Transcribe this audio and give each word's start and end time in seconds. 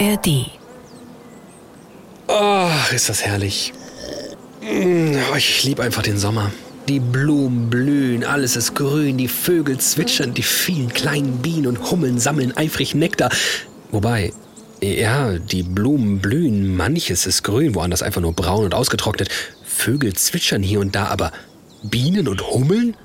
ARD. 0.00 0.50
Oh, 2.26 2.68
ist 2.92 3.08
das 3.08 3.24
herrlich. 3.24 3.72
Mm, 4.60 5.14
oh, 5.30 5.36
ich 5.36 5.62
liebe 5.64 5.82
einfach 5.82 6.02
den 6.02 6.18
Sommer. 6.18 6.50
Die 6.88 7.00
Blumen 7.00 7.70
blühen, 7.70 8.24
alles 8.24 8.56
ist 8.56 8.74
grün, 8.74 9.16
die 9.18 9.28
Vögel 9.28 9.78
zwitschern, 9.78 10.34
die 10.34 10.42
vielen 10.42 10.92
kleinen 10.92 11.38
Bienen 11.38 11.66
und 11.66 11.90
Hummeln 11.90 12.18
sammeln 12.18 12.56
eifrig 12.56 12.94
Nektar. 12.94 13.30
Wobei, 13.90 14.32
ja, 14.82 15.38
die 15.38 15.62
Blumen 15.62 16.18
blühen, 16.18 16.76
manches 16.76 17.26
ist 17.26 17.42
grün, 17.42 17.74
woanders 17.74 18.02
einfach 18.02 18.20
nur 18.20 18.32
braun 18.32 18.64
und 18.64 18.74
ausgetrocknet. 18.74 19.28
Vögel 19.64 20.12
zwitschern 20.14 20.62
hier 20.62 20.80
und 20.80 20.94
da, 20.94 21.06
aber 21.06 21.32
Bienen 21.84 22.28
und 22.28 22.50
Hummeln? 22.50 22.96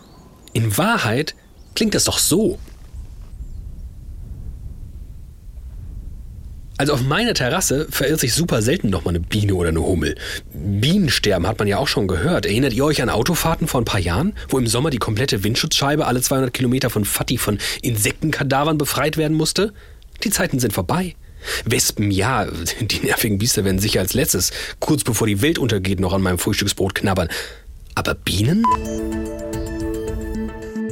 In 0.54 0.78
Wahrheit 0.78 1.36
klingt 1.76 1.94
das 1.94 2.06
doch 2.06 2.18
so. 2.18 2.58
Also 6.80 6.94
auf 6.94 7.04
meiner 7.04 7.34
Terrasse 7.34 7.88
verirrt 7.90 8.22
sich 8.22 8.34
super 8.34 8.62
selten 8.62 8.90
noch 8.90 9.04
mal 9.04 9.10
eine 9.10 9.20
Biene 9.20 9.54
oder 9.54 9.68
eine 9.68 9.82
Hummel. 9.82 10.16
Bienensterben 10.54 11.46
hat 11.46 11.60
man 11.60 11.68
ja 11.68 11.78
auch 11.78 11.90
schon 11.90 12.08
gehört. 12.08 12.46
Erinnert 12.46 12.72
ihr 12.72 12.86
euch 12.86 13.02
an 13.02 13.10
Autofahrten 13.10 13.68
vor 13.68 13.82
ein 13.82 13.86
paar 13.86 14.00
Jahren, 14.00 14.32
wo 14.48 14.58
im 14.58 14.66
Sommer 14.66 14.90
die 14.90 14.98
komplette 14.98 15.44
Windschutzscheibe 15.44 16.08
alle 16.08 16.22
200 16.22 16.54
Kilometer 16.54 16.90
von 16.90 17.04
Fatti 17.04 17.38
von 17.38 17.58
Insektenkadavern 17.82 18.78
befreit 18.78 19.18
werden 19.18 19.36
musste? 19.36 19.74
Die 20.24 20.30
Zeiten 20.30 20.60
sind 20.60 20.72
vorbei. 20.72 21.16
Wespen, 21.66 22.12
ja, 22.12 22.48
die 22.80 23.06
nervigen 23.06 23.40
Biester 23.40 23.66
werden 23.66 23.80
sicher 23.80 24.00
als 24.00 24.14
letztes, 24.14 24.52
kurz 24.80 25.04
bevor 25.04 25.28
die 25.28 25.42
Welt 25.42 25.60
untergeht, 25.60 26.00
noch 26.00 26.14
an 26.14 26.22
meinem 26.22 26.40
Frühstücksbrot 26.40 26.96
knabbern. 26.96 27.28
Aber 27.94 28.16
Bienen? 28.16 28.64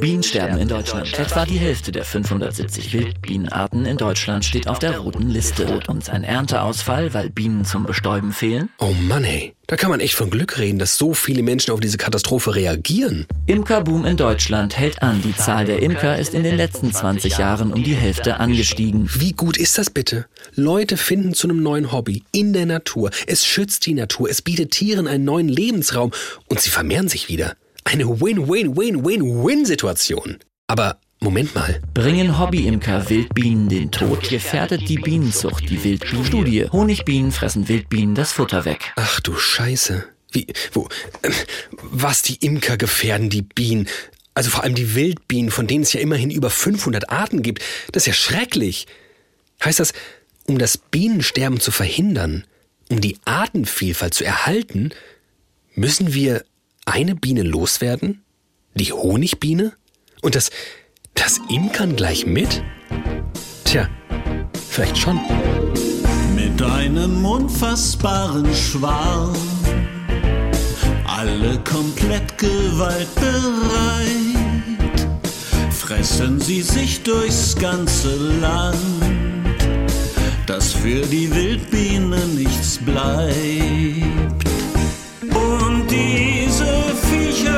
Bienensterben 0.00 0.58
in 0.58 0.68
Deutschland. 0.68 1.18
Etwa 1.18 1.44
die 1.44 1.58
Hälfte 1.58 1.90
der 1.90 2.04
570 2.04 2.92
Wildbienenarten 2.92 3.84
in 3.84 3.96
Deutschland 3.96 4.44
steht 4.44 4.68
auf 4.68 4.78
der 4.78 4.98
roten 4.98 5.28
Liste. 5.28 5.80
Und 5.88 6.08
ein 6.08 6.22
Ernteausfall, 6.22 7.14
weil 7.14 7.30
Bienen 7.30 7.64
zum 7.64 7.84
Bestäuben 7.84 8.32
fehlen? 8.32 8.68
Oh 8.78 8.94
Mann, 9.08 9.24
ey. 9.24 9.54
Da 9.66 9.76
kann 9.76 9.90
man 9.90 10.00
echt 10.00 10.14
von 10.14 10.30
Glück 10.30 10.58
reden, 10.58 10.78
dass 10.78 10.96
so 10.96 11.14
viele 11.14 11.42
Menschen 11.42 11.72
auf 11.72 11.80
diese 11.80 11.98
Katastrophe 11.98 12.54
reagieren. 12.54 13.26
Imkerboom 13.46 14.06
in 14.06 14.16
Deutschland 14.16 14.78
hält 14.78 15.02
an. 15.02 15.20
Die 15.20 15.36
Zahl 15.36 15.66
der 15.66 15.82
Imker 15.82 16.16
ist 16.16 16.32
in 16.32 16.42
den 16.42 16.56
letzten 16.56 16.92
20 16.92 17.36
Jahren 17.36 17.72
um 17.72 17.82
die 17.82 17.94
Hälfte 17.94 18.40
angestiegen. 18.40 19.10
Wie 19.14 19.32
gut 19.32 19.58
ist 19.58 19.76
das 19.76 19.90
bitte? 19.90 20.26
Leute 20.54 20.96
finden 20.96 21.34
zu 21.34 21.48
einem 21.48 21.62
neuen 21.62 21.92
Hobby 21.92 22.22
in 22.32 22.52
der 22.52 22.66
Natur. 22.66 23.10
Es 23.26 23.44
schützt 23.44 23.84
die 23.84 23.94
Natur, 23.94 24.30
es 24.30 24.40
bietet 24.40 24.70
Tieren 24.70 25.06
einen 25.06 25.24
neuen 25.24 25.48
Lebensraum 25.48 26.12
und 26.48 26.60
sie 26.60 26.70
vermehren 26.70 27.08
sich 27.08 27.28
wieder. 27.28 27.54
Eine 27.90 28.20
Win-Win-Win-Win-Win-Situation. 28.20 30.40
Aber 30.66 31.00
Moment 31.20 31.54
mal. 31.54 31.80
Bringen 31.94 32.38
Hobbyimker 32.38 33.08
Wildbienen 33.08 33.70
den 33.70 33.90
Tod, 33.90 34.28
gefährdet 34.28 34.86
die 34.90 34.98
Bienenzucht 34.98 35.70
die 35.70 35.82
Wildbienenstudie. 35.82 36.66
Honigbienen 36.70 37.32
fressen 37.32 37.66
Wildbienen 37.66 38.14
das 38.14 38.32
Futter 38.32 38.66
weg. 38.66 38.92
Ach 38.96 39.20
du 39.20 39.38
Scheiße. 39.38 40.04
Wie, 40.32 40.48
wo, 40.72 40.90
äh, 41.22 41.30
was 41.80 42.20
die 42.20 42.36
Imker 42.44 42.76
gefährden, 42.76 43.30
die 43.30 43.40
Bienen. 43.40 43.88
Also 44.34 44.50
vor 44.50 44.64
allem 44.64 44.74
die 44.74 44.94
Wildbienen, 44.94 45.50
von 45.50 45.66
denen 45.66 45.84
es 45.84 45.94
ja 45.94 46.00
immerhin 46.00 46.30
über 46.30 46.50
500 46.50 47.08
Arten 47.08 47.40
gibt. 47.40 47.62
Das 47.92 48.02
ist 48.02 48.08
ja 48.08 48.12
schrecklich. 48.12 48.86
Heißt 49.64 49.80
das, 49.80 49.94
um 50.46 50.58
das 50.58 50.76
Bienensterben 50.76 51.58
zu 51.58 51.70
verhindern, 51.70 52.44
um 52.90 53.00
die 53.00 53.16
Artenvielfalt 53.24 54.12
zu 54.12 54.26
erhalten, 54.26 54.90
müssen 55.74 56.12
wir 56.12 56.44
eine 56.88 57.14
Biene 57.14 57.42
loswerden? 57.42 58.22
Die 58.74 58.92
Honigbiene? 58.92 59.72
Und 60.22 60.34
das, 60.34 60.50
das 61.14 61.40
Imkern 61.48 61.96
gleich 61.96 62.26
mit? 62.26 62.62
Tja, 63.64 63.88
vielleicht 64.68 64.96
schon. 64.98 65.20
Mit 66.34 66.62
einem 66.62 67.24
unfassbaren 67.24 68.52
Schwarm, 68.54 69.34
alle 71.06 71.58
komplett 71.64 72.38
gewaltbereit, 72.38 73.08
fressen 75.70 76.40
sie 76.40 76.62
sich 76.62 77.02
durchs 77.02 77.56
ganze 77.56 78.14
Land, 78.40 78.76
dass 80.46 80.72
für 80.72 81.02
die 81.02 81.32
Wildbiene 81.34 82.18
nichts 82.28 82.78
bleibt. 82.78 84.48
Und 85.34 85.90
diese 85.90 86.27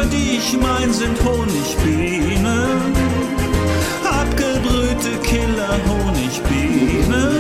Die 0.09 0.39
ich 0.39 0.57
mein, 0.59 0.91
sind 0.95 1.23
Honigbienen. 1.23 2.95
Abgebrühte 4.03 5.19
Killer-Honigbienen. 5.23 7.37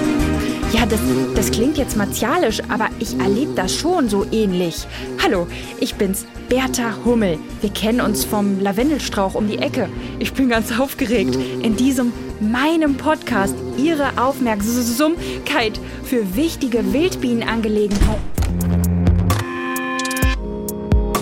Ja, 0.70 0.84
das, 0.84 1.00
das 1.34 1.50
klingt 1.50 1.78
jetzt 1.78 1.96
martialisch, 1.96 2.60
aber 2.68 2.88
ich 2.98 3.18
erlebe 3.18 3.54
das 3.54 3.74
schon 3.74 4.10
so 4.10 4.26
ähnlich. 4.30 4.86
Hallo, 5.22 5.46
ich 5.80 5.94
bin's, 5.94 6.26
Bertha 6.50 6.92
Hummel. 7.04 7.38
Wir 7.62 7.70
kennen 7.70 8.02
uns 8.02 8.26
vom 8.26 8.60
Lavendelstrauch 8.60 9.34
um 9.34 9.48
die 9.48 9.58
Ecke. 9.58 9.88
Ich 10.18 10.34
bin 10.34 10.50
ganz 10.50 10.78
aufgeregt, 10.78 11.38
in 11.62 11.76
diesem 11.76 12.12
meinem 12.40 12.98
Podcast 12.98 13.54
Ihre 13.78 14.20
Aufmerksamkeit 14.20 15.80
für 16.04 16.36
wichtige 16.36 16.92
Wildbienenangelegenheiten. 16.92 18.20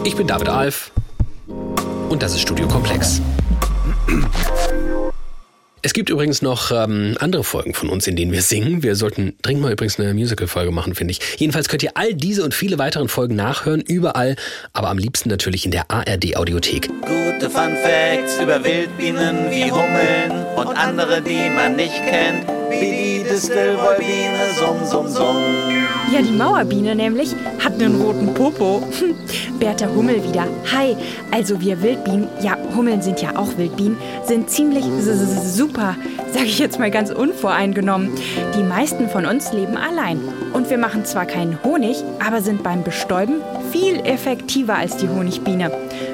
Ich 0.04 0.16
bin 0.16 0.26
David 0.26 0.48
Alf 0.48 0.90
und 2.08 2.22
das 2.22 2.34
ist 2.34 2.40
Studio 2.40 2.66
Komplex. 2.68 3.20
Es 5.80 5.92
gibt 5.92 6.10
übrigens 6.10 6.42
noch 6.42 6.72
ähm, 6.72 7.16
andere 7.20 7.44
Folgen 7.44 7.72
von 7.72 7.88
uns, 7.88 8.06
in 8.06 8.16
denen 8.16 8.32
wir 8.32 8.42
singen. 8.42 8.82
Wir 8.82 8.96
sollten 8.96 9.36
dringend 9.42 9.62
mal 9.62 9.72
übrigens 9.72 9.98
eine 9.98 10.12
Musical-Folge 10.12 10.72
machen, 10.72 10.94
finde 10.94 11.12
ich. 11.12 11.20
Jedenfalls 11.36 11.68
könnt 11.68 11.82
ihr 11.82 11.92
all 11.94 12.14
diese 12.14 12.42
und 12.42 12.52
viele 12.52 12.78
weiteren 12.78 13.08
Folgen 13.08 13.36
nachhören, 13.36 13.80
überall, 13.80 14.36
aber 14.72 14.88
am 14.88 14.98
liebsten 14.98 15.28
natürlich 15.28 15.64
in 15.64 15.70
der 15.70 15.90
ARD-Audiothek. 15.90 16.88
Gute 16.88 17.48
Fun 17.48 17.76
Facts 17.76 18.40
über 18.42 18.64
Wildbienen 18.64 19.50
wie 19.50 19.70
Hummeln 19.70 20.46
und 20.56 20.76
andere, 20.76 21.22
die 21.22 21.48
man 21.50 21.76
nicht 21.76 21.94
kennt, 21.94 22.48
wie 22.70 22.90
die 22.90 23.17
Distelwollbiene, 23.28 24.38
summ, 24.58 24.76
summ, 24.84 25.08
summ. 25.08 25.36
Ja, 26.12 26.22
die 26.22 26.32
Mauerbiene 26.32 26.94
nämlich 26.94 27.34
hat 27.62 27.74
einen 27.74 28.00
roten 28.00 28.32
Popo. 28.34 28.82
Bertha 29.60 29.86
Hummel 29.94 30.22
wieder. 30.24 30.44
Hi, 30.74 30.96
also 31.30 31.60
wir 31.60 31.82
Wildbienen, 31.82 32.28
ja, 32.40 32.56
Hummeln 32.74 33.02
sind 33.02 33.20
ja 33.20 33.36
auch 33.36 33.56
Wildbienen, 33.58 33.98
sind 34.24 34.48
ziemlich 34.48 34.84
super, 35.44 35.96
sage 36.32 36.46
ich 36.46 36.58
jetzt 36.58 36.78
mal 36.78 36.90
ganz 36.90 37.10
unvoreingenommen. 37.10 38.10
Die 38.56 38.62
meisten 38.62 39.08
von 39.08 39.26
uns 39.26 39.52
leben 39.52 39.76
allein. 39.76 40.20
Und 40.54 40.70
wir 40.70 40.78
machen 40.78 41.04
zwar 41.04 41.26
keinen 41.26 41.58
Honig, 41.64 42.02
aber 42.26 42.40
sind 42.40 42.62
beim 42.62 42.82
Bestäuben 42.84 43.34
viel 43.72 44.00
effektiver 44.04 44.76
als 44.76 44.96
die 44.96 45.08
Honigbiene. 45.08 45.70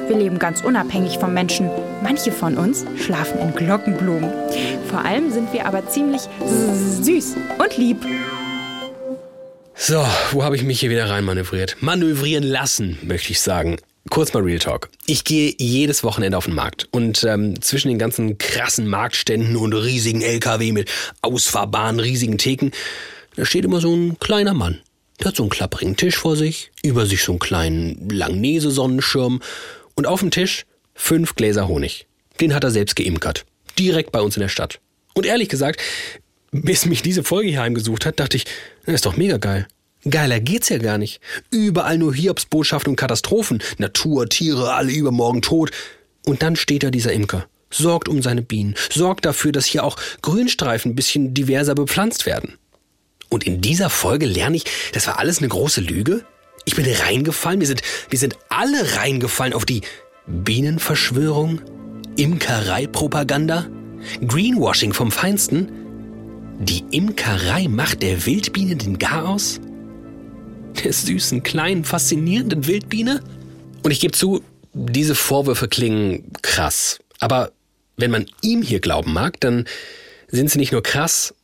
Wir 0.08 0.16
leben 0.16 0.38
ganz 0.38 0.62
unabhängig 0.62 1.18
vom 1.18 1.32
Menschen. 1.32 1.70
Manche 2.02 2.32
von 2.32 2.58
uns 2.58 2.84
schlafen 2.96 3.38
in 3.40 3.54
Glockenblumen. 3.54 4.30
Vor 4.90 5.04
allem 5.04 5.30
sind 5.30 5.52
wir 5.52 5.66
aber 5.66 5.86
ziemlich 5.88 6.22
s- 6.44 7.00
süß 7.20 7.36
und 7.58 7.76
lieb. 7.76 7.98
So, 9.76 10.04
wo 10.32 10.42
habe 10.42 10.56
ich 10.56 10.62
mich 10.62 10.80
hier 10.80 10.90
wieder 10.90 11.08
reinmanövriert? 11.08 11.76
Manövrieren 11.80 12.44
lassen, 12.44 12.98
möchte 13.02 13.32
ich 13.32 13.40
sagen. 13.40 13.76
Kurz 14.10 14.32
mal 14.34 14.42
Real 14.42 14.58
Talk. 14.58 14.90
Ich 15.06 15.24
gehe 15.24 15.54
jedes 15.58 16.04
Wochenende 16.04 16.36
auf 16.36 16.44
den 16.44 16.54
Markt 16.54 16.88
und 16.90 17.24
ähm, 17.24 17.60
zwischen 17.62 17.88
den 17.88 17.98
ganzen 17.98 18.36
krassen 18.38 18.86
Marktständen 18.86 19.56
und 19.56 19.72
riesigen 19.72 20.20
LKW 20.20 20.72
mit 20.72 20.90
ausfahrbaren 21.22 22.00
riesigen 22.00 22.36
Theken, 22.36 22.72
da 23.36 23.44
steht 23.44 23.64
immer 23.64 23.80
so 23.80 23.94
ein 23.94 24.18
kleiner 24.18 24.54
Mann. 24.54 24.80
Der 25.20 25.28
hat 25.28 25.36
so 25.36 25.42
einen 25.42 25.50
klapprigen 25.50 25.96
Tisch 25.96 26.16
vor 26.16 26.36
sich, 26.36 26.70
über 26.82 27.06
sich 27.06 27.22
so 27.22 27.32
einen 27.32 27.38
kleinen 27.38 28.08
Langnese-Sonnenschirm 28.10 29.40
und 29.94 30.06
auf 30.06 30.20
dem 30.20 30.30
Tisch 30.30 30.66
fünf 30.94 31.34
Gläser 31.34 31.66
Honig. 31.66 32.06
Den 32.40 32.54
hat 32.54 32.64
er 32.64 32.70
selbst 32.70 32.96
geimkert. 32.96 33.46
Direkt 33.78 34.12
bei 34.12 34.20
uns 34.20 34.36
in 34.36 34.40
der 34.40 34.48
Stadt. 34.48 34.80
Und 35.14 35.26
ehrlich 35.26 35.48
gesagt, 35.48 35.80
bis 36.62 36.86
mich 36.86 37.02
diese 37.02 37.24
Folge 37.24 37.48
hier 37.48 37.60
heimgesucht 37.60 38.06
hat, 38.06 38.20
dachte 38.20 38.36
ich, 38.36 38.44
das 38.86 38.94
ist 38.94 39.06
doch 39.06 39.16
mega 39.16 39.38
geil. 39.38 39.66
Geiler 40.08 40.38
geht's 40.38 40.68
ja 40.68 40.78
gar 40.78 40.98
nicht. 40.98 41.20
Überall 41.50 41.98
nur 41.98 42.14
Hiobsbotschaften 42.14 42.90
und 42.90 42.96
Katastrophen. 42.96 43.62
Natur, 43.78 44.28
Tiere, 44.28 44.74
alle 44.74 44.92
übermorgen 44.92 45.42
tot. 45.42 45.70
Und 46.26 46.42
dann 46.42 46.56
steht 46.56 46.84
da 46.84 46.90
dieser 46.90 47.12
Imker. 47.12 47.46
Sorgt 47.70 48.08
um 48.08 48.22
seine 48.22 48.42
Bienen. 48.42 48.76
Sorgt 48.92 49.24
dafür, 49.24 49.50
dass 49.50 49.66
hier 49.66 49.82
auch 49.82 49.96
Grünstreifen 50.22 50.92
ein 50.92 50.94
bisschen 50.94 51.34
diverser 51.34 51.74
bepflanzt 51.74 52.26
werden. 52.26 52.58
Und 53.30 53.44
in 53.44 53.60
dieser 53.60 53.90
Folge 53.90 54.26
lerne 54.26 54.58
ich, 54.58 54.64
das 54.92 55.06
war 55.08 55.18
alles 55.18 55.38
eine 55.38 55.48
große 55.48 55.80
Lüge. 55.80 56.24
Ich 56.66 56.76
bin 56.76 56.86
reingefallen. 56.86 57.60
Wir 57.60 57.66
sind, 57.66 57.82
wir 58.10 58.18
sind 58.18 58.36
alle 58.48 58.96
reingefallen 58.96 59.54
auf 59.54 59.64
die 59.64 59.80
Bienenverschwörung, 60.26 61.60
Imkereipropaganda, 62.16 63.66
Greenwashing 64.26 64.92
vom 64.92 65.10
Feinsten. 65.10 65.83
Die 66.58 66.84
Imkerei 66.90 67.68
macht 67.68 68.02
der 68.02 68.26
Wildbiene 68.26 68.76
den 68.76 68.98
Garaus? 68.98 69.60
Der 70.82 70.92
süßen, 70.92 71.42
kleinen, 71.42 71.84
faszinierenden 71.84 72.66
Wildbiene? 72.66 73.20
Und 73.82 73.90
ich 73.90 74.00
gebe 74.00 74.12
zu, 74.12 74.42
diese 74.72 75.14
Vorwürfe 75.14 75.68
klingen 75.68 76.32
krass. 76.42 77.00
Aber 77.18 77.52
wenn 77.96 78.10
man 78.10 78.26
ihm 78.42 78.62
hier 78.62 78.80
glauben 78.80 79.12
mag, 79.12 79.40
dann 79.40 79.66
sind 80.28 80.50
sie 80.50 80.58
nicht 80.58 80.72
nur 80.72 80.82
krass, 80.82 81.34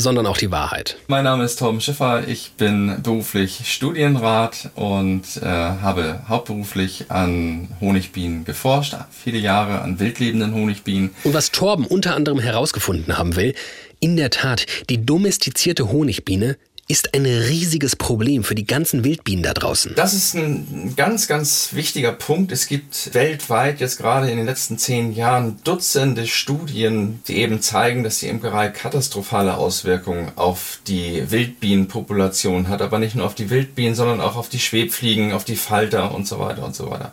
sondern 0.00 0.26
auch 0.26 0.36
die 0.36 0.50
Wahrheit. 0.50 0.96
Mein 1.06 1.24
Name 1.24 1.44
ist 1.44 1.58
Torben 1.58 1.80
Schiffer, 1.80 2.26
ich 2.26 2.52
bin 2.56 3.02
beruflich 3.02 3.62
Studienrat 3.64 4.70
und 4.74 5.22
äh, 5.42 5.46
habe 5.46 6.22
hauptberuflich 6.28 7.06
an 7.10 7.68
Honigbienen 7.80 8.44
geforscht, 8.44 8.96
viele 9.10 9.38
Jahre 9.38 9.82
an 9.82 10.00
wildlebenden 10.00 10.54
Honigbienen. 10.54 11.10
Und 11.24 11.34
was 11.34 11.50
Torben 11.52 11.86
unter 11.86 12.14
anderem 12.14 12.40
herausgefunden 12.40 13.16
haben 13.16 13.36
will, 13.36 13.54
in 14.00 14.16
der 14.16 14.30
Tat, 14.30 14.66
die 14.88 15.04
domestizierte 15.04 15.92
Honigbiene 15.92 16.56
ist 16.90 17.14
ein 17.14 17.24
riesiges 17.24 17.94
Problem 17.94 18.42
für 18.42 18.56
die 18.56 18.66
ganzen 18.66 19.04
Wildbienen 19.04 19.44
da 19.44 19.54
draußen. 19.54 19.94
Das 19.94 20.12
ist 20.12 20.34
ein 20.34 20.94
ganz, 20.96 21.28
ganz 21.28 21.68
wichtiger 21.72 22.10
Punkt. 22.10 22.50
Es 22.50 22.66
gibt 22.66 23.14
weltweit 23.14 23.78
jetzt 23.78 23.98
gerade 23.98 24.28
in 24.28 24.36
den 24.36 24.46
letzten 24.46 24.76
zehn 24.76 25.14
Jahren 25.14 25.60
Dutzende 25.62 26.26
Studien, 26.26 27.22
die 27.28 27.36
eben 27.36 27.62
zeigen, 27.62 28.02
dass 28.02 28.18
die 28.18 28.26
Imkerei 28.26 28.68
katastrophale 28.68 29.56
Auswirkungen 29.56 30.32
auf 30.34 30.80
die 30.88 31.30
Wildbienenpopulation 31.30 32.66
hat, 32.68 32.82
aber 32.82 32.98
nicht 32.98 33.14
nur 33.14 33.26
auf 33.26 33.36
die 33.36 33.50
Wildbienen, 33.50 33.94
sondern 33.94 34.20
auch 34.20 34.34
auf 34.34 34.48
die 34.48 34.58
Schwebfliegen, 34.58 35.32
auf 35.32 35.44
die 35.44 35.56
Falter 35.56 36.12
und 36.12 36.26
so 36.26 36.40
weiter 36.40 36.64
und 36.64 36.74
so 36.74 36.90
weiter. 36.90 37.12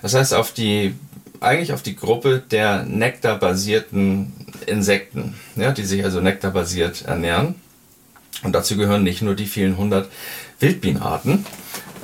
Das 0.00 0.14
heißt, 0.14 0.32
auf 0.32 0.52
die 0.52 0.94
eigentlich 1.40 1.74
auf 1.74 1.82
die 1.82 1.96
Gruppe 1.96 2.42
der 2.50 2.82
nektarbasierten 2.84 4.32
Insekten, 4.66 5.34
ja, 5.54 5.72
die 5.72 5.84
sich 5.84 6.02
also 6.02 6.20
nektarbasiert 6.20 7.02
ernähren. 7.02 7.54
Und 8.42 8.52
dazu 8.52 8.76
gehören 8.76 9.02
nicht 9.02 9.22
nur 9.22 9.34
die 9.34 9.46
vielen 9.46 9.76
hundert 9.76 10.10
Wildbienenarten, 10.60 11.44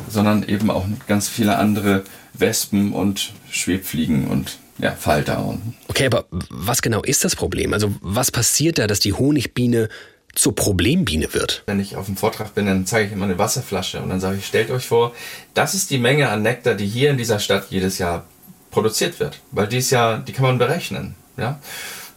sondern 0.09 0.43
eben 0.43 0.71
auch 0.71 0.87
ganz 1.07 1.29
viele 1.29 1.57
andere 1.59 2.05
Wespen 2.33 2.93
und 2.93 3.33
Schwebfliegen 3.51 4.27
und 4.27 4.59
ja, 4.79 4.93
Falter. 4.93 5.45
Und 5.45 5.75
okay, 5.89 6.07
aber 6.07 6.25
was 6.31 6.83
genau 6.83 7.03
ist 7.03 7.25
das 7.25 7.37
Problem? 7.37 7.73
Also 7.73 7.95
was 8.01 8.31
passiert 8.31 8.79
da, 8.79 8.87
dass 8.87 8.99
die 8.99 9.13
Honigbiene 9.13 9.89
zur 10.35 10.55
Problembiene 10.55 11.33
wird? 11.33 11.63
Wenn 11.67 11.79
ich 11.79 11.95
auf 11.95 12.07
dem 12.07 12.17
Vortrag 12.17 12.55
bin, 12.55 12.67
dann 12.67 12.87
zeige 12.87 13.07
ich 13.07 13.13
immer 13.13 13.27
eine 13.27 13.39
Wasserflasche 13.39 14.03
und 14.03 14.09
dann 14.09 14.21
sage 14.21 14.39
ich, 14.39 14.47
stellt 14.47 14.71
euch 14.71 14.87
vor, 14.87 15.15
das 15.55 15.75
ist 15.75 15.91
die 15.91 15.99
Menge 15.99 16.29
an 16.29 16.43
Nektar, 16.43 16.75
die 16.75 16.87
hier 16.87 17.11
in 17.11 17.19
dieser 17.19 17.39
Stadt 17.39 17.67
jedes 17.71 17.99
Jahr 17.99 18.25
produziert 18.73 19.21
wird. 19.21 19.41
Weil 19.53 19.69
dies 19.69 19.91
Jahr, 19.91 20.19
die 20.19 20.33
kann 20.33 20.45
man 20.45 20.59
berechnen. 20.59 21.15
Ja? 21.37 21.61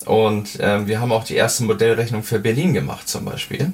Und 0.05 0.57
ähm, 0.59 0.87
wir 0.87 0.99
haben 0.99 1.11
auch 1.11 1.25
die 1.25 1.35
erste 1.35 1.63
Modellrechnung 1.63 2.23
für 2.23 2.39
Berlin 2.39 2.73
gemacht 2.73 3.07
zum 3.07 3.25
Beispiel. 3.25 3.71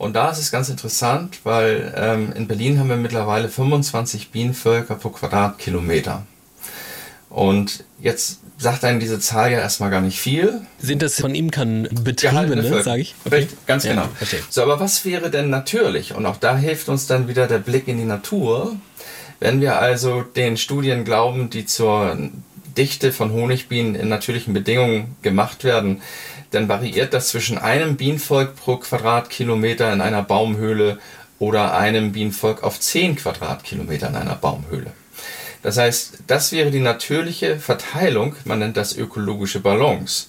Und 0.00 0.16
da 0.16 0.30
ist 0.30 0.38
es 0.38 0.50
ganz 0.50 0.70
interessant, 0.70 1.40
weil 1.44 1.92
ähm, 1.94 2.32
in 2.34 2.48
Berlin 2.48 2.78
haben 2.78 2.88
wir 2.88 2.96
mittlerweile 2.96 3.50
25 3.50 4.30
Bienenvölker 4.30 4.94
pro 4.94 5.10
Quadratkilometer. 5.10 6.22
Und 7.28 7.84
jetzt 8.00 8.40
sagt 8.56 8.82
einem 8.82 8.98
diese 8.98 9.20
Zahl 9.20 9.52
ja 9.52 9.58
erstmal 9.58 9.90
gar 9.90 10.00
nicht 10.00 10.18
viel. 10.18 10.62
Sind 10.78 11.02
das 11.02 11.20
von 11.20 11.34
Imkern 11.34 11.86
Betriebene, 12.02 12.82
sage 12.82 13.02
ich? 13.02 13.14
Okay. 13.26 13.46
Ganz 13.66 13.82
genau. 13.82 14.08
Ja, 14.22 14.38
so, 14.48 14.62
aber 14.62 14.80
was 14.80 15.04
wäre 15.04 15.28
denn 15.30 15.50
natürlich? 15.50 16.14
Und 16.14 16.24
auch 16.24 16.38
da 16.38 16.56
hilft 16.56 16.88
uns 16.88 17.06
dann 17.06 17.28
wieder 17.28 17.46
der 17.46 17.58
Blick 17.58 17.86
in 17.86 17.98
die 17.98 18.04
Natur. 18.04 18.76
Wenn 19.38 19.60
wir 19.60 19.80
also 19.80 20.22
den 20.22 20.56
Studien 20.56 21.04
glauben, 21.04 21.50
die 21.50 21.66
zur 21.66 22.16
Dichte 22.74 23.12
von 23.12 23.32
Honigbienen 23.32 23.96
in 23.96 24.08
natürlichen 24.08 24.54
Bedingungen 24.54 25.16
gemacht 25.20 25.62
werden, 25.62 26.00
dann 26.50 26.68
variiert 26.68 27.14
das 27.14 27.28
zwischen 27.28 27.58
einem 27.58 27.96
Bienenvolk 27.96 28.56
pro 28.56 28.76
Quadratkilometer 28.76 29.92
in 29.92 30.00
einer 30.00 30.22
Baumhöhle 30.22 30.98
oder 31.38 31.76
einem 31.76 32.12
Bienenvolk 32.12 32.62
auf 32.62 32.78
10 32.78 33.16
Quadratkilometer 33.16 34.08
in 34.08 34.16
einer 34.16 34.36
Baumhöhle. 34.36 34.92
Das 35.62 35.76
heißt, 35.76 36.24
das 36.26 36.52
wäre 36.52 36.70
die 36.70 36.80
natürliche 36.80 37.58
Verteilung, 37.58 38.34
man 38.44 38.60
nennt 38.60 38.76
das 38.76 38.96
ökologische 38.96 39.60
Balance. 39.60 40.26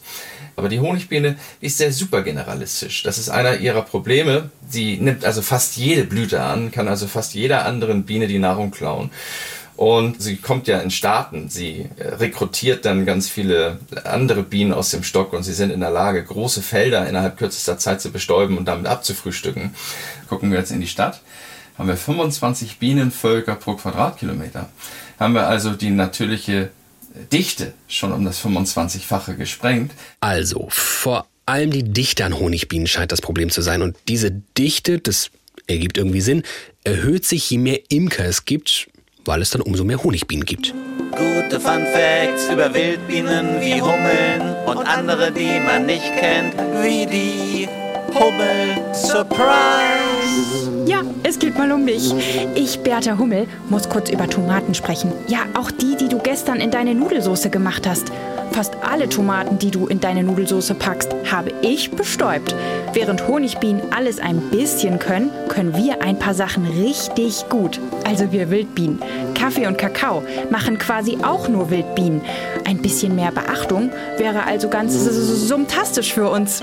Aber 0.55 0.67
die 0.67 0.79
Honigbiene 0.79 1.37
ist 1.61 1.77
sehr 1.77 1.93
super 1.93 2.21
generalistisch. 2.21 3.03
Das 3.03 3.17
ist 3.17 3.29
einer 3.29 3.57
ihrer 3.57 3.81
Probleme. 3.81 4.49
Sie 4.67 4.97
nimmt 4.97 5.23
also 5.23 5.41
fast 5.41 5.77
jede 5.77 6.03
Blüte 6.03 6.41
an, 6.41 6.71
kann 6.71 6.89
also 6.89 7.07
fast 7.07 7.33
jeder 7.33 7.65
anderen 7.65 8.03
Biene 8.03 8.27
die 8.27 8.39
Nahrung 8.39 8.69
klauen. 8.69 9.11
Und 9.75 10.21
sie 10.21 10.37
kommt 10.37 10.67
ja 10.67 10.79
in 10.79 10.91
Staaten. 10.91 11.49
Sie 11.49 11.89
äh, 11.97 12.07
rekrutiert 12.15 12.85
dann 12.85 13.05
ganz 13.05 13.29
viele 13.29 13.79
andere 14.03 14.43
Bienen 14.43 14.73
aus 14.73 14.91
dem 14.91 15.03
Stock 15.03 15.33
und 15.33 15.43
sie 15.43 15.53
sind 15.53 15.71
in 15.71 15.79
der 15.79 15.91
Lage, 15.91 16.23
große 16.23 16.61
Felder 16.61 17.07
innerhalb 17.07 17.37
kürzester 17.37 17.77
Zeit 17.77 18.01
zu 18.01 18.11
bestäuben 18.11 18.57
und 18.57 18.65
damit 18.65 18.85
abzufrühstücken. 18.85 19.73
Gucken 20.29 20.51
wir 20.51 20.59
jetzt 20.59 20.71
in 20.71 20.81
die 20.81 20.87
Stadt. 20.87 21.21
Haben 21.77 21.87
wir 21.87 21.97
25 21.97 22.77
Bienenvölker 22.77 23.55
pro 23.55 23.75
Quadratkilometer. 23.75 24.69
Haben 25.19 25.33
wir 25.33 25.47
also 25.47 25.71
die 25.71 25.89
natürliche 25.89 26.69
Dichte 27.31 27.73
schon 27.87 28.11
um 28.11 28.23
das 28.25 28.43
25-fache 28.43 29.35
gesprengt. 29.35 29.91
Also, 30.19 30.67
vor 30.69 31.27
allem 31.45 31.71
die 31.71 31.83
Dichte 31.83 32.25
an 32.25 32.37
Honigbienen 32.37 32.87
scheint 32.87 33.11
das 33.11 33.21
Problem 33.21 33.49
zu 33.49 33.61
sein. 33.61 33.81
Und 33.81 33.97
diese 34.07 34.31
Dichte, 34.31 34.99
das 34.99 35.31
ergibt 35.67 35.97
irgendwie 35.97 36.21
Sinn, 36.21 36.43
erhöht 36.83 37.25
sich, 37.25 37.49
je 37.49 37.57
mehr 37.57 37.79
Imker 37.89 38.25
es 38.25 38.45
gibt, 38.45 38.87
weil 39.25 39.41
es 39.41 39.51
dann 39.51 39.61
umso 39.61 39.83
mehr 39.83 40.03
Honigbienen 40.03 40.45
gibt. 40.45 40.73
Gute 41.11 41.59
Fun 41.59 41.85
Facts 41.93 42.49
über 42.51 42.73
Wildbienen 42.73 43.59
wie 43.59 43.81
Hummeln 43.81 44.55
und 44.65 44.77
andere, 44.87 45.31
die 45.31 45.59
man 45.59 45.85
nicht 45.85 46.11
kennt, 46.19 46.55
wie 46.81 47.05
die 47.05 47.67
Hummel 48.13 48.93
Surprise. 48.93 50.10
Ja, 50.85 51.01
es 51.23 51.39
geht 51.39 51.57
mal 51.57 51.71
um 51.71 51.85
mich. 51.85 52.13
Ich, 52.55 52.79
Bertha 52.79 53.17
Hummel, 53.17 53.47
muss 53.69 53.89
kurz 53.89 54.09
über 54.09 54.27
Tomaten 54.27 54.73
sprechen. 54.73 55.11
Ja, 55.27 55.39
auch 55.53 55.71
die, 55.71 55.95
die 55.95 56.09
du 56.09 56.19
gestern 56.19 56.59
in 56.59 56.71
deine 56.71 56.95
Nudelsauce 56.95 57.49
gemacht 57.51 57.87
hast. 57.87 58.11
Fast 58.51 58.73
alle 58.81 59.07
Tomaten, 59.07 59.57
die 59.59 59.71
du 59.71 59.87
in 59.87 60.01
deine 60.01 60.23
Nudelsauce 60.23 60.73
packst, 60.77 61.15
habe 61.31 61.51
ich 61.61 61.91
bestäubt. 61.91 62.53
Während 62.93 63.27
Honigbienen 63.27 63.81
alles 63.93 64.19
ein 64.19 64.41
bisschen 64.49 64.99
können, 64.99 65.31
können 65.47 65.75
wir 65.75 66.01
ein 66.01 66.19
paar 66.19 66.33
Sachen 66.33 66.65
richtig 66.65 67.47
gut. 67.49 67.79
Also 68.05 68.31
wir 68.31 68.49
Wildbienen. 68.49 68.99
Kaffee 69.33 69.67
und 69.67 69.77
Kakao 69.77 70.23
machen 70.49 70.77
quasi 70.77 71.17
auch 71.23 71.47
nur 71.47 71.69
Wildbienen. 71.69 72.21
Ein 72.65 72.81
bisschen 72.81 73.15
mehr 73.15 73.31
Beachtung 73.31 73.91
wäre 74.17 74.43
also 74.45 74.67
ganz 74.67 74.93
sumtastisch 74.93 76.13
für 76.13 76.29
uns. 76.29 76.61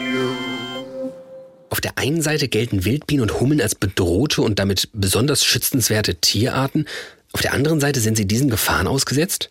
Auf 1.70 1.80
der 1.80 1.98
einen 1.98 2.22
Seite 2.22 2.48
gelten 2.48 2.84
Wildbienen 2.84 3.22
und 3.22 3.40
Hummeln 3.40 3.60
als 3.60 3.74
bedrohte 3.74 4.42
und 4.42 4.58
damit 4.58 4.88
besonders 4.92 5.44
schützenswerte 5.44 6.16
Tierarten. 6.16 6.86
Auf 7.32 7.42
der 7.42 7.52
anderen 7.52 7.80
Seite 7.80 8.00
sind 8.00 8.16
sie 8.16 8.26
diesen 8.26 8.50
Gefahren 8.50 8.86
ausgesetzt? 8.86 9.50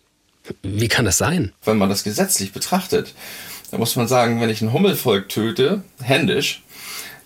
Wie 0.62 0.88
kann 0.88 1.04
das 1.04 1.18
sein? 1.18 1.52
Wenn 1.64 1.78
man 1.78 1.88
das 1.88 2.04
gesetzlich 2.04 2.52
betrachtet, 2.52 3.14
dann 3.70 3.80
muss 3.80 3.96
man 3.96 4.08
sagen, 4.08 4.40
wenn 4.40 4.50
ich 4.50 4.62
ein 4.62 4.72
Hummelvolk 4.72 5.28
töte, 5.28 5.82
händisch, 6.00 6.62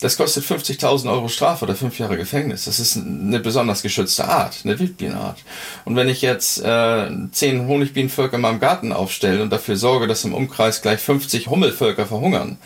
das 0.03 0.17
kostet 0.17 0.45
50.000 0.45 1.09
Euro 1.09 1.29
Strafe 1.29 1.65
oder 1.65 1.77
fünf 1.77 1.97
Jahre 2.01 2.17
Gefängnis. 2.17 2.65
Das 2.65 2.81
ist 2.81 2.97
eine 2.97 3.39
besonders 3.39 3.83
geschützte 3.83 4.25
Art, 4.25 4.59
eine 4.65 4.77
Wildbienenart. 4.77 5.39
Und 5.85 5.95
wenn 5.95 6.09
ich 6.09 6.23
jetzt 6.23 6.61
äh, 6.61 7.09
zehn 7.31 7.69
Honigbienenvölker 7.69 8.35
in 8.35 8.43
meinem 8.43 8.59
Garten 8.59 8.93
aufstelle 8.93 9.43
und 9.43 9.51
dafür 9.51 9.77
sorge, 9.77 10.09
dass 10.09 10.25
im 10.25 10.35
Umkreis 10.35 10.83
gleich 10.83 10.99
50 10.99 11.47
Hummelvölker 11.47 12.07
verhungern, 12.07 12.59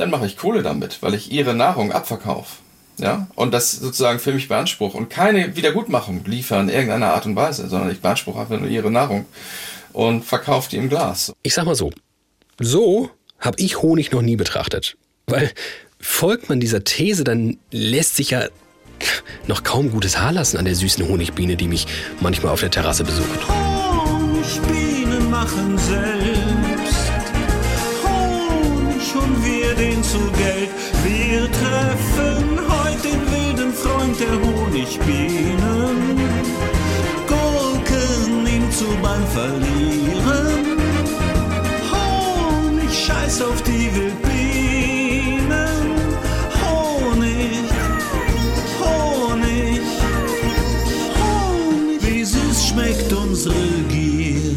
dann 0.00 0.10
mache 0.10 0.26
ich 0.26 0.36
Kohle 0.36 0.62
damit, 0.62 1.02
weil 1.02 1.14
ich 1.14 1.30
ihre 1.30 1.54
Nahrung 1.54 1.92
abverkaufe. 1.92 2.56
Ja, 2.98 3.28
und 3.34 3.52
das 3.54 3.72
sozusagen 3.72 4.18
für 4.18 4.32
mich 4.32 4.48
beanspruche 4.48 4.96
und 4.96 5.08
keine 5.08 5.56
Wiedergutmachung 5.56 6.22
liefern 6.26 6.68
in 6.68 6.74
irgendeiner 6.74 7.14
Art 7.14 7.24
und 7.24 7.34
Weise, 7.34 7.66
sondern 7.68 7.90
ich 7.90 8.00
beanspruche 8.00 8.40
einfach 8.40 8.58
nur 8.58 8.68
ihre 8.68 8.90
Nahrung 8.90 9.24
und 9.94 10.22
verkaufe 10.24 10.68
die 10.68 10.76
im 10.76 10.90
Glas. 10.90 11.32
Ich 11.42 11.54
sag 11.54 11.64
mal 11.64 11.74
so, 11.74 11.90
so 12.58 13.10
habe 13.38 13.58
ich 13.58 13.80
Honig 13.80 14.12
noch 14.12 14.20
nie 14.20 14.36
betrachtet. 14.36 14.98
Weil 15.26 15.50
folgt 15.98 16.50
man 16.50 16.60
dieser 16.60 16.84
These, 16.84 17.24
dann 17.24 17.56
lässt 17.70 18.16
sich 18.16 18.30
ja 18.30 18.48
noch 19.46 19.62
kaum 19.62 19.90
gutes 19.90 20.18
Haar 20.18 20.32
lassen 20.32 20.58
an 20.58 20.66
der 20.66 20.74
süßen 20.74 21.08
Honigbiene, 21.08 21.56
die 21.56 21.68
mich 21.68 21.86
manchmal 22.20 22.52
auf 22.52 22.60
der 22.60 22.70
Terrasse 22.70 23.04
besucht. 23.04 23.48
Honigbienen 23.48 25.30
machen 25.30 25.78
selbst 25.78 26.49
der 34.80 34.86
Honigbienen. 34.86 36.16
Gurken 37.26 38.46
ihm 38.46 38.70
zu 38.70 38.86
beim 39.02 39.26
Verlieren. 39.28 40.78
Honig, 41.92 42.92
scheiß 42.92 43.42
auf 43.42 43.62
die 43.62 43.90
Wildbienen. 43.94 45.48
Honig, 46.62 47.70
Honig, 48.80 49.80
Honig. 51.20 52.00
Wie 52.00 52.24
süß 52.24 52.66
schmeckt 52.68 53.12
unsere 53.12 53.54
Gier. 53.88 54.56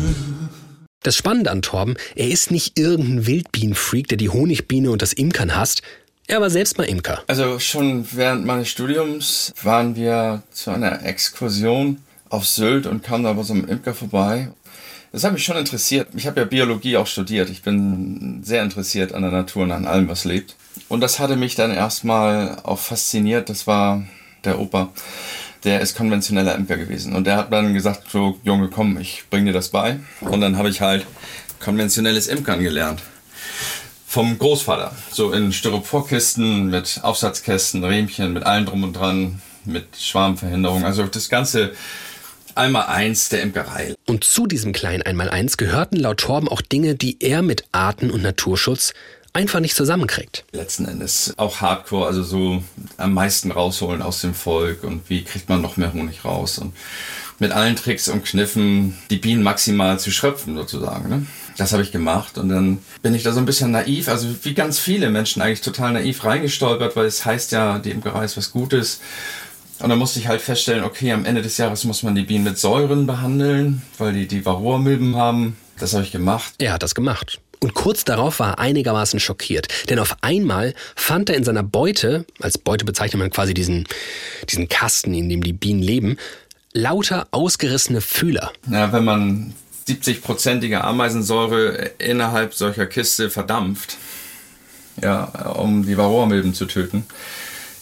Das 1.01 1.17
Spannende 1.17 1.51
an 1.51 1.61
Torben, 1.61 1.95
er 2.15 2.29
ist 2.29 2.49
nicht 2.49 2.79
irgendein 2.79 3.27
Wildbienenfreak, 3.27 4.07
der 4.07 4.17
die 4.17 4.29
Honigbiene 4.29 4.89
und 4.89 5.01
das 5.01 5.11
Imkern 5.11 5.53
hasst. 5.53 5.81
Er 6.27 6.39
war 6.39 6.49
selbst 6.49 6.77
mal 6.77 6.85
Imker. 6.85 7.21
Also 7.27 7.59
schon 7.59 8.07
während 8.13 8.45
meines 8.45 8.69
Studiums 8.69 9.53
waren 9.61 9.95
wir 9.95 10.41
zu 10.51 10.71
einer 10.71 11.05
Exkursion 11.05 11.97
auf 12.29 12.47
Sylt 12.47 12.87
und 12.87 13.03
kamen 13.03 13.25
da 13.25 13.33
bei 13.33 13.43
so 13.43 13.53
einem 13.53 13.67
Imker 13.67 13.93
vorbei. 13.93 14.49
Das 15.11 15.23
hat 15.23 15.33
mich 15.33 15.43
schon 15.43 15.57
interessiert. 15.57 16.07
Ich 16.15 16.25
habe 16.25 16.39
ja 16.39 16.45
Biologie 16.45 16.97
auch 16.97 17.05
studiert. 17.05 17.49
Ich 17.49 17.61
bin 17.61 18.41
sehr 18.43 18.63
interessiert 18.63 19.13
an 19.13 19.21
der 19.21 19.31
Natur 19.31 19.63
und 19.63 19.71
an 19.71 19.85
allem, 19.85 20.07
was 20.07 20.25
lebt. 20.25 20.55
Und 20.87 21.01
das 21.01 21.19
hatte 21.19 21.35
mich 21.35 21.55
dann 21.55 21.71
erstmal 21.71 22.57
auch 22.63 22.79
fasziniert. 22.79 23.49
Das 23.49 23.67
war 23.67 24.03
der 24.43 24.59
Opa. 24.59 24.91
Der 25.65 25.81
ist 25.81 25.95
konventioneller 25.95 26.55
Imker 26.55 26.77
gewesen. 26.77 27.13
Und 27.13 27.27
der 27.27 27.37
hat 27.37 27.53
dann 27.53 27.73
gesagt, 27.73 28.09
so 28.09 28.39
Junge, 28.43 28.69
komm, 28.69 28.97
ich 28.97 29.25
bring 29.29 29.45
dir 29.45 29.53
das 29.53 29.69
bei. 29.69 29.99
Und 30.21 30.41
dann 30.41 30.57
habe 30.57 30.69
ich 30.69 30.81
halt 30.81 31.05
konventionelles 31.59 32.27
Imkern 32.27 32.63
gelernt. 32.63 33.03
Vom 34.13 34.37
Großvater. 34.37 34.95
So 35.11 35.31
in 35.31 35.51
Styroporkisten 35.51 36.67
mit 36.67 36.99
Aufsatzkästen, 37.01 37.83
Rähmchen, 37.83 38.31
mit 38.31 38.43
allem 38.43 38.67
drum 38.67 38.83
und 38.83 38.93
dran, 38.93 39.41
mit 39.65 39.87
Schwarmverhinderung. 39.99 40.85
Also 40.85 41.07
das 41.07 41.29
ganze 41.29 41.71
einmal 42.53 42.85
eins 42.85 43.29
der 43.29 43.41
Imkerei. 43.41 43.95
Und 44.05 44.23
zu 44.23 44.45
diesem 44.45 44.71
kleinen 44.71 45.01
Einmaleins 45.01 45.57
gehörten 45.57 45.95
laut 45.95 46.19
Torben 46.19 46.47
auch 46.47 46.61
Dinge, 46.61 46.93
die 46.93 47.17
er 47.21 47.41
mit 47.41 47.63
Arten- 47.71 48.11
und 48.11 48.21
Naturschutz 48.21 48.93
einfach 49.33 49.61
nicht 49.61 49.75
zusammenkriegt. 49.75 50.45
Letzten 50.51 50.85
Endes 50.85 51.33
auch 51.37 51.61
Hardcore, 51.61 52.05
also 52.05 52.21
so 52.21 52.63
am 52.97 53.15
meisten 53.15 53.49
rausholen 53.49 54.03
aus 54.03 54.21
dem 54.21 54.35
Volk 54.35 54.83
und 54.83 55.09
wie 55.09 55.23
kriegt 55.23 55.49
man 55.49 55.59
noch 55.59 55.75
mehr 55.75 55.91
Honig 55.91 56.23
raus 56.23 56.59
und 56.59 56.75
mit 57.39 57.51
allen 57.51 57.75
Tricks 57.75 58.07
und 58.09 58.23
Kniffen 58.23 58.95
die 59.09 59.17
Bienen 59.17 59.41
maximal 59.41 59.99
zu 59.99 60.11
schröpfen 60.11 60.55
sozusagen. 60.55 61.09
Ne? 61.09 61.25
Das 61.57 61.71
habe 61.71 61.83
ich 61.83 61.91
gemacht 61.91 62.37
und 62.37 62.49
dann 62.49 62.79
bin 63.01 63.13
ich 63.13 63.23
da 63.23 63.31
so 63.31 63.39
ein 63.39 63.45
bisschen 63.45 63.71
naiv, 63.71 64.07
also 64.09 64.27
wie 64.43 64.53
ganz 64.53 64.79
viele 64.79 65.09
Menschen 65.09 65.41
eigentlich 65.41 65.61
total 65.61 65.93
naiv 65.93 66.23
reingestolpert, 66.23 66.95
weil 66.95 67.05
es 67.05 67.25
heißt 67.25 67.51
ja, 67.51 67.79
die 67.79 67.91
Imkerei 67.91 68.25
ist 68.25 68.37
was 68.37 68.51
Gutes. 68.51 69.01
Und 69.79 69.89
dann 69.89 69.99
musste 69.99 70.19
ich 70.19 70.27
halt 70.27 70.41
feststellen, 70.41 70.83
okay, 70.83 71.11
am 71.11 71.25
Ende 71.25 71.41
des 71.41 71.57
Jahres 71.57 71.83
muss 71.83 72.03
man 72.03 72.15
die 72.15 72.23
Bienen 72.23 72.43
mit 72.43 72.57
Säuren 72.57 73.05
behandeln, 73.05 73.81
weil 73.97 74.13
die 74.13 74.27
die 74.27 74.45
Varroa-Milben 74.45 75.15
haben. 75.15 75.57
Das 75.77 75.93
habe 75.93 76.03
ich 76.03 76.11
gemacht. 76.11 76.53
Er 76.59 76.73
hat 76.73 76.83
das 76.83 76.95
gemacht. 76.95 77.39
Und 77.59 77.73
kurz 77.73 78.03
darauf 78.03 78.39
war 78.39 78.51
er 78.51 78.59
einigermaßen 78.59 79.19
schockiert. 79.19 79.67
Denn 79.89 79.99
auf 79.99 80.17
einmal 80.21 80.73
fand 80.95 81.29
er 81.29 81.37
in 81.37 81.43
seiner 81.43 81.63
Beute, 81.63 82.25
als 82.41 82.57
Beute 82.57 82.85
bezeichnet 82.85 83.19
man 83.19 83.29
quasi 83.29 83.53
diesen, 83.53 83.87
diesen 84.49 84.67
Kasten, 84.67 85.13
in 85.13 85.29
dem 85.29 85.43
die 85.43 85.53
Bienen 85.53 85.81
leben, 85.81 86.17
lauter 86.73 87.27
ausgerissene 87.31 88.01
Fühler. 88.01 88.51
Ja, 88.69 88.91
wenn 88.91 89.05
man 89.05 89.53
70-prozentige 89.87 90.81
Ameisensäure 90.81 91.91
innerhalb 91.97 92.53
solcher 92.53 92.85
Kiste 92.85 93.29
verdampft, 93.29 93.97
ja, 95.01 95.23
um 95.55 95.85
die 95.85 95.97
Varroa-Milben 95.97 96.53
zu 96.53 96.65
töten, 96.65 97.05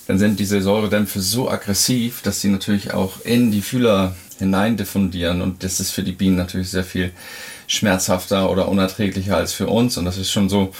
dann 0.07 0.17
sind 0.17 0.39
diese 0.39 0.61
Säuredämpfe 0.61 1.21
so 1.21 1.49
aggressiv, 1.49 2.21
dass 2.21 2.41
sie 2.41 2.49
natürlich 2.49 2.93
auch 2.93 3.23
in 3.23 3.51
die 3.51 3.61
Fühler 3.61 4.15
hinein 4.39 4.75
diffundieren 4.77 5.41
und 5.41 5.63
das 5.63 5.79
ist 5.79 5.91
für 5.91 6.03
die 6.03 6.11
Bienen 6.11 6.37
natürlich 6.37 6.69
sehr 6.69 6.83
viel 6.83 7.11
schmerzhafter 7.67 8.49
oder 8.49 8.67
unerträglicher 8.67 9.37
als 9.37 9.53
für 9.53 9.67
uns. 9.67 9.97
Und 9.97 10.05
das 10.05 10.17
ist 10.17 10.31
schon 10.31 10.49
so, 10.49 10.73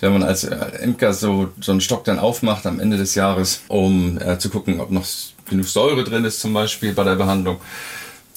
wenn 0.00 0.12
man 0.12 0.22
als 0.22 0.44
Imker 0.44 1.12
so, 1.12 1.50
so 1.60 1.72
einen 1.72 1.80
Stock 1.80 2.04
dann 2.04 2.18
aufmacht 2.18 2.66
am 2.66 2.80
Ende 2.80 2.96
des 2.96 3.14
Jahres, 3.14 3.62
um 3.68 4.18
äh, 4.18 4.38
zu 4.38 4.48
gucken, 4.48 4.80
ob 4.80 4.90
noch 4.90 5.04
genug 5.48 5.66
Säure 5.66 6.04
drin 6.04 6.24
ist, 6.24 6.40
zum 6.40 6.54
Beispiel 6.54 6.92
bei 6.92 7.04
der 7.04 7.16
Behandlung. 7.16 7.58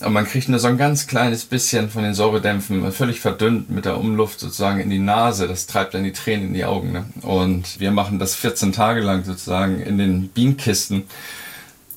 Und 0.03 0.13
man 0.13 0.25
kriegt 0.25 0.50
nur 0.50 0.60
so 0.60 0.67
ein 0.67 0.77
ganz 0.77 1.08
kleines 1.08 1.46
bisschen 1.46 1.89
von 1.89 2.03
den 2.03 2.13
Säuredämpfen, 2.13 2.91
völlig 2.91 3.20
verdünnt 3.20 3.70
mit 3.70 3.86
der 3.86 3.98
Umluft 3.98 4.39
sozusagen 4.39 4.79
in 4.79 4.89
die 4.89 5.00
Nase. 5.00 5.48
Das 5.48 5.67
treibt 5.67 5.93
dann 5.93 6.03
die 6.03 6.12
Tränen 6.12 6.48
in 6.48 6.53
die 6.53 6.65
Augen. 6.65 6.91
Ne? 6.91 7.05
Und 7.22 7.79
wir 7.79 7.91
machen 7.91 8.17
das 8.17 8.36
14 8.36 8.72
Tage 8.72 9.01
lang 9.01 9.24
sozusagen 9.24 9.79
in 9.81 9.98
den 9.98 10.29
Bienenkisten, 10.29 11.03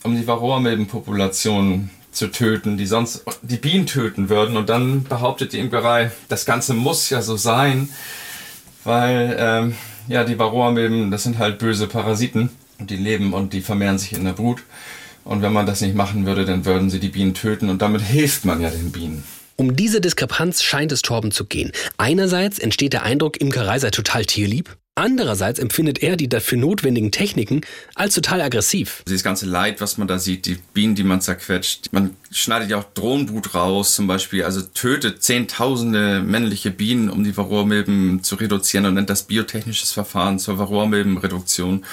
um 0.02 0.16
die 0.16 0.26
Varroa-Milbenpopulation 0.26 1.90
zu 2.12 2.28
töten, 2.28 2.76
die 2.76 2.86
sonst 2.86 3.24
die 3.42 3.56
Bienen 3.56 3.86
töten 3.86 4.28
würden. 4.28 4.56
Und 4.56 4.68
dann 4.68 5.04
behauptet 5.04 5.52
die 5.52 5.58
Imkerei, 5.58 6.10
das 6.28 6.44
Ganze 6.44 6.74
muss 6.74 7.10
ja 7.10 7.22
so 7.22 7.36
sein, 7.36 7.88
weil 8.84 9.36
ähm, 9.38 9.74
ja 10.08 10.24
die 10.24 10.38
Varroamilben, 10.38 11.10
das 11.10 11.22
sind 11.22 11.38
halt 11.38 11.58
böse 11.58 11.86
Parasiten 11.86 12.50
und 12.78 12.90
die 12.90 12.96
leben 12.96 13.32
und 13.32 13.52
die 13.52 13.60
vermehren 13.60 13.98
sich 13.98 14.12
in 14.12 14.24
der 14.24 14.32
Brut. 14.32 14.62
Und 15.24 15.42
wenn 15.42 15.52
man 15.52 15.66
das 15.66 15.80
nicht 15.80 15.94
machen 15.94 16.26
würde, 16.26 16.44
dann 16.44 16.64
würden 16.64 16.90
sie 16.90 17.00
die 17.00 17.08
Bienen 17.08 17.34
töten 17.34 17.70
und 17.70 17.80
damit 17.82 18.02
hilft 18.02 18.44
man 18.44 18.60
ja 18.60 18.70
den 18.70 18.92
Bienen. 18.92 19.24
Um 19.56 19.76
diese 19.76 20.00
Diskrepanz 20.00 20.62
scheint 20.62 20.90
es 20.90 21.02
Torben 21.02 21.30
zu 21.30 21.44
gehen. 21.44 21.70
Einerseits 21.96 22.58
entsteht 22.58 22.92
der 22.92 23.04
Eindruck, 23.04 23.40
Imkerei 23.40 23.78
sei 23.78 23.90
total 23.90 24.24
tierlieb. 24.24 24.76
Andererseits 24.96 25.58
empfindet 25.58 26.04
er 26.04 26.16
die 26.16 26.28
dafür 26.28 26.56
notwendigen 26.56 27.10
Techniken 27.10 27.62
als 27.96 28.14
total 28.14 28.40
aggressiv. 28.40 29.02
Dieses 29.08 29.24
ganze 29.24 29.44
Leid, 29.44 29.80
was 29.80 29.98
man 29.98 30.06
da 30.06 30.20
sieht, 30.20 30.46
die 30.46 30.58
Bienen, 30.72 30.94
die 30.94 31.02
man 31.02 31.20
zerquetscht. 31.20 31.92
Man 31.92 32.16
schneidet 32.30 32.70
ja 32.70 32.78
auch 32.78 32.84
Drohnenbrut 32.94 33.54
raus 33.54 33.96
zum 33.96 34.06
Beispiel, 34.06 34.44
also 34.44 34.62
tötet 34.62 35.20
zehntausende 35.22 36.20
männliche 36.20 36.70
Bienen, 36.70 37.10
um 37.10 37.24
die 37.24 37.36
Varroamilben 37.36 38.22
zu 38.22 38.36
reduzieren 38.36 38.86
und 38.86 38.94
nennt 38.94 39.10
das 39.10 39.24
biotechnisches 39.24 39.90
Verfahren 39.90 40.38
zur 40.38 40.58
Varroamilbenreduktion. 40.58 41.84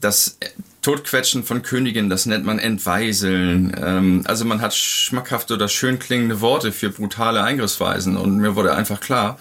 Das 0.00 0.36
Totquetschen 0.82 1.44
von 1.44 1.62
Königinnen, 1.62 2.10
das 2.10 2.26
nennt 2.26 2.44
man 2.44 2.58
Entweiseln. 2.58 3.74
Ähm, 3.80 4.22
also 4.26 4.44
man 4.44 4.60
hat 4.60 4.74
schmackhafte 4.74 5.54
oder 5.54 5.68
schön 5.68 5.98
klingende 6.00 6.40
Worte 6.40 6.72
für 6.72 6.90
brutale 6.90 7.42
Eingriffsweisen 7.42 8.16
und 8.16 8.38
mir 8.38 8.56
wurde 8.56 8.74
einfach 8.74 9.00
klar, 9.00 9.38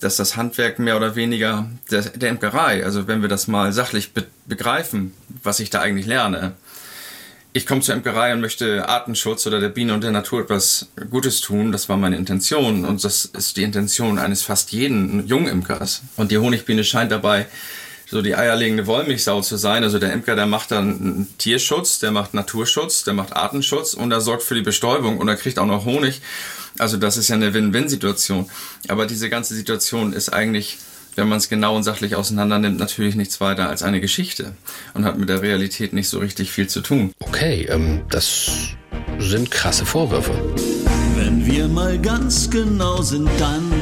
dass 0.00 0.16
das 0.16 0.36
Handwerk 0.36 0.78
mehr 0.78 0.96
oder 0.96 1.14
weniger 1.16 1.70
der, 1.90 2.02
der 2.02 2.30
Imkerei, 2.30 2.84
also 2.84 3.06
wenn 3.06 3.22
wir 3.22 3.28
das 3.28 3.46
mal 3.46 3.72
sachlich 3.72 4.12
be 4.12 4.26
begreifen, 4.46 5.12
was 5.42 5.58
ich 5.58 5.70
da 5.70 5.80
eigentlich 5.80 6.06
lerne. 6.06 6.52
Ich 7.52 7.66
komme 7.66 7.80
zur 7.80 7.96
Imkerei 7.96 8.32
und 8.32 8.40
möchte 8.40 8.88
Artenschutz 8.88 9.44
oder 9.46 9.58
der 9.58 9.70
Biene 9.70 9.94
und 9.94 10.04
der 10.04 10.12
Natur 10.12 10.42
etwas 10.42 10.88
Gutes 11.10 11.40
tun. 11.40 11.72
Das 11.72 11.88
war 11.88 11.96
meine 11.96 12.16
Intention 12.16 12.84
und 12.84 13.02
das 13.02 13.24
ist 13.24 13.56
die 13.56 13.64
Intention 13.64 14.18
eines 14.18 14.42
fast 14.42 14.70
jeden 14.70 15.26
Jungimkers. 15.26 16.02
Und 16.16 16.30
die 16.30 16.38
Honigbiene 16.38 16.84
scheint 16.84 17.10
dabei 17.10 17.46
so 18.08 18.22
die 18.22 18.36
eierlegende 18.36 18.86
Wollmilchsau 18.86 19.40
zu 19.40 19.56
sein. 19.56 19.82
Also 19.82 19.98
der 19.98 20.12
Imker, 20.12 20.36
der 20.36 20.46
macht 20.46 20.70
dann 20.70 21.26
Tierschutz, 21.38 21.98
der 21.98 22.12
macht 22.12 22.34
Naturschutz, 22.34 23.04
der 23.04 23.14
macht 23.14 23.34
Artenschutz 23.34 23.94
und 23.94 24.12
er 24.12 24.20
sorgt 24.20 24.44
für 24.44 24.54
die 24.54 24.62
Bestäubung 24.62 25.18
und 25.18 25.28
er 25.28 25.36
kriegt 25.36 25.58
auch 25.58 25.66
noch 25.66 25.84
Honig. 25.84 26.20
Also 26.78 26.96
das 26.96 27.16
ist 27.16 27.28
ja 27.28 27.34
eine 27.34 27.52
Win-Win-Situation. 27.52 28.48
Aber 28.88 29.06
diese 29.06 29.28
ganze 29.28 29.54
Situation 29.54 30.12
ist 30.12 30.28
eigentlich, 30.28 30.78
wenn 31.16 31.28
man 31.28 31.38
es 31.38 31.48
genau 31.48 31.74
und 31.74 31.82
sachlich 31.82 32.14
auseinander 32.14 32.58
nimmt, 32.58 32.78
natürlich 32.78 33.16
nichts 33.16 33.40
weiter 33.40 33.68
als 33.68 33.82
eine 33.82 34.00
Geschichte 34.00 34.54
und 34.94 35.04
hat 35.04 35.18
mit 35.18 35.28
der 35.28 35.42
Realität 35.42 35.92
nicht 35.92 36.08
so 36.08 36.20
richtig 36.20 36.52
viel 36.52 36.68
zu 36.68 36.82
tun. 36.82 37.12
Okay, 37.18 37.66
ähm, 37.68 38.02
das 38.10 38.50
sind 39.18 39.50
krasse 39.50 39.84
Vorwürfe. 39.84 40.32
Wenn 41.16 41.44
wir 41.44 41.66
mal 41.66 41.98
ganz 41.98 42.50
genau 42.50 43.00
sind, 43.02 43.28
dann 43.38 43.72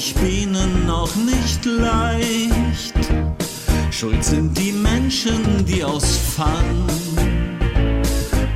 haben's 0.00 0.14
Honigbienen 0.14 0.86
noch 0.86 1.14
nicht 1.16 1.64
leicht. 1.64 2.94
Schuld 3.90 4.24
sind 4.24 4.56
die 4.56 4.72
Menschen, 4.72 5.64
die 5.66 5.84
aus 5.84 6.16
Fang 6.36 6.86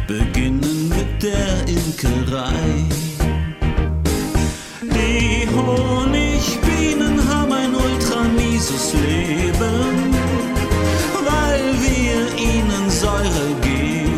beginnen 0.06 0.88
mit 0.88 1.22
der 1.22 1.68
Imkerei. 1.68 2.84
Die 4.82 5.46
Honigbienen 5.54 7.28
haben 7.28 7.52
ein 7.52 7.74
ultramieses 7.74 8.94
Leben, 8.94 10.14
weil 11.24 11.64
wir 11.82 12.38
ihnen 12.38 12.90
Säure 12.90 13.54
geben. 13.60 14.12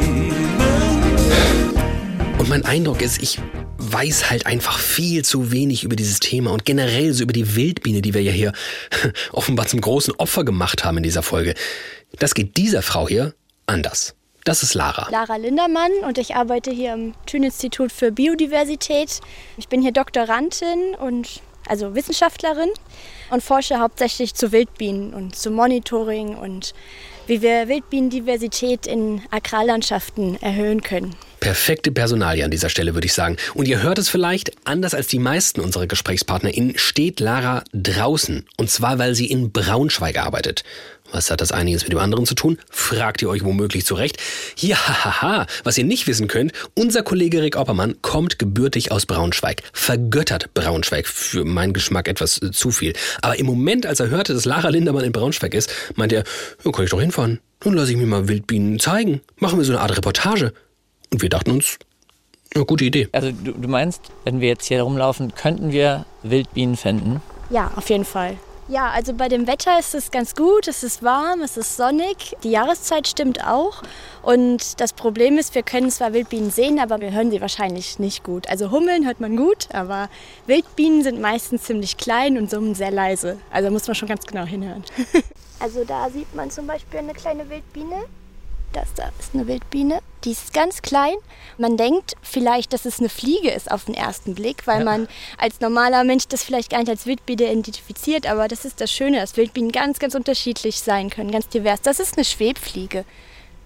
Und 2.38 2.48
mein 2.48 2.64
Eindruck 2.64 3.02
ist, 3.02 3.22
ich 3.22 3.40
weiß 3.96 4.28
halt 4.28 4.44
einfach 4.44 4.78
viel 4.78 5.24
zu 5.24 5.52
wenig 5.52 5.82
über 5.82 5.96
dieses 5.96 6.20
Thema 6.20 6.52
und 6.52 6.66
generell 6.66 7.14
so 7.14 7.22
über 7.22 7.32
die 7.32 7.56
Wildbiene, 7.56 8.02
die 8.02 8.12
wir 8.12 8.22
ja 8.22 8.30
hier 8.30 8.52
offenbar 9.32 9.66
zum 9.68 9.80
großen 9.80 10.12
Opfer 10.18 10.44
gemacht 10.44 10.84
haben 10.84 10.98
in 10.98 11.02
dieser 11.02 11.22
Folge. 11.22 11.54
Das 12.18 12.34
geht 12.34 12.58
dieser 12.58 12.82
Frau 12.82 13.08
hier 13.08 13.34
anders. 13.64 14.14
Das 14.44 14.62
ist 14.62 14.74
Lara. 14.74 15.08
Lara 15.10 15.36
Lindermann 15.36 15.92
und 16.06 16.18
ich 16.18 16.36
arbeite 16.36 16.70
hier 16.70 16.92
am 16.92 17.14
Thün-Institut 17.24 17.90
für 17.90 18.12
Biodiversität. 18.12 19.20
Ich 19.56 19.68
bin 19.68 19.80
hier 19.80 19.92
Doktorandin 19.92 20.94
und 21.00 21.40
also 21.66 21.94
Wissenschaftlerin 21.94 22.68
und 23.30 23.42
forsche 23.42 23.80
hauptsächlich 23.80 24.34
zu 24.34 24.52
Wildbienen 24.52 25.14
und 25.14 25.36
zu 25.36 25.50
Monitoring 25.50 26.36
und 26.36 26.74
wie 27.26 27.40
wir 27.40 27.66
Wildbienendiversität 27.66 28.86
in 28.86 29.22
Agrarlandschaften 29.30 30.40
erhöhen 30.42 30.82
können. 30.82 31.16
Perfekte 31.40 31.92
Personalie 31.92 32.44
an 32.44 32.50
dieser 32.50 32.68
Stelle, 32.68 32.94
würde 32.94 33.06
ich 33.06 33.12
sagen. 33.12 33.36
Und 33.54 33.68
ihr 33.68 33.82
hört 33.82 33.98
es 33.98 34.08
vielleicht, 34.08 34.52
anders 34.64 34.94
als 34.94 35.06
die 35.06 35.18
meisten 35.18 35.60
unserer 35.60 35.86
GesprächspartnerInnen 35.86 36.78
steht 36.78 37.20
Lara 37.20 37.62
draußen. 37.72 38.46
Und 38.56 38.70
zwar, 38.70 38.98
weil 38.98 39.14
sie 39.14 39.26
in 39.26 39.52
Braunschweig 39.52 40.18
arbeitet. 40.18 40.64
Was 41.12 41.30
hat 41.30 41.40
das 41.40 41.52
einiges 41.52 41.82
mit 41.82 41.92
dem 41.92 41.98
anderen 41.98 42.26
zu 42.26 42.34
tun? 42.34 42.58
Fragt 42.70 43.22
ihr 43.22 43.28
euch 43.28 43.44
womöglich 43.44 43.84
zurecht. 43.86 44.18
Ja, 44.58 44.76
haha, 45.04 45.46
was 45.64 45.78
ihr 45.78 45.84
nicht 45.84 46.06
wissen 46.06 46.28
könnt, 46.28 46.52
unser 46.74 47.02
Kollege 47.02 47.42
Rick 47.42 47.56
Oppermann 47.56 47.96
kommt 48.02 48.38
gebürtig 48.38 48.90
aus 48.90 49.06
Braunschweig. 49.06 49.62
Vergöttert 49.72 50.52
Braunschweig, 50.54 51.06
für 51.06 51.44
meinen 51.44 51.72
Geschmack 51.72 52.08
etwas 52.08 52.42
äh, 52.42 52.50
zu 52.50 52.70
viel. 52.70 52.94
Aber 53.22 53.38
im 53.38 53.46
Moment, 53.46 53.86
als 53.86 54.00
er 54.00 54.10
hörte, 54.10 54.34
dass 54.34 54.44
Lara 54.44 54.68
Lindermann 54.68 55.04
in 55.04 55.12
Braunschweig 55.12 55.54
ist, 55.54 55.72
meinte 55.94 56.16
er, 56.16 56.24
ja, 56.64 56.72
kann 56.72 56.84
ich 56.84 56.90
doch 56.90 57.00
hinfahren. 57.00 57.40
Nun 57.64 57.74
lasse 57.74 57.92
ich 57.92 57.96
mir 57.96 58.06
mal 58.06 58.28
Wildbienen 58.28 58.78
zeigen. 58.78 59.20
Machen 59.38 59.58
wir 59.58 59.64
so 59.64 59.72
eine 59.72 59.80
Art 59.80 59.96
Reportage. 59.96 60.52
Und 61.12 61.22
wir 61.22 61.28
dachten 61.28 61.50
uns, 61.50 61.78
ja, 62.54 62.62
gute 62.62 62.84
Idee. 62.84 63.08
Also 63.12 63.32
du, 63.32 63.52
du 63.52 63.68
meinst, 63.68 64.02
wenn 64.24 64.40
wir 64.40 64.48
jetzt 64.48 64.66
hier 64.66 64.82
rumlaufen, 64.82 65.34
könnten 65.34 65.72
wir 65.72 66.06
Wildbienen 66.22 66.76
finden? 66.76 67.20
Ja, 67.50 67.70
auf 67.76 67.90
jeden 67.90 68.04
Fall. 68.04 68.38
Ja, 68.68 68.90
also 68.90 69.14
bei 69.14 69.28
dem 69.28 69.46
Wetter 69.46 69.78
ist 69.78 69.94
es 69.94 70.10
ganz 70.10 70.34
gut, 70.34 70.66
es 70.66 70.82
ist 70.82 71.04
warm, 71.04 71.42
es 71.42 71.56
ist 71.56 71.76
sonnig, 71.76 72.36
die 72.42 72.50
Jahreszeit 72.50 73.06
stimmt 73.06 73.46
auch. 73.46 73.82
Und 74.22 74.80
das 74.80 74.92
Problem 74.92 75.38
ist, 75.38 75.54
wir 75.54 75.62
können 75.62 75.88
zwar 75.88 76.12
Wildbienen 76.12 76.50
sehen, 76.50 76.80
aber 76.80 77.00
wir 77.00 77.12
hören 77.12 77.30
sie 77.30 77.40
wahrscheinlich 77.40 78.00
nicht 78.00 78.24
gut. 78.24 78.48
Also 78.48 78.72
Hummeln 78.72 79.06
hört 79.06 79.20
man 79.20 79.36
gut, 79.36 79.68
aber 79.72 80.08
Wildbienen 80.46 81.04
sind 81.04 81.20
meistens 81.20 81.62
ziemlich 81.62 81.96
klein 81.96 82.36
und 82.38 82.50
summen 82.50 82.74
sehr 82.74 82.90
leise. 82.90 83.38
Also 83.52 83.70
muss 83.70 83.86
man 83.86 83.94
schon 83.94 84.08
ganz 84.08 84.26
genau 84.26 84.44
hinhören. 84.44 84.82
also 85.60 85.84
da 85.84 86.10
sieht 86.10 86.34
man 86.34 86.50
zum 86.50 86.66
Beispiel 86.66 86.98
eine 86.98 87.12
kleine 87.12 87.48
Wildbiene. 87.48 88.06
Das 88.72 88.92
da 88.94 89.04
ist 89.20 89.32
eine 89.32 89.46
Wildbiene. 89.46 90.00
Die 90.26 90.32
ist 90.32 90.52
ganz 90.52 90.82
klein. 90.82 91.14
Man 91.56 91.76
denkt 91.76 92.16
vielleicht, 92.20 92.72
dass 92.72 92.84
es 92.84 92.98
eine 92.98 93.08
Fliege 93.08 93.48
ist 93.48 93.70
auf 93.70 93.84
den 93.84 93.94
ersten 93.94 94.34
Blick, 94.34 94.66
weil 94.66 94.80
ja. 94.80 94.84
man 94.84 95.08
als 95.38 95.60
normaler 95.60 96.02
Mensch 96.02 96.26
das 96.26 96.42
vielleicht 96.42 96.70
gar 96.70 96.80
nicht 96.80 96.88
als 96.88 97.06
Wildbiene 97.06 97.44
identifiziert. 97.44 98.26
Aber 98.26 98.48
das 98.48 98.64
ist 98.64 98.80
das 98.80 98.90
Schöne, 98.90 99.20
dass 99.20 99.36
Wildbienen 99.36 99.70
ganz, 99.70 100.00
ganz 100.00 100.16
unterschiedlich 100.16 100.80
sein 100.80 101.10
können, 101.10 101.30
ganz 101.30 101.48
divers. 101.48 101.80
Das 101.80 102.00
ist 102.00 102.16
eine 102.16 102.24
Schwebfliege. 102.24 103.04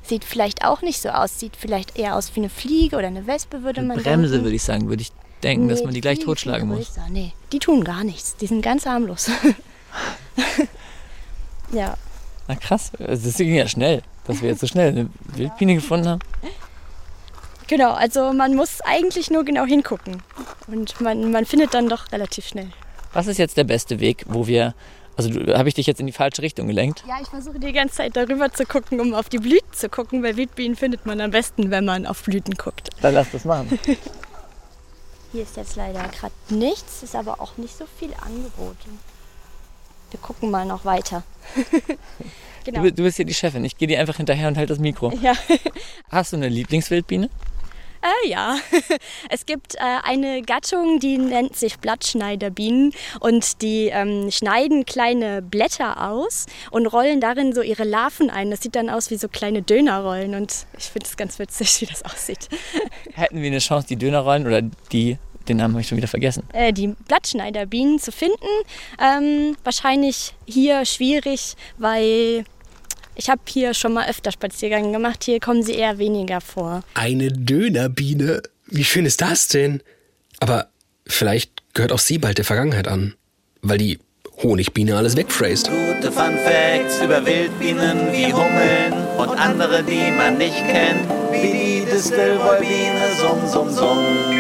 Sieht 0.03 0.25
vielleicht 0.25 0.63
auch 0.63 0.83
nicht 0.83 1.01
so 1.01 1.09
aus. 1.09 1.41
Sieht 1.41 1.57
vielleicht 1.57 1.99
eher 1.99 2.15
aus 2.15 2.37
wie 2.37 2.41
eine 2.41 2.51
Fliege 2.51 2.97
oder 2.97 3.07
eine 3.07 3.27
Wespe, 3.27 3.63
würde 3.63 3.81
man 3.81 3.97
Bremse, 3.97 4.29
denken. 4.29 4.45
würde 4.45 4.57
ich 4.57 4.63
sagen, 4.63 4.89
würde 4.91 5.03
ich 5.03 5.13
denken, 5.43 5.67
nee, 5.67 5.73
dass 5.73 5.83
man 5.83 5.95
die 5.95 6.03
gleich 6.03 6.19
totschlagen 6.19 6.69
muss. 6.69 6.93
Nee, 7.09 7.33
die 7.53 7.59
tun 7.59 7.85
gar 7.85 8.05
nichts. 8.05 8.37
Die 8.37 8.47
sind 8.47 8.61
ganz 8.61 8.85
harmlos. 8.85 9.31
ja. 11.73 11.97
Na 12.49 12.55
krass, 12.57 12.93
das 12.99 13.37
ging 13.37 13.55
ja 13.55 13.67
schnell 13.67 14.03
dass 14.25 14.43
wir 14.43 14.51
jetzt 14.51 14.61
so 14.61 14.67
schnell 14.67 14.89
eine 14.89 15.11
Wildbiene 15.37 15.75
gefunden 15.75 16.09
haben. 16.09 16.21
Genau, 17.71 17.93
also 17.93 18.33
man 18.33 18.57
muss 18.57 18.81
eigentlich 18.81 19.31
nur 19.31 19.45
genau 19.45 19.65
hingucken. 19.65 20.23
Und 20.67 21.01
man, 21.01 21.31
man 21.31 21.45
findet 21.47 21.73
dann 21.73 21.89
doch 21.89 22.11
relativ 22.11 22.47
schnell. 22.47 22.69
Was 23.13 23.29
ist 23.29 23.39
jetzt 23.39 23.57
der 23.57 23.65
beste 23.65 24.01
Weg, 24.01 24.25
wo 24.29 24.47
wir. 24.47 24.75
Also 25.17 25.31
habe 25.55 25.69
ich 25.69 25.75
dich 25.75 25.87
jetzt 25.87 26.01
in 26.01 26.07
die 26.07 26.13
falsche 26.13 26.43
Richtung 26.43 26.67
gelenkt? 26.67 27.05
Ja, 27.07 27.19
ich 27.21 27.29
versuche 27.29 27.61
die 27.61 27.73
ganze 27.73 27.97
Zeit 27.97 28.17
darüber 28.17 28.53
zu 28.53 28.65
gucken, 28.65 29.01
um 29.01 29.15
auf 29.15 29.29
die 29.29 29.39
Blüten 29.39 29.73
zu 29.73 29.89
gucken. 29.89 30.23
Weil 30.23 30.37
Wildbienen 30.37 30.77
findet 30.77 31.07
man 31.07 31.21
am 31.21 31.31
besten, 31.31 31.71
wenn 31.71 31.85
man 31.85 32.07
auf 32.07 32.23
Blüten 32.25 32.55
guckt. 32.55 32.91
Dann 33.03 33.15
lass 33.15 33.31
das 33.31 33.45
machen. 33.45 33.79
Hier 35.33 35.43
ist 35.43 35.57
jetzt 35.57 35.77
leider 35.77 36.09
gerade 36.09 36.35
nichts, 36.49 37.05
ist 37.05 37.15
aber 37.15 37.41
auch 37.41 37.57
nicht 37.57 37.77
so 37.77 37.85
viel 37.99 38.11
angeboten. 38.21 38.99
Wir 40.11 40.19
gucken 40.19 40.51
mal 40.51 40.67
noch 40.67 40.85
weiter. 40.85 41.23
Genau. 42.65 42.83
Du, 42.83 42.93
du, 42.93 43.03
bist 43.05 43.17
hier 43.17 43.25
die 43.25 43.35
Chefin. 43.35 43.65
Ich 43.65 43.77
gehe 43.77 43.89
dir 43.89 44.01
einfach 44.01 44.17
hinterher 44.17 44.49
und 44.49 44.57
halte 44.57 44.75
das 44.75 44.79
Mikro. 44.79 45.13
Ja. 45.23 45.33
Hast 46.11 46.33
du 46.33 46.37
eine 46.37 46.49
Lieblingswildbiene? 46.49 47.31
Äh, 48.03 48.29
ja, 48.29 48.57
es 49.29 49.45
gibt 49.45 49.75
äh, 49.75 49.79
eine 50.05 50.41
Gattung, 50.41 51.01
die 51.01 51.19
nennt 51.19 51.55
sich 51.55 51.79
Blattschneiderbienen 51.79 52.95
und 53.21 53.61
die 53.61 53.89
ähm, 53.89 54.31
schneiden 54.31 54.87
kleine 54.87 55.43
Blätter 55.43 56.11
aus 56.11 56.47
und 56.71 56.87
rollen 56.87 57.21
darin 57.21 57.53
so 57.53 57.61
ihre 57.61 57.85
Larven 57.85 58.31
ein. 58.31 58.51
Das 58.51 58.63
sieht 58.63 58.75
dann 58.75 58.89
aus 58.89 59.11
wie 59.11 59.17
so 59.17 59.29
kleine 59.29 59.61
Dönerrollen 59.61 60.35
und 60.35 60.67
ich 60.79 60.85
finde 60.85 61.07
es 61.07 61.17
ganz 61.19 61.39
witzig, 61.39 61.81
wie 61.83 61.87
das 61.87 62.03
aussieht. 62.03 62.49
Hätten 63.13 63.43
wir 63.43 63.49
eine 63.49 63.59
Chance, 63.59 63.89
die 63.89 63.97
Dönerrollen 63.97 64.47
oder 64.47 64.63
die 64.63 65.19
den 65.49 65.57
Namen 65.57 65.75
habe 65.75 65.83
ich 65.83 65.89
schon 65.89 65.99
wieder 65.99 66.09
vergessen. 66.09 66.45
Äh, 66.53 66.73
die 66.73 66.95
Blattschneiderbienen 67.09 67.99
zu 67.99 68.13
finden. 68.13 68.37
Ähm, 69.01 69.57
wahrscheinlich 69.65 70.35
hier 70.47 70.85
schwierig, 70.85 71.55
weil 71.79 72.45
ich 73.17 73.29
habe 73.29 73.41
hier 73.49 73.75
schon 73.75 73.93
mal 73.93 74.09
öfter 74.09 74.33
Spaziergänge 74.33 74.93
gemacht. 74.93 75.25
Hier 75.25 75.41
kommen 75.41 75.63
sie 75.63 75.75
eher 75.75 75.99
weniger 75.99 76.41
vor. 76.41 76.83
Eine 76.95 77.29
Dönerbiene? 77.29 78.43
Wie 78.67 78.85
schön 78.85 79.05
ist 79.05 79.21
das 79.21 79.49
denn? 79.49 79.83
Aber 80.39 80.69
vielleicht 81.07 81.75
gehört 81.75 81.93
auch 81.93 81.99
sie 81.99 82.19
bald 82.19 82.39
der 82.39 82.45
Vergangenheit 82.45 82.89
an, 82.89 83.15
weil 83.63 83.79
die 83.79 83.99
Honigbiene 84.43 84.97
alles 84.97 85.17
wegfräst. 85.17 85.69
Gute 85.71 86.11
Fun 86.11 86.39
Facts 86.39 87.03
über 87.03 87.25
Wildbienen 87.27 88.13
wie 88.13 88.33
Hummeln 88.33 88.93
und 89.19 89.39
andere, 89.39 89.83
die 89.83 90.11
man 90.13 90.39
nicht 90.39 90.57
kennt, 90.57 91.07
wie 91.31 91.53
die 91.53 91.91
Distelwollbiene, 91.91 93.15
summ, 93.21 93.47
summ, 93.47 93.71
summ. 93.71 94.40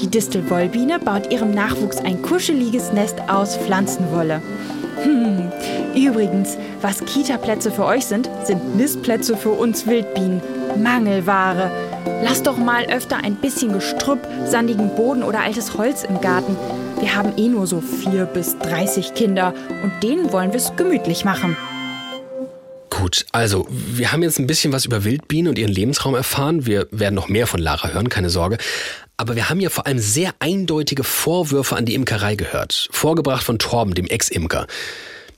Die 0.00 0.08
Distelwollbiene 0.08 0.98
baut 0.98 1.32
ihrem 1.32 1.52
Nachwuchs 1.52 1.98
ein 1.98 2.20
kuscheliges 2.20 2.92
Nest 2.92 3.16
aus 3.28 3.56
Pflanzenwolle. 3.56 4.42
Hm. 5.02 5.50
Übrigens, 5.94 6.58
was 6.82 7.02
Kita-Plätze 7.04 7.70
für 7.70 7.86
euch 7.86 8.04
sind, 8.04 8.28
sind 8.44 8.76
Nistplätze 8.76 9.36
für 9.36 9.50
uns 9.50 9.86
Wildbienen. 9.86 10.42
Mangelware. 10.82 11.70
Lass 12.22 12.42
doch 12.42 12.58
mal 12.58 12.84
öfter 12.86 13.16
ein 13.16 13.36
bisschen 13.36 13.72
Gestrüpp, 13.72 14.20
sandigen 14.44 14.94
Boden 14.94 15.22
oder 15.22 15.40
altes 15.40 15.78
Holz 15.78 16.04
im 16.04 16.20
Garten. 16.20 16.56
Wir 17.00 17.14
haben 17.14 17.32
eh 17.38 17.48
nur 17.48 17.66
so 17.66 17.80
vier 17.80 18.26
bis 18.26 18.58
30 18.58 19.14
Kinder 19.14 19.54
und 19.82 19.92
denen 20.02 20.30
wollen 20.32 20.52
wir 20.52 20.58
es 20.58 20.76
gemütlich 20.76 21.24
machen. 21.24 21.56
Gut, 22.90 23.26
also 23.32 23.66
wir 23.70 24.12
haben 24.12 24.22
jetzt 24.22 24.38
ein 24.38 24.46
bisschen 24.46 24.72
was 24.72 24.84
über 24.84 25.04
Wildbienen 25.04 25.48
und 25.48 25.58
ihren 25.58 25.72
Lebensraum 25.72 26.14
erfahren. 26.14 26.66
Wir 26.66 26.88
werden 26.90 27.14
noch 27.14 27.28
mehr 27.28 27.46
von 27.46 27.60
Lara 27.60 27.88
hören, 27.88 28.08
keine 28.08 28.30
Sorge. 28.30 28.58
Aber 29.16 29.34
wir 29.34 29.48
haben 29.48 29.60
ja 29.60 29.70
vor 29.70 29.86
allem 29.86 29.98
sehr 29.98 30.34
eindeutige 30.40 31.04
Vorwürfe 31.04 31.76
an 31.76 31.86
die 31.86 31.94
Imkerei 31.94 32.34
gehört. 32.34 32.88
Vorgebracht 32.90 33.44
von 33.44 33.58
Torben, 33.58 33.94
dem 33.94 34.06
Ex-Imker. 34.06 34.66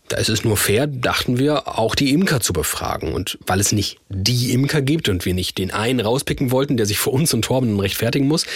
Da 0.08 0.16
ist 0.16 0.30
es 0.30 0.42
nur 0.42 0.56
fair, 0.56 0.86
dachten 0.86 1.38
wir, 1.38 1.78
auch 1.78 1.94
die 1.94 2.12
Imker 2.12 2.40
zu 2.40 2.52
befragen. 2.52 3.12
Und 3.12 3.38
weil 3.46 3.60
es 3.60 3.72
nicht 3.72 3.98
die 4.08 4.52
Imker 4.52 4.80
gibt 4.80 5.08
und 5.08 5.24
wir 5.26 5.34
nicht 5.34 5.58
den 5.58 5.70
einen 5.70 6.00
rauspicken 6.00 6.50
wollten, 6.50 6.76
der 6.76 6.86
sich 6.86 6.98
vor 6.98 7.12
uns 7.12 7.32
und 7.34 7.42
Torben 7.42 7.78
rechtfertigen 7.78 8.26
muss, 8.26 8.46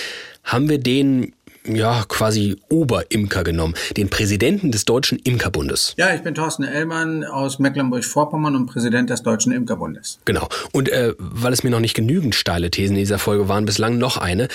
haben 0.42 0.68
wir 0.68 0.78
den 0.78 1.34
ja, 1.66 2.04
quasi 2.08 2.56
Oberimker 2.68 3.44
genommen, 3.44 3.74
den 3.96 4.08
Präsidenten 4.08 4.72
des 4.72 4.84
Deutschen 4.84 5.18
Imkerbundes. 5.18 5.94
Ja, 5.96 6.14
ich 6.14 6.22
bin 6.22 6.34
Thorsten 6.34 6.64
Ellmann 6.64 7.24
aus 7.24 7.58
Mecklenburg-Vorpommern 7.58 8.56
und 8.56 8.66
Präsident 8.66 9.10
des 9.10 9.22
Deutschen 9.22 9.52
Imkerbundes. 9.52 10.18
Genau. 10.24 10.48
Und 10.72 10.88
äh, 10.88 11.14
weil 11.18 11.52
es 11.52 11.62
mir 11.62 11.70
noch 11.70 11.80
nicht 11.80 11.94
genügend 11.94 12.34
steile 12.34 12.70
Thesen 12.70 12.96
in 12.96 13.02
dieser 13.02 13.18
Folge 13.18 13.48
waren, 13.48 13.64
bislang 13.64 13.98
noch 13.98 14.16
eine. 14.16 14.48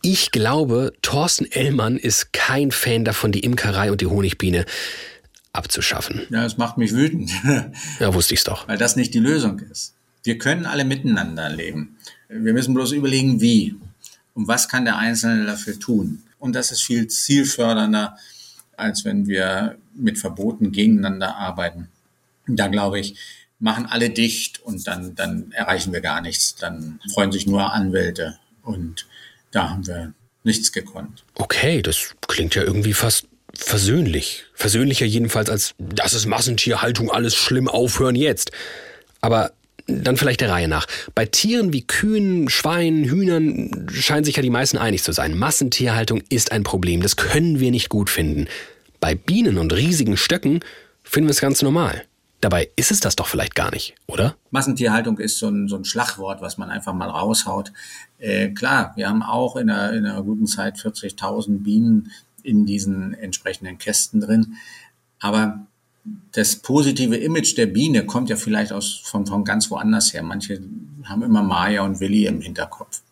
Ich 0.00 0.30
glaube, 0.30 0.92
Thorsten 1.02 1.50
Ellmann 1.50 1.96
ist 1.96 2.32
kein 2.32 2.70
Fan 2.70 3.04
davon, 3.04 3.32
die 3.32 3.40
Imkerei 3.40 3.90
und 3.90 4.00
die 4.00 4.06
Honigbiene 4.06 4.64
abzuschaffen. 5.52 6.26
Ja, 6.30 6.44
es 6.44 6.56
macht 6.56 6.78
mich 6.78 6.92
wütend. 6.92 7.30
ja, 8.00 8.14
wusste 8.14 8.34
ich's 8.34 8.44
doch. 8.44 8.68
Weil 8.68 8.78
das 8.78 8.96
nicht 8.96 9.12
die 9.14 9.18
Lösung 9.18 9.58
ist. 9.58 9.94
Wir 10.22 10.38
können 10.38 10.66
alle 10.66 10.84
miteinander 10.84 11.48
leben. 11.48 11.96
Wir 12.28 12.52
müssen 12.52 12.74
bloß 12.74 12.92
überlegen, 12.92 13.40
wie. 13.40 13.74
Und 14.34 14.46
was 14.46 14.68
kann 14.68 14.84
der 14.84 14.98
Einzelne 14.98 15.46
dafür 15.46 15.78
tun? 15.80 16.22
Und 16.38 16.54
das 16.54 16.70
ist 16.70 16.82
viel 16.82 17.08
zielfördernder, 17.08 18.16
als 18.76 19.04
wenn 19.04 19.26
wir 19.26 19.76
mit 19.94 20.18
Verboten 20.18 20.70
gegeneinander 20.70 21.36
arbeiten. 21.36 21.88
Da 22.46 22.68
glaube 22.68 23.00
ich, 23.00 23.16
machen 23.58 23.86
alle 23.86 24.10
dicht 24.10 24.60
und 24.60 24.86
dann, 24.86 25.16
dann 25.16 25.50
erreichen 25.50 25.92
wir 25.92 26.00
gar 26.00 26.20
nichts. 26.20 26.54
Dann 26.54 27.00
freuen 27.12 27.32
sich 27.32 27.46
nur 27.48 27.72
Anwälte 27.72 28.38
und 28.62 29.07
da 29.50 29.70
haben 29.70 29.86
wir 29.86 30.12
nichts 30.44 30.72
gekonnt. 30.72 31.24
Okay, 31.34 31.82
das 31.82 32.14
klingt 32.26 32.54
ja 32.54 32.62
irgendwie 32.62 32.94
fast 32.94 33.26
versöhnlich. 33.54 34.44
Versöhnlicher 34.54 35.06
jedenfalls 35.06 35.50
als, 35.50 35.74
das 35.78 36.14
ist 36.14 36.26
Massentierhaltung, 36.26 37.10
alles 37.10 37.34
schlimm, 37.34 37.68
aufhören 37.68 38.14
jetzt. 38.14 38.52
Aber 39.20 39.52
dann 39.86 40.16
vielleicht 40.16 40.42
der 40.42 40.50
Reihe 40.50 40.68
nach. 40.68 40.86
Bei 41.14 41.24
Tieren 41.24 41.72
wie 41.72 41.86
Kühen, 41.86 42.50
Schweinen, 42.50 43.04
Hühnern 43.04 43.88
scheinen 43.90 44.24
sich 44.24 44.36
ja 44.36 44.42
die 44.42 44.50
meisten 44.50 44.76
einig 44.76 45.02
zu 45.02 45.12
sein. 45.12 45.36
Massentierhaltung 45.36 46.22
ist 46.28 46.52
ein 46.52 46.62
Problem, 46.62 47.00
das 47.00 47.16
können 47.16 47.58
wir 47.58 47.70
nicht 47.70 47.88
gut 47.88 48.10
finden. 48.10 48.48
Bei 49.00 49.14
Bienen 49.14 49.58
und 49.58 49.72
riesigen 49.72 50.16
Stöcken 50.16 50.60
finden 51.02 51.28
wir 51.28 51.32
es 51.32 51.40
ganz 51.40 51.62
normal. 51.62 52.04
Dabei 52.40 52.70
ist 52.76 52.92
es 52.92 53.00
das 53.00 53.16
doch 53.16 53.26
vielleicht 53.26 53.56
gar 53.56 53.72
nicht, 53.72 53.94
oder? 54.06 54.36
Massentierhaltung 54.50 55.18
ist 55.18 55.38
so 55.38 55.48
ein, 55.48 55.66
so 55.66 55.76
ein 55.76 55.84
Schlagwort, 55.84 56.40
was 56.40 56.56
man 56.56 56.70
einfach 56.70 56.94
mal 56.94 57.10
raushaut. 57.10 57.72
Äh, 58.18 58.50
klar, 58.50 58.92
wir 58.94 59.08
haben 59.08 59.22
auch 59.22 59.56
in 59.56 59.70
einer, 59.70 59.92
in 59.92 60.06
einer 60.06 60.22
guten 60.22 60.46
Zeit 60.46 60.76
40.000 60.76 61.62
Bienen 61.62 62.12
in 62.44 62.64
diesen 62.64 63.14
entsprechenden 63.14 63.78
Kästen 63.78 64.20
drin. 64.20 64.54
Aber 65.18 65.66
das 66.32 66.56
positive 66.56 67.16
Image 67.16 67.56
der 67.56 67.66
Biene 67.66 68.06
kommt 68.06 68.30
ja 68.30 68.36
vielleicht 68.36 68.72
aus, 68.72 69.00
von, 69.04 69.26
von 69.26 69.44
ganz 69.44 69.70
woanders 69.70 70.14
her. 70.14 70.22
Manche 70.22 70.60
haben 71.04 71.22
immer 71.22 71.42
Maya 71.42 71.82
und 71.82 71.98
Willi 71.98 72.26
im 72.26 72.40
Hinterkopf. 72.40 73.02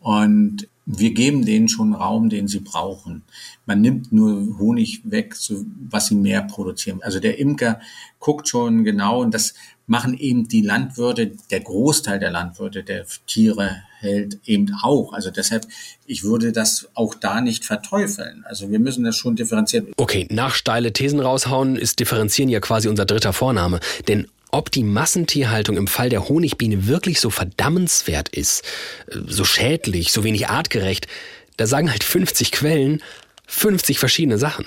Und 0.00 0.68
wir 0.86 1.14
geben 1.14 1.46
denen 1.46 1.68
schon 1.68 1.94
Raum, 1.94 2.28
den 2.28 2.46
sie 2.46 2.60
brauchen. 2.60 3.22
Man 3.64 3.80
nimmt 3.80 4.12
nur 4.12 4.58
Honig 4.58 5.00
weg, 5.04 5.34
so, 5.34 5.64
was 5.88 6.08
sie 6.08 6.14
mehr 6.14 6.42
produzieren. 6.42 7.00
Also 7.02 7.20
der 7.20 7.38
Imker 7.38 7.80
guckt 8.18 8.48
schon 8.48 8.84
genau 8.84 9.22
und 9.22 9.32
das 9.32 9.54
machen 9.86 10.16
eben 10.16 10.48
die 10.48 10.62
Landwirte, 10.62 11.32
der 11.50 11.60
Großteil 11.60 12.18
der 12.18 12.30
Landwirte, 12.30 12.82
der 12.82 13.06
Tiere 13.26 13.82
hält 14.00 14.38
eben 14.44 14.74
auch. 14.82 15.12
Also 15.12 15.30
deshalb, 15.30 15.66
ich 16.06 16.24
würde 16.24 16.52
das 16.52 16.88
auch 16.94 17.14
da 17.14 17.40
nicht 17.40 17.64
verteufeln. 17.64 18.44
Also 18.46 18.70
wir 18.70 18.78
müssen 18.78 19.04
das 19.04 19.16
schon 19.16 19.36
differenzieren. 19.36 19.88
Okay, 19.96 20.26
nach 20.30 20.54
steile 20.54 20.92
Thesen 20.92 21.20
raushauen 21.20 21.76
ist 21.76 22.00
differenzieren 22.00 22.50
ja 22.50 22.60
quasi 22.60 22.88
unser 22.88 23.06
dritter 23.06 23.32
Vorname. 23.32 23.80
Denn 24.08 24.26
ob 24.54 24.70
die 24.70 24.84
Massentierhaltung 24.84 25.76
im 25.76 25.88
Fall 25.88 26.10
der 26.10 26.28
Honigbiene 26.28 26.86
wirklich 26.86 27.20
so 27.20 27.28
verdammenswert 27.28 28.28
ist, 28.28 28.62
so 29.10 29.44
schädlich, 29.44 30.12
so 30.12 30.22
wenig 30.22 30.48
artgerecht, 30.48 31.08
da 31.56 31.66
sagen 31.66 31.90
halt 31.90 32.04
50 32.04 32.52
Quellen 32.52 33.02
50 33.48 33.98
verschiedene 33.98 34.38
Sachen. 34.38 34.66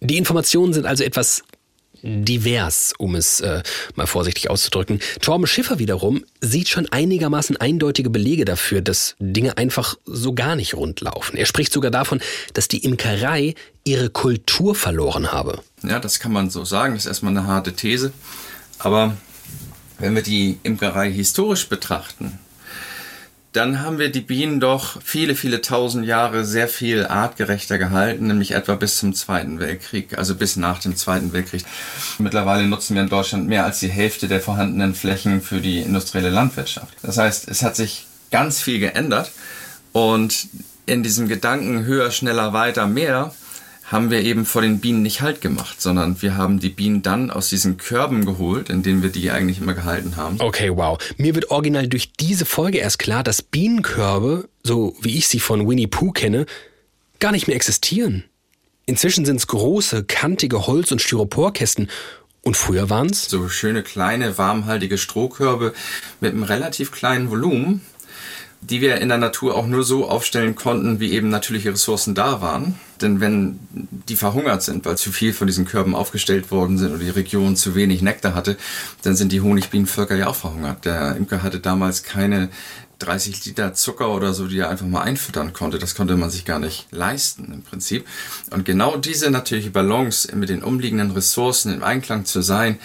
Die 0.00 0.16
Informationen 0.16 0.72
sind 0.72 0.84
also 0.84 1.04
etwas 1.04 1.44
divers, 2.02 2.92
um 2.98 3.14
es 3.14 3.40
äh, 3.40 3.62
mal 3.94 4.08
vorsichtig 4.08 4.50
auszudrücken. 4.50 4.98
Torben 5.20 5.46
Schiffer 5.46 5.78
wiederum 5.78 6.24
sieht 6.40 6.68
schon 6.68 6.86
einigermaßen 6.90 7.56
eindeutige 7.56 8.10
Belege 8.10 8.44
dafür, 8.44 8.82
dass 8.82 9.14
Dinge 9.20 9.56
einfach 9.56 9.96
so 10.06 10.34
gar 10.34 10.56
nicht 10.56 10.74
rund 10.74 11.00
laufen. 11.00 11.36
Er 11.36 11.46
spricht 11.46 11.72
sogar 11.72 11.92
davon, 11.92 12.20
dass 12.52 12.66
die 12.66 12.84
Imkerei 12.84 13.54
ihre 13.84 14.10
Kultur 14.10 14.74
verloren 14.74 15.30
habe. 15.30 15.60
Ja, 15.84 16.00
das 16.00 16.18
kann 16.18 16.32
man 16.32 16.50
so 16.50 16.64
sagen. 16.64 16.94
Das 16.94 17.04
ist 17.04 17.08
erstmal 17.08 17.36
eine 17.36 17.46
harte 17.46 17.74
These. 17.74 18.12
Aber 18.84 19.16
wenn 19.98 20.14
wir 20.14 20.22
die 20.22 20.58
Imkerei 20.62 21.10
historisch 21.10 21.68
betrachten, 21.68 22.38
dann 23.52 23.80
haben 23.80 23.98
wir 23.98 24.10
die 24.10 24.20
Bienen 24.20 24.60
doch 24.60 25.00
viele, 25.02 25.36
viele 25.36 25.62
tausend 25.62 26.04
Jahre 26.04 26.44
sehr 26.44 26.68
viel 26.68 27.06
artgerechter 27.06 27.78
gehalten, 27.78 28.26
nämlich 28.26 28.50
etwa 28.50 28.74
bis 28.74 28.98
zum 28.98 29.14
Zweiten 29.14 29.58
Weltkrieg, 29.58 30.18
also 30.18 30.34
bis 30.34 30.56
nach 30.56 30.80
dem 30.80 30.96
Zweiten 30.96 31.32
Weltkrieg. 31.32 31.64
Mittlerweile 32.18 32.66
nutzen 32.66 32.94
wir 32.94 33.02
in 33.02 33.08
Deutschland 33.08 33.46
mehr 33.46 33.64
als 33.64 33.78
die 33.78 33.88
Hälfte 33.88 34.28
der 34.28 34.40
vorhandenen 34.40 34.94
Flächen 34.94 35.40
für 35.40 35.60
die 35.60 35.78
industrielle 35.78 36.30
Landwirtschaft. 36.30 36.94
Das 37.02 37.16
heißt, 37.16 37.48
es 37.48 37.62
hat 37.62 37.76
sich 37.76 38.06
ganz 38.30 38.60
viel 38.60 38.80
geändert 38.80 39.30
und 39.92 40.48
in 40.84 41.02
diesem 41.02 41.28
Gedanken 41.28 41.84
höher, 41.84 42.10
schneller, 42.10 42.52
weiter, 42.52 42.86
mehr 42.86 43.32
haben 43.84 44.10
wir 44.10 44.22
eben 44.22 44.46
vor 44.46 44.62
den 44.62 44.80
Bienen 44.80 45.02
nicht 45.02 45.20
Halt 45.20 45.40
gemacht, 45.40 45.80
sondern 45.80 46.20
wir 46.22 46.36
haben 46.36 46.58
die 46.58 46.70
Bienen 46.70 47.02
dann 47.02 47.30
aus 47.30 47.48
diesen 47.48 47.76
Körben 47.76 48.24
geholt, 48.24 48.70
in 48.70 48.82
denen 48.82 49.02
wir 49.02 49.10
die 49.10 49.30
eigentlich 49.30 49.58
immer 49.58 49.74
gehalten 49.74 50.16
haben. 50.16 50.40
Okay, 50.40 50.70
wow. 50.74 50.98
Mir 51.16 51.34
wird 51.34 51.50
original 51.50 51.86
durch 51.86 52.12
diese 52.12 52.46
Folge 52.46 52.78
erst 52.78 52.98
klar, 52.98 53.22
dass 53.22 53.42
Bienenkörbe, 53.42 54.48
so 54.62 54.96
wie 55.00 55.16
ich 55.18 55.28
sie 55.28 55.40
von 55.40 55.68
Winnie 55.68 55.86
Pooh 55.86 56.12
kenne, 56.12 56.46
gar 57.20 57.32
nicht 57.32 57.46
mehr 57.46 57.56
existieren. 57.56 58.24
Inzwischen 58.86 59.24
sind 59.24 59.36
es 59.36 59.46
große, 59.46 60.04
kantige 60.04 60.66
Holz- 60.66 60.92
und 60.92 61.00
Styroporkästen. 61.00 61.88
Und 62.42 62.58
früher 62.58 62.90
waren 62.90 63.08
es? 63.08 63.24
So 63.24 63.48
schöne, 63.48 63.82
kleine, 63.82 64.36
warmhaltige 64.36 64.98
Strohkörbe 64.98 65.72
mit 66.20 66.32
einem 66.32 66.42
relativ 66.42 66.92
kleinen 66.92 67.30
Volumen, 67.30 67.80
die 68.70 68.80
wir 68.80 68.96
in 68.96 69.08
der 69.08 69.18
Natur 69.18 69.56
auch 69.56 69.66
nur 69.66 69.84
so 69.84 70.08
aufstellen 70.08 70.54
konnten, 70.54 71.00
wie 71.00 71.12
eben 71.12 71.28
natürliche 71.28 71.72
Ressourcen 71.72 72.14
da 72.14 72.40
waren. 72.40 72.78
Denn 73.00 73.20
wenn 73.20 73.58
die 74.08 74.16
verhungert 74.16 74.62
sind, 74.62 74.84
weil 74.86 74.96
zu 74.96 75.12
viel 75.12 75.32
von 75.32 75.46
diesen 75.46 75.66
Körben 75.66 75.94
aufgestellt 75.94 76.50
worden 76.50 76.78
sind 76.78 76.90
oder 76.90 77.04
die 77.04 77.10
Region 77.10 77.56
zu 77.56 77.74
wenig 77.74 78.00
Nektar 78.00 78.34
hatte, 78.34 78.56
dann 79.02 79.16
sind 79.16 79.32
die 79.32 79.40
Honigbienenvölker 79.40 80.16
ja 80.16 80.28
auch 80.28 80.36
verhungert. 80.36 80.84
Der 80.84 81.16
Imker 81.16 81.42
hatte 81.42 81.60
damals 81.60 82.04
keine 82.04 82.48
30 83.00 83.44
Liter 83.44 83.74
Zucker 83.74 84.10
oder 84.10 84.32
so, 84.32 84.46
die 84.46 84.58
er 84.58 84.70
einfach 84.70 84.86
mal 84.86 85.02
einfüttern 85.02 85.52
konnte. 85.52 85.78
Das 85.78 85.94
konnte 85.94 86.16
man 86.16 86.30
sich 86.30 86.44
gar 86.44 86.58
nicht 86.58 86.86
leisten 86.90 87.52
im 87.52 87.62
Prinzip. 87.62 88.06
Und 88.50 88.64
genau 88.64 88.96
diese 88.96 89.30
natürliche 89.30 89.70
Balance 89.70 90.34
mit 90.34 90.48
den 90.48 90.62
umliegenden 90.62 91.10
Ressourcen 91.10 91.74
im 91.74 91.82
Einklang 91.82 92.24
zu 92.24 92.40
sein, 92.40 92.78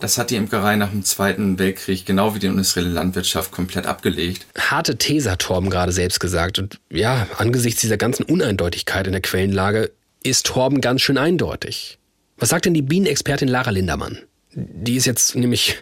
das 0.00 0.18
hat 0.18 0.30
die 0.30 0.36
Imkerei 0.36 0.76
nach 0.76 0.90
dem 0.90 1.04
Zweiten 1.04 1.58
Weltkrieg, 1.58 2.06
genau 2.06 2.34
wie 2.34 2.38
die 2.38 2.46
industrielle 2.46 2.88
Landwirtschaft, 2.88 3.52
komplett 3.52 3.86
abgelegt. 3.86 4.46
Harte 4.58 4.96
These 4.96 5.30
hat 5.30 5.40
Torben 5.40 5.70
gerade 5.70 5.92
selbst 5.92 6.20
gesagt. 6.20 6.58
Und 6.58 6.80
ja, 6.90 7.26
angesichts 7.38 7.80
dieser 7.80 7.96
ganzen 7.96 8.24
Uneindeutigkeit 8.24 9.06
in 9.06 9.12
der 9.12 9.22
Quellenlage 9.22 9.90
ist 10.22 10.46
Torben 10.46 10.80
ganz 10.80 11.02
schön 11.02 11.18
eindeutig. 11.18 11.98
Was 12.38 12.50
sagt 12.50 12.66
denn 12.66 12.74
die 12.74 12.82
Bienenexpertin 12.82 13.48
Lara 13.48 13.70
Lindermann? 13.70 14.18
Die 14.52 14.96
ist 14.96 15.04
jetzt 15.04 15.36
nämlich 15.36 15.76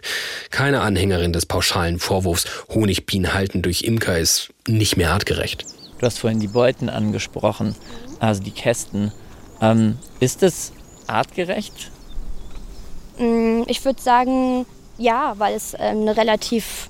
keine 0.51 0.81
Anhängerin 0.81 1.31
des 1.31 1.45
pauschalen 1.45 1.97
Vorwurfs, 1.97 2.45
Honigbienen 2.69 3.33
halten 3.33 3.61
durch 3.61 3.83
Imker 3.83 4.19
ist 4.19 4.49
nicht 4.67 4.97
mehr 4.97 5.11
artgerecht. 5.11 5.65
Du 5.97 6.05
hast 6.05 6.19
vorhin 6.19 6.41
die 6.41 6.47
Beuten 6.47 6.89
angesprochen, 6.89 7.75
also 8.19 8.43
die 8.43 8.51
Kästen. 8.51 9.13
Ähm, 9.61 9.97
ist 10.19 10.43
es 10.43 10.73
artgerecht? 11.07 11.91
Mm, 13.17 13.63
ich 13.67 13.83
würde 13.85 14.01
sagen, 14.01 14.65
ja, 14.97 15.33
weil 15.37 15.55
es 15.55 15.73
ähm, 15.73 16.01
eine 16.01 16.17
relativ 16.17 16.89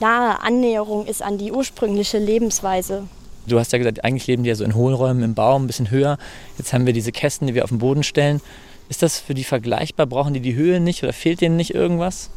nahe 0.00 0.40
Annäherung 0.42 1.06
ist 1.06 1.22
an 1.22 1.38
die 1.38 1.52
ursprüngliche 1.52 2.18
Lebensweise. 2.18 3.04
Du 3.46 3.58
hast 3.58 3.72
ja 3.72 3.78
gesagt, 3.78 4.04
eigentlich 4.04 4.26
leben 4.26 4.42
die 4.42 4.48
ja 4.48 4.54
so 4.54 4.64
in 4.64 4.74
Hohlräumen 4.74 5.22
im 5.22 5.34
Baum, 5.34 5.64
ein 5.64 5.66
bisschen 5.66 5.90
höher. 5.90 6.18
Jetzt 6.58 6.72
haben 6.72 6.84
wir 6.84 6.92
diese 6.92 7.12
Kästen, 7.12 7.46
die 7.46 7.54
wir 7.54 7.64
auf 7.64 7.70
den 7.70 7.78
Boden 7.78 8.02
stellen. 8.02 8.40
Ist 8.88 9.02
das 9.02 9.18
für 9.18 9.34
die 9.34 9.44
vergleichbar? 9.44 10.06
Brauchen 10.06 10.34
die 10.34 10.40
die 10.40 10.54
Höhe 10.54 10.80
nicht 10.80 11.02
oder 11.02 11.12
fehlt 11.12 11.40
denen 11.40 11.56
nicht 11.56 11.74
irgendwas? 11.74 12.30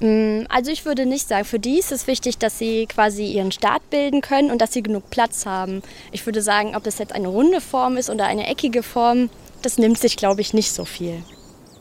Mm, 0.00 0.42
also 0.48 0.70
ich 0.70 0.84
würde 0.84 1.06
nicht 1.06 1.28
sagen, 1.28 1.44
für 1.44 1.58
die 1.58 1.78
ist 1.78 1.92
es 1.92 2.06
wichtig, 2.06 2.38
dass 2.38 2.58
sie 2.58 2.86
quasi 2.86 3.26
ihren 3.26 3.52
Start 3.52 3.88
bilden 3.90 4.20
können 4.20 4.50
und 4.50 4.60
dass 4.60 4.72
sie 4.72 4.82
genug 4.82 5.10
Platz 5.10 5.46
haben. 5.46 5.82
Ich 6.10 6.24
würde 6.26 6.42
sagen, 6.42 6.74
ob 6.76 6.84
das 6.84 6.98
jetzt 6.98 7.14
eine 7.14 7.28
runde 7.28 7.60
Form 7.60 7.96
ist 7.96 8.10
oder 8.10 8.26
eine 8.26 8.46
eckige 8.46 8.82
Form, 8.82 9.30
das 9.62 9.78
nimmt 9.78 9.98
sich, 9.98 10.16
glaube 10.16 10.40
ich, 10.40 10.54
nicht 10.54 10.72
so 10.72 10.84
viel. 10.84 11.22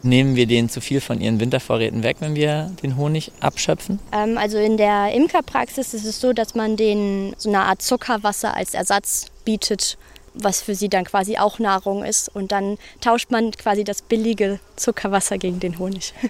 Nehmen 0.03 0.35
wir 0.35 0.47
denen 0.47 0.69
zu 0.69 0.81
viel 0.81 1.01
von 1.01 1.21
ihren 1.21 1.39
Wintervorräten 1.39 2.03
weg, 2.03 2.17
wenn 2.19 2.35
wir 2.35 2.71
den 2.81 2.97
Honig 2.97 3.31
abschöpfen? 3.39 3.99
Ähm, 4.11 4.37
also 4.37 4.57
in 4.57 4.77
der 4.77 5.13
Imkerpraxis 5.13 5.93
ist 5.93 6.05
es 6.05 6.19
so, 6.19 6.33
dass 6.33 6.55
man 6.55 6.75
denen 6.75 7.35
so 7.37 7.49
eine 7.49 7.61
Art 7.61 7.81
Zuckerwasser 7.81 8.55
als 8.55 8.73
Ersatz 8.73 9.27
bietet, 9.45 9.97
was 10.33 10.61
für 10.61 10.75
sie 10.75 10.89
dann 10.89 11.05
quasi 11.05 11.37
auch 11.37 11.59
Nahrung 11.59 12.03
ist. 12.03 12.29
Und 12.29 12.51
dann 12.51 12.77
tauscht 12.99 13.31
man 13.31 13.51
quasi 13.51 13.83
das 13.83 14.01
billige 14.01 14.59
Zuckerwasser 14.75 15.37
gegen 15.37 15.59
den 15.59 15.77
Honig. 15.77 16.13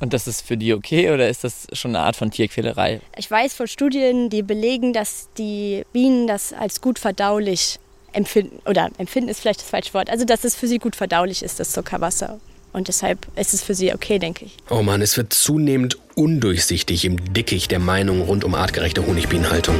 Und 0.00 0.12
das 0.12 0.26
ist 0.26 0.42
für 0.42 0.56
die 0.56 0.74
okay 0.74 1.10
oder 1.12 1.28
ist 1.28 1.44
das 1.44 1.66
schon 1.72 1.94
eine 1.94 2.04
Art 2.04 2.16
von 2.16 2.30
Tierquälerei? 2.30 3.00
Ich 3.16 3.30
weiß 3.30 3.54
von 3.54 3.68
Studien, 3.68 4.28
die 4.28 4.42
belegen, 4.42 4.92
dass 4.92 5.28
die 5.38 5.84
Bienen 5.92 6.26
das 6.26 6.52
als 6.52 6.80
gut 6.80 6.98
verdaulich 6.98 7.78
empfinden. 8.12 8.60
Oder 8.66 8.90
empfinden 8.98 9.30
ist 9.30 9.40
vielleicht 9.40 9.60
das 9.60 9.70
falsche 9.70 9.94
Wort. 9.94 10.10
Also 10.10 10.24
dass 10.24 10.44
es 10.44 10.56
für 10.56 10.66
sie 10.66 10.78
gut 10.78 10.96
verdaulich 10.96 11.42
ist, 11.42 11.60
das 11.60 11.72
Zuckerwasser. 11.72 12.40
Und 12.74 12.88
deshalb 12.88 13.28
ist 13.36 13.54
es 13.54 13.62
für 13.62 13.72
sie 13.72 13.94
okay, 13.94 14.18
denke 14.18 14.46
ich. 14.46 14.56
Oh 14.68 14.82
Mann, 14.82 15.00
es 15.00 15.16
wird 15.16 15.32
zunehmend 15.32 15.96
undurchsichtig 16.16 17.04
im 17.04 17.32
Dickicht 17.32 17.70
der 17.70 17.78
Meinung 17.78 18.20
rund 18.20 18.42
um 18.42 18.56
artgerechte 18.56 19.06
Honigbienenhaltung. 19.06 19.76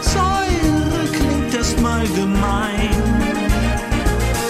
Säure 0.00 1.06
klingt 1.12 1.54
erstmal 1.54 2.00
gemein, 2.08 2.88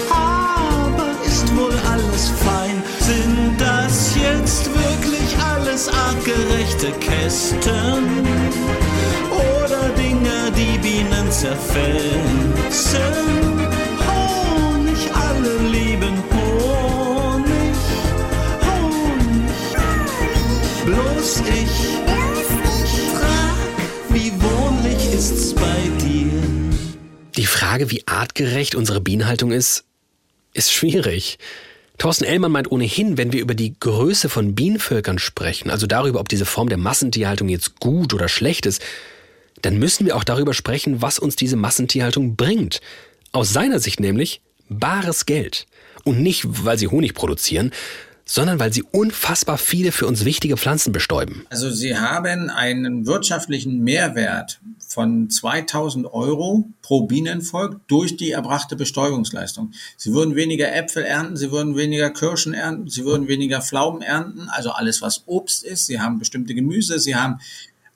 aber 0.09 1.11
ist 1.27 1.57
wohl 1.57 1.75
alles 1.91 2.29
fein. 2.29 2.81
Sind 3.01 3.57
das 3.59 4.15
jetzt 4.15 4.67
wirklich 4.67 5.37
alles 5.53 5.89
artgerechte 5.89 6.93
Kästen? 7.01 8.05
Oder 9.33 9.89
Dinge, 9.99 10.53
die 10.57 10.79
Bienen 10.79 11.29
zerfetzen? 11.33 13.40
Bloß 21.31 21.43
ich? 21.49 21.71
Die 27.37 27.47
Frage, 27.47 27.91
wie 27.91 28.07
artgerecht 28.07 28.75
unsere 28.75 29.01
Bienenhaltung 29.01 29.53
ist, 29.53 29.85
ist 30.53 30.73
schwierig. 30.73 31.39
Thorsten 31.99 32.25
Ellmann 32.25 32.51
meint 32.51 32.73
ohnehin, 32.73 33.17
wenn 33.17 33.33
wir 33.33 33.41
über 33.41 33.55
die 33.55 33.79
Größe 33.79 34.29
von 34.29 34.55
Bienenvölkern 34.57 35.19
sprechen, 35.19 35.71
also 35.71 35.87
darüber, 35.87 36.19
ob 36.19 36.29
diese 36.29 36.47
Form 36.47 36.69
der 36.69 36.79
Massentierhaltung 36.79 37.49
jetzt 37.49 37.79
gut 37.79 38.13
oder 38.13 38.29
schlecht 38.29 38.67
ist, 38.67 38.83
dann 39.63 39.79
müssen 39.79 40.07
wir 40.07 40.17
auch 40.17 40.25
darüber 40.25 40.55
sprechen, 40.55 41.01
was 41.01 41.19
uns 41.19 41.37
diese 41.37 41.57
Massentierhaltung 41.57 42.35
bringt. 42.35 42.81
Aus 43.31 43.53
seiner 43.53 43.79
Sicht 43.79 44.01
nämlich 44.01 44.41
bares 44.69 45.27
Geld. 45.27 45.67
Und 46.05 46.21
nicht, 46.21 46.45
weil 46.65 46.79
sie 46.79 46.89
Honig 46.89 47.15
produzieren, 47.15 47.71
sondern 48.31 48.61
weil 48.61 48.73
sie 48.73 48.85
unfassbar 48.85 49.59
viele 49.59 49.91
für 49.91 50.07
uns 50.07 50.25
wichtige 50.25 50.57
Pflanzen 50.57 50.93
bestäuben. 50.93 51.47
Also 51.51 51.69
Sie 51.69 51.99
haben 51.99 52.49
einen 52.49 53.05
wirtschaftlichen 53.05 53.81
Mehrwert 53.81 54.61
von 54.87 55.29
2000 55.29 56.07
Euro 56.07 56.69
pro 56.81 57.07
Bienenvolk 57.07 57.81
durch 57.89 58.17
die 58.17 58.31
erbrachte 58.31 58.77
Bestäubungsleistung. 58.77 59.73
Sie 59.97 60.13
würden 60.13 60.37
weniger 60.37 60.73
Äpfel 60.73 61.03
ernten, 61.03 61.37
Sie 61.37 61.51
würden 61.51 61.77
weniger 61.77 62.11
Kirschen 62.11 62.55
ernten, 62.55 62.89
Sie 62.89 63.05
würden 63.05 63.27
weniger 63.27 63.63
Pflaumen 63.63 64.01
ernten, 64.01 64.49
also 64.49 64.71
alles, 64.71 65.03
was 65.03 65.25
Obst 65.27 65.65
ist. 65.65 65.87
Sie 65.87 65.99
haben 65.99 66.21
bestimmte 66.21 66.55
Gemüse, 66.55 67.01
Sie 67.01 67.17
haben 67.17 67.41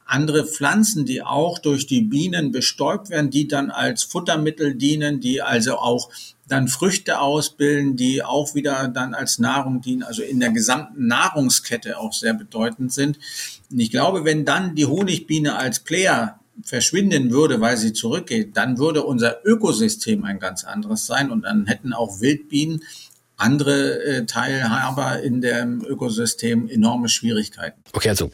andere 0.05 0.45
Pflanzen, 0.45 1.07
die 1.07 1.23
auch 1.23 1.59
durch 1.59 1.87
die 1.87 2.03
Bienen 2.03 2.53
bestäubt 2.53 3.11
werden, 3.11 3.31
die 3.31 3.49
dann 3.49 3.71
als 3.71 4.03
Futtermittel 4.03 4.75
dienen, 4.75 5.21
die 5.21 5.43
also 5.43 5.77
auch 5.79 6.11
dann 6.47 6.69
Früchte 6.69 7.21
ausbilden, 7.21 7.97
die 7.97 8.23
auch 8.23 8.55
wieder 8.55 8.89
dann 8.89 9.15
als 9.15 9.39
Nahrung 9.39 9.81
dienen, 9.81 10.03
also 10.03 10.23
in 10.23 10.41
der 10.41 10.51
gesamten 10.51 11.07
Nahrungskette 11.07 11.99
auch 11.99 12.13
sehr 12.13 12.35
bedeutend 12.35 12.93
sind. 12.93 13.19
Und 13.71 13.81
ich 13.81 13.91
glaube, 13.91 14.25
wenn 14.25 14.45
dann 14.45 14.75
die 14.75 14.87
Honigbiene 14.87 15.57
als 15.57 15.81
Player 15.81 16.39
verschwinden 16.63 17.31
würde, 17.31 17.61
weil 17.61 17.77
sie 17.77 17.93
zurückgeht, 17.93 18.57
dann 18.57 18.79
würde 18.79 19.03
unser 19.03 19.45
Ökosystem 19.45 20.25
ein 20.25 20.39
ganz 20.39 20.65
anderes 20.65 21.07
sein 21.07 21.31
und 21.31 21.43
dann 21.43 21.67
hätten 21.67 21.93
auch 21.93 22.21
Wildbienen 22.21 22.83
andere 23.37 24.03
äh, 24.05 24.27
Teilhaber 24.27 25.21
in 25.21 25.41
dem 25.41 25.85
Ökosystem 25.85 26.69
enorme 26.69 27.09
Schwierigkeiten. 27.09 27.81
Okay, 27.93 28.11
also 28.11 28.31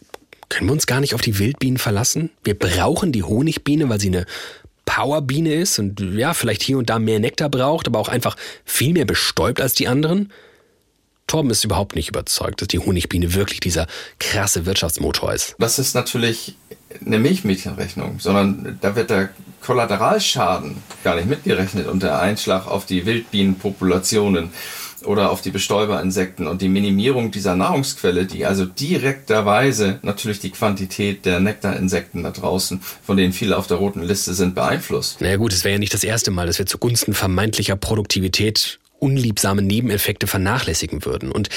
können 0.51 0.69
wir 0.69 0.75
uns 0.75 0.87
gar 0.87 1.01
nicht 1.01 1.15
auf 1.15 1.23
die 1.23 1.39
Wildbienen 1.39 1.79
verlassen? 1.79 2.29
Wir 2.45 2.59
brauchen 2.59 3.13
die 3.13 3.23
Honigbiene, 3.23 3.89
weil 3.89 4.01
sie 4.01 4.09
eine 4.09 4.27
Powerbiene 4.85 5.55
ist 5.55 5.79
und 5.79 6.01
ja, 6.01 6.35
vielleicht 6.35 6.63
hier 6.63 6.77
und 6.77 6.91
da 6.91 6.99
mehr 6.99 7.21
Nektar 7.21 7.49
braucht, 7.49 7.87
aber 7.87 7.99
auch 7.99 8.09
einfach 8.09 8.37
viel 8.65 8.93
mehr 8.93 9.07
bestäubt 9.07 9.61
als 9.61 9.73
die 9.73 9.89
anderen? 9.89 10.31
Torben 11.29 11.51
ist 11.51 11.63
überhaupt 11.63 11.95
nicht 11.95 12.09
überzeugt, 12.09 12.61
dass 12.61 12.69
die 12.69 12.81
Honigbiene 12.81 13.35
wirklich 13.35 13.61
dieser 13.61 13.87
krasse 14.19 14.67
Wirtschaftsmotor 14.67 15.33
ist. 15.33 15.55
Das 15.59 15.79
ist 15.79 15.95
natürlich 15.95 16.57
eine 17.07 17.21
Milchmädchenrechnung, 17.21 18.19
sondern 18.19 18.79
da 18.81 18.97
wird 18.97 19.11
der 19.11 19.31
Kollateralschaden 19.61 20.83
gar 21.05 21.15
nicht 21.15 21.29
mitgerechnet 21.29 21.87
und 21.87 22.03
der 22.03 22.19
Einschlag 22.19 22.67
auf 22.67 22.85
die 22.85 23.07
Wildbienenpopulationen 23.07 24.51
oder 25.05 25.31
auf 25.31 25.41
die 25.41 25.51
Bestäuberinsekten 25.51 26.47
und 26.47 26.63
die 26.63 26.69
Minimierung 26.69 27.31
dieser 27.31 27.57
Nahrungsquelle, 27.57 28.27
die 28.27 28.47
also 28.47 28.65
direkterweise 28.65 29.99
natürlich 30.03 30.41
die 30.41 30.51
Quantität 30.51 31.25
der 31.25 31.41
Nektarinsekten 31.41 32.23
da 32.23 32.31
draußen, 32.31 32.81
von 33.03 33.17
denen 33.17 33.33
viele 33.33 33.57
auf 33.57 33.67
der 33.67 33.79
roten 33.79 34.03
Liste 34.03 34.35
sind, 34.35 34.55
beeinflusst. 34.55 35.21
Naja 35.21 35.37
gut, 35.37 35.53
es 35.53 35.65
wäre 35.65 35.75
ja 35.75 35.79
nicht 35.79 35.95
das 35.95 36.05
erste 36.05 36.31
Mal, 36.31 36.47
dass 36.47 36.59
wir 36.59 36.67
zugunsten 36.67 37.15
vermeintlicher 37.15 37.77
Produktivität 37.77 38.79
unliebsame 38.99 39.63
Nebeneffekte 39.63 40.27
vernachlässigen 40.27 41.05
würden. 41.05 41.33
Und 41.33 41.49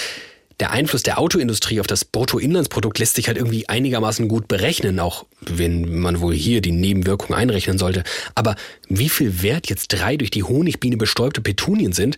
der 0.59 0.71
Einfluss 0.71 1.03
der 1.03 1.19
Autoindustrie 1.19 1.79
auf 1.79 1.87
das 1.87 2.05
Bruttoinlandsprodukt 2.05 2.99
lässt 2.99 3.15
sich 3.15 3.27
halt 3.27 3.37
irgendwie 3.37 3.67
einigermaßen 3.67 4.27
gut 4.27 4.47
berechnen, 4.47 4.99
auch 4.99 5.25
wenn 5.41 5.99
man 5.99 6.21
wohl 6.21 6.33
hier 6.33 6.61
die 6.61 6.71
Nebenwirkung 6.71 7.35
einrechnen 7.35 7.77
sollte. 7.77 8.03
Aber 8.35 8.55
wie 8.87 9.09
viel 9.09 9.41
wert 9.41 9.67
jetzt 9.67 9.87
drei 9.87 10.15
durch 10.15 10.29
die 10.29 10.43
Honigbiene 10.43 10.95
bestäubte 10.95 11.41
Petunien 11.41 11.91
sind, 11.91 12.17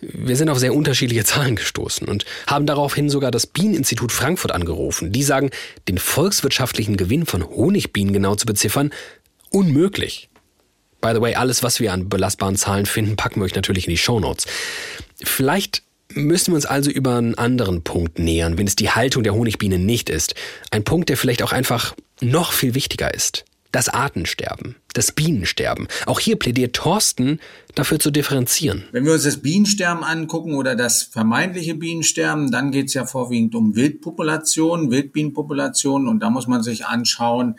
wir 0.00 0.36
sind 0.36 0.48
auf 0.48 0.58
sehr 0.58 0.74
unterschiedliche 0.74 1.24
Zahlen 1.24 1.56
gestoßen 1.56 2.08
und 2.08 2.24
haben 2.46 2.66
daraufhin 2.66 3.10
sogar 3.10 3.30
das 3.30 3.46
Bieneninstitut 3.46 4.12
Frankfurt 4.12 4.52
angerufen. 4.52 5.12
Die 5.12 5.22
sagen, 5.22 5.50
den 5.88 5.98
volkswirtschaftlichen 5.98 6.96
Gewinn 6.96 7.26
von 7.26 7.44
Honigbienen 7.44 8.12
genau 8.12 8.34
zu 8.34 8.46
beziffern, 8.46 8.90
unmöglich. 9.50 10.28
By 11.00 11.10
the 11.14 11.20
way, 11.20 11.34
alles, 11.34 11.62
was 11.62 11.80
wir 11.80 11.92
an 11.92 12.08
belastbaren 12.08 12.56
Zahlen 12.56 12.86
finden, 12.86 13.16
packen 13.16 13.40
wir 13.40 13.44
euch 13.44 13.54
natürlich 13.54 13.86
in 13.86 13.90
die 13.90 13.98
Shownotes. 13.98 14.46
Vielleicht 15.22 15.82
müssen 16.14 16.52
wir 16.52 16.56
uns 16.56 16.66
also 16.66 16.90
über 16.90 17.16
einen 17.16 17.36
anderen 17.36 17.82
Punkt 17.82 18.18
nähern, 18.18 18.58
wenn 18.58 18.66
es 18.66 18.76
die 18.76 18.90
Haltung 18.90 19.22
der 19.22 19.34
Honigbiene 19.34 19.78
nicht 19.78 20.08
ist. 20.10 20.34
Ein 20.70 20.84
Punkt, 20.84 21.08
der 21.08 21.16
vielleicht 21.16 21.42
auch 21.42 21.52
einfach 21.52 21.94
noch 22.20 22.52
viel 22.52 22.74
wichtiger 22.74 23.14
ist. 23.14 23.44
Das 23.78 23.88
Artensterben, 23.88 24.74
das 24.92 25.12
Bienensterben. 25.12 25.86
Auch 26.06 26.18
hier 26.18 26.34
plädiert 26.34 26.74
Thorsten 26.74 27.38
dafür 27.76 28.00
zu 28.00 28.10
differenzieren. 28.10 28.82
Wenn 28.90 29.04
wir 29.04 29.12
uns 29.12 29.22
das 29.22 29.36
Bienensterben 29.36 30.02
angucken 30.02 30.56
oder 30.56 30.74
das 30.74 31.04
vermeintliche 31.04 31.76
Bienensterben, 31.76 32.50
dann 32.50 32.72
geht 32.72 32.86
es 32.88 32.94
ja 32.94 33.06
vorwiegend 33.06 33.54
um 33.54 33.76
Wildpopulationen, 33.76 34.90
Wildbienenpopulationen 34.90 36.08
und 36.08 36.18
da 36.24 36.28
muss 36.28 36.48
man 36.48 36.64
sich 36.64 36.86
anschauen, 36.86 37.54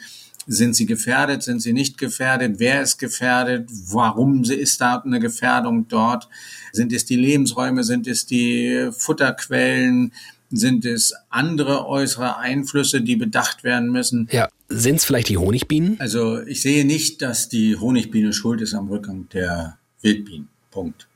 sind 0.46 0.76
sie 0.76 0.86
gefährdet, 0.86 1.42
sind 1.42 1.62
sie 1.62 1.72
nicht 1.72 1.98
gefährdet, 1.98 2.56
wer 2.58 2.82
ist 2.82 2.98
gefährdet, 2.98 3.70
warum 3.88 4.44
ist 4.44 4.82
da 4.82 4.98
eine 4.98 5.22
Gefährdung 5.22 5.88
dort, 5.88 6.28
sind 6.74 6.92
es 6.92 7.06
die 7.06 7.16
Lebensräume, 7.16 7.86
sind 7.86 8.08
es 8.08 8.26
die 8.26 8.90
Futterquellen, 8.92 10.12
sind 10.52 10.84
es 10.84 11.14
andere 11.30 11.88
äußere 11.88 12.40
Einflüsse, 12.40 13.00
die 13.00 13.16
bedacht 13.16 13.64
werden 13.64 13.90
müssen? 13.90 14.28
Ja, 14.34 14.50
sind 14.70 14.96
es 14.96 15.06
vielleicht 15.06 15.30
die 15.30 15.38
Honigbienen? 15.38 16.00
Also 16.00 16.42
ich 16.42 16.62
sehe 16.62 16.86
nicht, 16.86 17.22
dass 17.22 17.50
die 17.50 17.76
Honigbiene 17.76 18.34
schuld 18.34 18.62
ist 18.62 18.74
am 18.76 18.88
Rückgang 18.88 19.28
der 19.30 19.78
Wildbienen. 20.02 20.48
Punkt. 20.72 21.08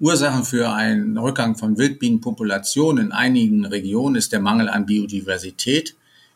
Ursachen 0.00 0.44
für 0.44 0.72
einen 0.72 1.18
Rückgang 1.18 1.56
von 1.56 1.76
Wildbienenpopulationen 1.76 3.06
in 3.06 3.12
einigen 3.12 3.66
Regionen 3.66 4.16
ist 4.16 4.32
der 4.32 4.40
Mangel 4.40 4.70
an 4.70 4.86
Biodiversität. 4.86 5.94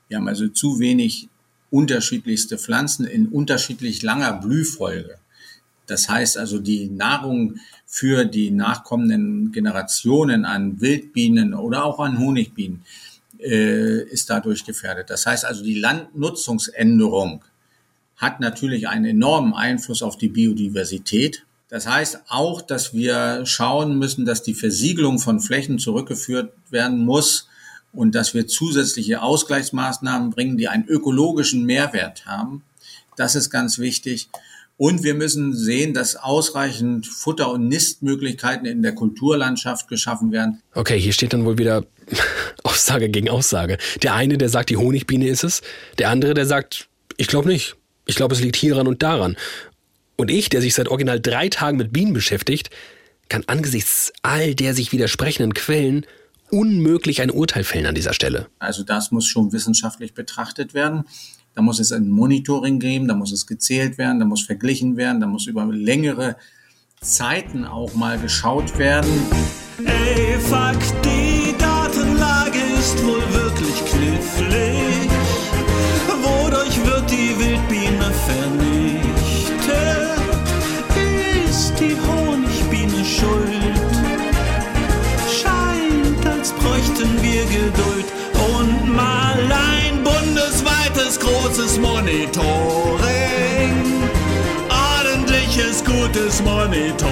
Wir 0.09 0.18
haben 0.18 0.28
also 0.28 0.48
zu 0.48 0.78
wenig 0.78 1.28
unterschiedlichste 1.70 2.59
Pflanzen 2.59 3.07
in 3.07 3.26
unterschiedlich 3.26 4.02
langer 4.02 4.35
Blühfolge. 4.35 5.16
Das 5.87 6.09
heißt 6.11 6.37
also, 6.37 6.59
die 6.59 6.88
Nahrung 6.88 7.57
für 7.87 8.26
die 8.26 8.50
nachkommenden 8.50 9.50
Generationen 9.50 10.44
an 10.44 10.80
Wildbienen 10.80 11.54
oder 11.54 11.85
auch 11.85 12.00
an 12.00 12.18
Honigbienen 12.18 12.83
äh, 13.44 14.02
ist 14.04 14.30
dadurch 14.30 14.64
gefährdet. 14.64 15.11
Das 15.11 15.26
heißt 15.26 15.44
also, 15.44 15.62
die 15.62 15.78
Landnutzungsänderung 15.78 17.44
hat 18.16 18.40
natürlich 18.40 18.88
einen 18.88 19.04
enormen 19.04 19.54
Einfluss 19.54 20.02
auf 20.02 20.16
die 20.16 20.28
Biodiversität. 20.28 21.44
Das 21.68 21.87
heißt 21.87 22.22
auch, 22.28 22.62
dass 22.62 22.94
wir 22.94 23.44
schauen 23.46 23.98
müssen, 23.98 24.24
dass 24.24 24.42
die 24.42 24.54
Versiegelung 24.54 25.18
von 25.18 25.40
Flächen 25.40 25.78
zurückgeführt 25.78 26.52
werden 26.70 27.04
muss 27.04 27.48
und 27.92 28.14
dass 28.14 28.35
wir 28.35 28.46
zusätzliche 28.46 29.22
Ausgleichsmaßnahmen 29.22 30.30
bringen, 30.30 30.57
die 30.57 30.68
einen 30.68 30.87
ökologischen 30.87 31.64
Mehrwert 31.64 32.26
haben. 32.26 32.62
Das 33.16 33.35
ist 33.35 33.50
ganz 33.50 33.78
wichtig. 33.78 34.28
Und 34.76 35.04
wir 35.04 35.14
müssen 35.14 35.54
sehen, 35.56 35.94
dass 35.94 36.16
ausreichend 36.16 37.06
Futter- 37.06 37.52
und 37.52 37.68
Nistmöglichkeiten 37.68 38.66
in 38.66 38.82
der 38.82 38.94
Kulturlandschaft 38.94 39.87
geschaffen 39.88 40.32
werden. 40.32 40.62
Okay, 40.74 40.98
hier 40.98 41.12
steht 41.12 41.32
dann 41.32 41.44
wohl 41.44 41.58
wieder 41.58 41.84
Aussage 42.64 43.08
gegen 43.08 43.30
Aussage. 43.30 43.78
Der 44.02 44.14
eine, 44.14 44.37
der 44.37 44.48
sagt, 44.48 44.70
die 44.70 44.76
Honigbiene 44.76 45.28
ist 45.28 45.44
es. 45.44 45.62
Der 45.98 46.10
andere, 46.10 46.34
der 46.34 46.46
sagt, 46.46 46.88
ich 47.16 47.28
glaube 47.28 47.48
nicht. 47.48 47.76
Ich 48.06 48.16
glaube, 48.16 48.34
es 48.34 48.40
liegt 48.40 48.56
hieran 48.56 48.88
und 48.88 49.02
daran. 49.02 49.37
Und 50.16 50.30
ich, 50.30 50.48
der 50.48 50.60
sich 50.60 50.74
seit 50.74 50.88
original 50.88 51.20
drei 51.20 51.48
Tagen 51.48 51.76
mit 51.76 51.92
Bienen 51.92 52.12
beschäftigt, 52.12 52.70
kann 53.28 53.44
angesichts 53.46 54.12
all 54.22 54.54
der 54.54 54.74
sich 54.74 54.92
widersprechenden 54.92 55.54
Quellen 55.54 56.04
unmöglich 56.50 57.22
ein 57.22 57.30
Urteil 57.30 57.64
fällen 57.64 57.87
an 57.87 57.94
dieser 57.94 58.12
Stelle. 58.12 58.48
Also 58.58 58.82
das 58.82 59.10
muss 59.10 59.26
schon 59.26 59.52
wissenschaftlich 59.52 60.14
betrachtet 60.14 60.74
werden. 60.74 61.04
Da 61.54 61.62
muss 61.62 61.78
es 61.78 61.92
ein 61.92 62.08
Monitoring 62.08 62.80
geben, 62.80 63.06
da 63.06 63.14
muss 63.14 63.32
es 63.32 63.46
gezählt 63.46 63.96
werden, 63.98 64.18
da 64.18 64.26
muss 64.26 64.42
verglichen 64.42 64.96
werden, 64.96 65.20
da 65.20 65.26
muss 65.26 65.46
über 65.46 65.64
längere 65.66 66.36
Zeiten 67.00 67.64
auch 67.64 67.94
mal 67.94 68.18
geschaut 68.18 68.78
werden. 68.78 69.10
Ey, 69.84 70.38
fuck, 70.38 70.78
die 71.02 71.54
Datenlage 71.58 72.58
ist 72.78 73.04
wohl 73.04 73.22
wirklich 73.32 73.84
knifflig. 73.84 74.83
Monitoring. 92.36 93.84
Ordentliches, 94.68 95.84
gutes 95.84 96.42
Monitoring. 96.42 97.04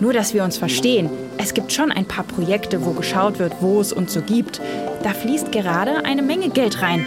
Nur, 0.00 0.12
dass 0.12 0.32
wir 0.32 0.42
uns 0.42 0.56
verstehen. 0.56 1.10
Es 1.38 1.52
gibt 1.52 1.72
schon 1.72 1.92
ein 1.92 2.06
paar 2.06 2.24
Projekte, 2.24 2.84
wo 2.84 2.92
geschaut 2.92 3.38
wird, 3.38 3.54
wo 3.60 3.80
es 3.80 3.92
uns 3.92 4.14
so 4.14 4.22
gibt. 4.22 4.60
Da 5.02 5.12
fließt 5.12 5.52
gerade 5.52 6.04
eine 6.04 6.22
Menge 6.22 6.48
Geld 6.48 6.80
rein. 6.80 7.04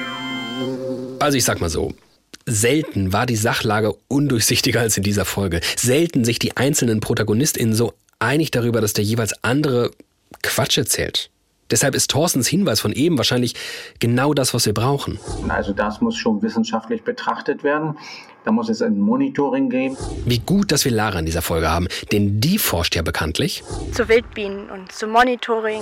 Also 1.19 1.37
ich 1.37 1.45
sag 1.45 1.61
mal 1.61 1.69
so. 1.69 1.93
Selten 2.45 3.11
war 3.11 3.25
die 3.25 3.35
Sachlage 3.35 3.95
undurchsichtiger 4.07 4.81
als 4.81 4.97
in 4.97 5.03
dieser 5.03 5.25
Folge. 5.25 5.61
Selten 5.75 6.25
sich 6.25 6.39
die 6.39 6.57
einzelnen 6.57 6.99
ProtagonistInnen 6.99 7.73
so 7.73 7.93
einig 8.19 8.51
darüber, 8.51 8.81
dass 8.81 8.93
der 8.93 9.03
jeweils 9.03 9.33
andere 9.43 9.91
Quatsch 10.41 10.77
erzählt. 10.77 11.29
Deshalb 11.71 11.95
ist 11.95 12.09
Thorstens 12.09 12.47
Hinweis 12.47 12.79
von 12.79 12.91
eben 12.91 13.17
wahrscheinlich 13.17 13.53
genau 13.99 14.33
das, 14.33 14.53
was 14.53 14.65
wir 14.65 14.73
brauchen. 14.73 15.19
Also 15.47 15.73
das 15.73 16.01
muss 16.01 16.15
schon 16.17 16.41
wissenschaftlich 16.41 17.03
betrachtet 17.03 17.63
werden. 17.63 17.97
Da 18.45 18.51
muss 18.51 18.69
es 18.69 18.81
ein 18.81 18.97
Monitoring 18.99 19.69
geben. 19.69 19.97
Wie 20.25 20.39
gut, 20.39 20.71
dass 20.71 20.85
wir 20.85 20.91
Lara 20.91 21.19
in 21.19 21.25
dieser 21.25 21.41
Folge 21.41 21.69
haben, 21.69 21.87
denn 22.11 22.39
die 22.39 22.57
forscht 22.57 22.95
ja 22.95 23.01
bekanntlich. 23.01 23.63
Zu 23.93 24.07
Wildbienen 24.07 24.69
und 24.69 24.91
zu 24.91 25.07
Monitoring. 25.07 25.81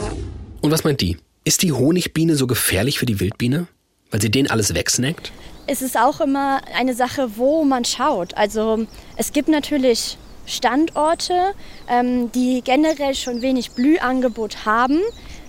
Und 0.62 0.71
was 0.71 0.84
meint 0.84 1.02
die? 1.02 1.17
Ist 1.45 1.63
die 1.63 1.71
Honigbiene 1.71 2.36
so 2.36 2.47
gefährlich 2.47 3.00
für 3.00 3.06
die 3.06 3.19
Wildbiene? 3.19 3.67
Weil 4.12 4.21
sie 4.21 4.32
den 4.32 4.50
alles 4.50 4.73
wegsnackt? 4.73 5.32
Es 5.67 5.82
ist 5.82 5.97
auch 5.97 6.21
immer 6.21 6.62
eine 6.76 6.93
Sache, 6.93 7.38
wo 7.38 7.63
man 7.63 7.86
schaut. 7.86 8.36
Also 8.36 8.86
es 9.17 9.32
gibt 9.34 9.50
natürlich 9.50 10.17
Standorte, 10.45 11.54
ähm, 11.89 12.32
die 12.32 12.62
generell 12.63 13.13
schon 13.15 13.41
wenig 13.41 13.71
Blühangebot 13.71 14.65
haben. 14.65 15.02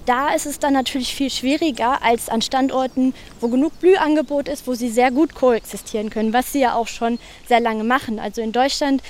Da 0.09 0.31
ist 0.31 0.47
es 0.47 0.59
dann 0.59 0.73
natürlich 0.73 1.15
viel 1.15 1.29
schwieriger 1.29 2.03
als 2.03 2.31
an 2.31 2.41
Standorten, 2.41 3.13
wo 3.43 3.49
genug 3.49 3.79
Blühangebot 3.79 4.49
ist, 4.49 4.67
wo 4.67 4.73
sie 4.73 4.89
sehr 4.89 5.11
gut 5.11 5.35
koexistieren 5.35 6.09
können, 6.09 6.33
was 6.33 6.51
sie 6.51 6.61
ja 6.61 6.77
auch 6.77 6.89
schon 6.89 7.19
sehr 7.47 7.61
lange 7.61 7.85
machen. 7.85 8.19
Also 8.19 8.41
in 8.41 8.53
Deutschland 8.53 9.03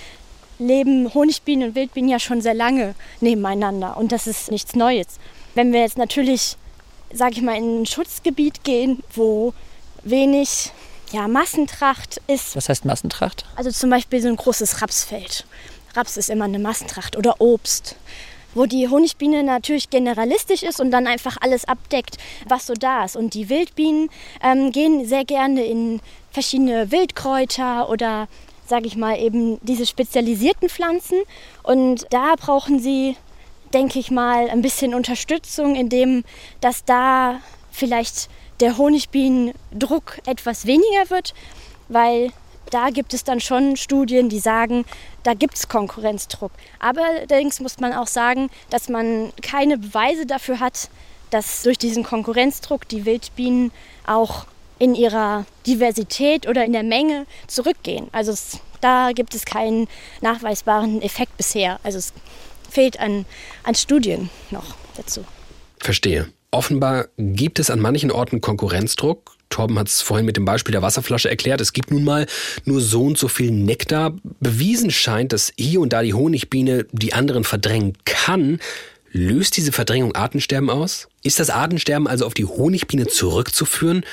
leben 0.58 1.14
Honigbienen 1.14 1.68
und 1.68 1.74
Wildbienen 1.76 2.10
ja 2.10 2.18
schon 2.18 2.40
sehr 2.40 2.54
lange 2.54 2.96
nebeneinander 3.20 3.96
und 3.96 4.10
das 4.10 4.26
ist 4.26 4.50
nichts 4.50 4.74
Neues. 4.74 5.06
Wenn 5.54 5.72
wir 5.72 5.82
jetzt 5.82 5.98
natürlich, 5.98 6.56
sage 7.12 7.34
ich 7.34 7.42
mal, 7.42 7.56
in 7.56 7.82
ein 7.82 7.86
Schutzgebiet 7.86 8.64
gehen, 8.64 9.04
wo 9.14 9.54
wenig 10.02 10.72
ja, 11.12 11.28
Massentracht 11.28 12.20
ist. 12.26 12.56
Was 12.56 12.68
heißt 12.68 12.84
Massentracht? 12.84 13.44
Also 13.54 13.70
zum 13.70 13.90
Beispiel 13.90 14.20
so 14.20 14.26
ein 14.26 14.34
großes 14.34 14.82
Rapsfeld. 14.82 15.46
Raps 15.94 16.16
ist 16.16 16.28
immer 16.28 16.46
eine 16.46 16.58
Massentracht 16.58 17.16
oder 17.16 17.40
Obst 17.40 17.94
wo 18.54 18.66
die 18.66 18.88
Honigbiene 18.88 19.42
natürlich 19.42 19.90
generalistisch 19.90 20.62
ist 20.62 20.80
und 20.80 20.90
dann 20.90 21.06
einfach 21.06 21.36
alles 21.40 21.66
abdeckt, 21.66 22.16
was 22.46 22.66
so 22.66 22.74
da 22.74 23.04
ist. 23.04 23.16
Und 23.16 23.34
die 23.34 23.48
Wildbienen 23.48 24.10
ähm, 24.42 24.72
gehen 24.72 25.06
sehr 25.06 25.24
gerne 25.24 25.64
in 25.64 26.00
verschiedene 26.30 26.90
Wildkräuter 26.90 27.88
oder 27.88 28.28
sage 28.66 28.86
ich 28.86 28.96
mal 28.96 29.18
eben 29.18 29.58
diese 29.62 29.86
spezialisierten 29.86 30.68
Pflanzen 30.68 31.18
und 31.62 32.06
da 32.10 32.34
brauchen 32.36 32.80
sie 32.80 33.16
denke 33.74 33.98
ich 33.98 34.10
mal, 34.10 34.48
ein 34.48 34.62
bisschen 34.62 34.94
Unterstützung, 34.94 35.74
indem 35.74 36.24
dass 36.60 36.84
da 36.84 37.40
vielleicht 37.70 38.28
der 38.60 38.78
Honigbienendruck 38.78 40.18
etwas 40.26 40.66
weniger 40.66 41.10
wird, 41.10 41.34
weil 41.88 42.32
da 42.70 42.90
gibt 42.90 43.14
es 43.14 43.24
dann 43.24 43.40
schon 43.40 43.76
Studien, 43.76 44.28
die 44.28 44.38
sagen, 44.38 44.84
da 45.22 45.34
gibt 45.34 45.56
es 45.56 45.68
Konkurrenzdruck. 45.68 46.52
Aber 46.78 47.02
allerdings 47.04 47.60
muss 47.60 47.78
man 47.80 47.92
auch 47.92 48.06
sagen, 48.06 48.50
dass 48.70 48.88
man 48.88 49.32
keine 49.42 49.78
Beweise 49.78 50.26
dafür 50.26 50.60
hat, 50.60 50.90
dass 51.30 51.62
durch 51.62 51.78
diesen 51.78 52.04
Konkurrenzdruck 52.04 52.88
die 52.88 53.04
Wildbienen 53.04 53.72
auch 54.06 54.46
in 54.78 54.94
ihrer 54.94 55.44
Diversität 55.66 56.48
oder 56.48 56.64
in 56.64 56.72
der 56.72 56.82
Menge 56.82 57.26
zurückgehen. 57.46 58.08
Also 58.12 58.32
es, 58.32 58.60
da 58.80 59.10
gibt 59.12 59.34
es 59.34 59.44
keinen 59.44 59.88
nachweisbaren 60.20 61.02
Effekt 61.02 61.36
bisher. 61.36 61.80
Also 61.82 61.98
es 61.98 62.12
fehlt 62.70 63.00
an, 63.00 63.26
an 63.64 63.74
Studien 63.74 64.30
noch 64.50 64.74
dazu. 64.96 65.24
Verstehe. 65.80 66.28
Offenbar 66.50 67.08
gibt 67.18 67.58
es 67.58 67.70
an 67.70 67.80
manchen 67.80 68.10
Orten 68.10 68.40
Konkurrenzdruck. 68.40 69.37
Torben 69.50 69.78
hat 69.78 69.88
es 69.88 70.00
vorhin 70.00 70.26
mit 70.26 70.36
dem 70.36 70.44
Beispiel 70.44 70.72
der 70.72 70.82
Wasserflasche 70.82 71.30
erklärt. 71.30 71.60
Es 71.60 71.72
gibt 71.72 71.90
nun 71.90 72.04
mal 72.04 72.26
nur 72.64 72.80
so 72.80 73.02
und 73.04 73.18
so 73.18 73.28
viel 73.28 73.50
Nektar. 73.50 74.14
Bewiesen 74.40 74.90
scheint, 74.90 75.32
dass 75.32 75.52
hier 75.56 75.80
und 75.80 75.92
da 75.92 76.02
die 76.02 76.14
Honigbiene 76.14 76.86
die 76.92 77.12
anderen 77.12 77.44
verdrängen 77.44 77.94
kann. 78.04 78.60
Löst 79.10 79.56
diese 79.56 79.72
Verdrängung 79.72 80.14
Artensterben 80.14 80.68
aus? 80.68 81.08
Ist 81.22 81.40
das 81.40 81.50
Artensterben 81.50 82.06
also 82.06 82.26
auf 82.26 82.34
die 82.34 82.44
Honigbiene 82.44 83.06
zurückzuführen? 83.06 84.04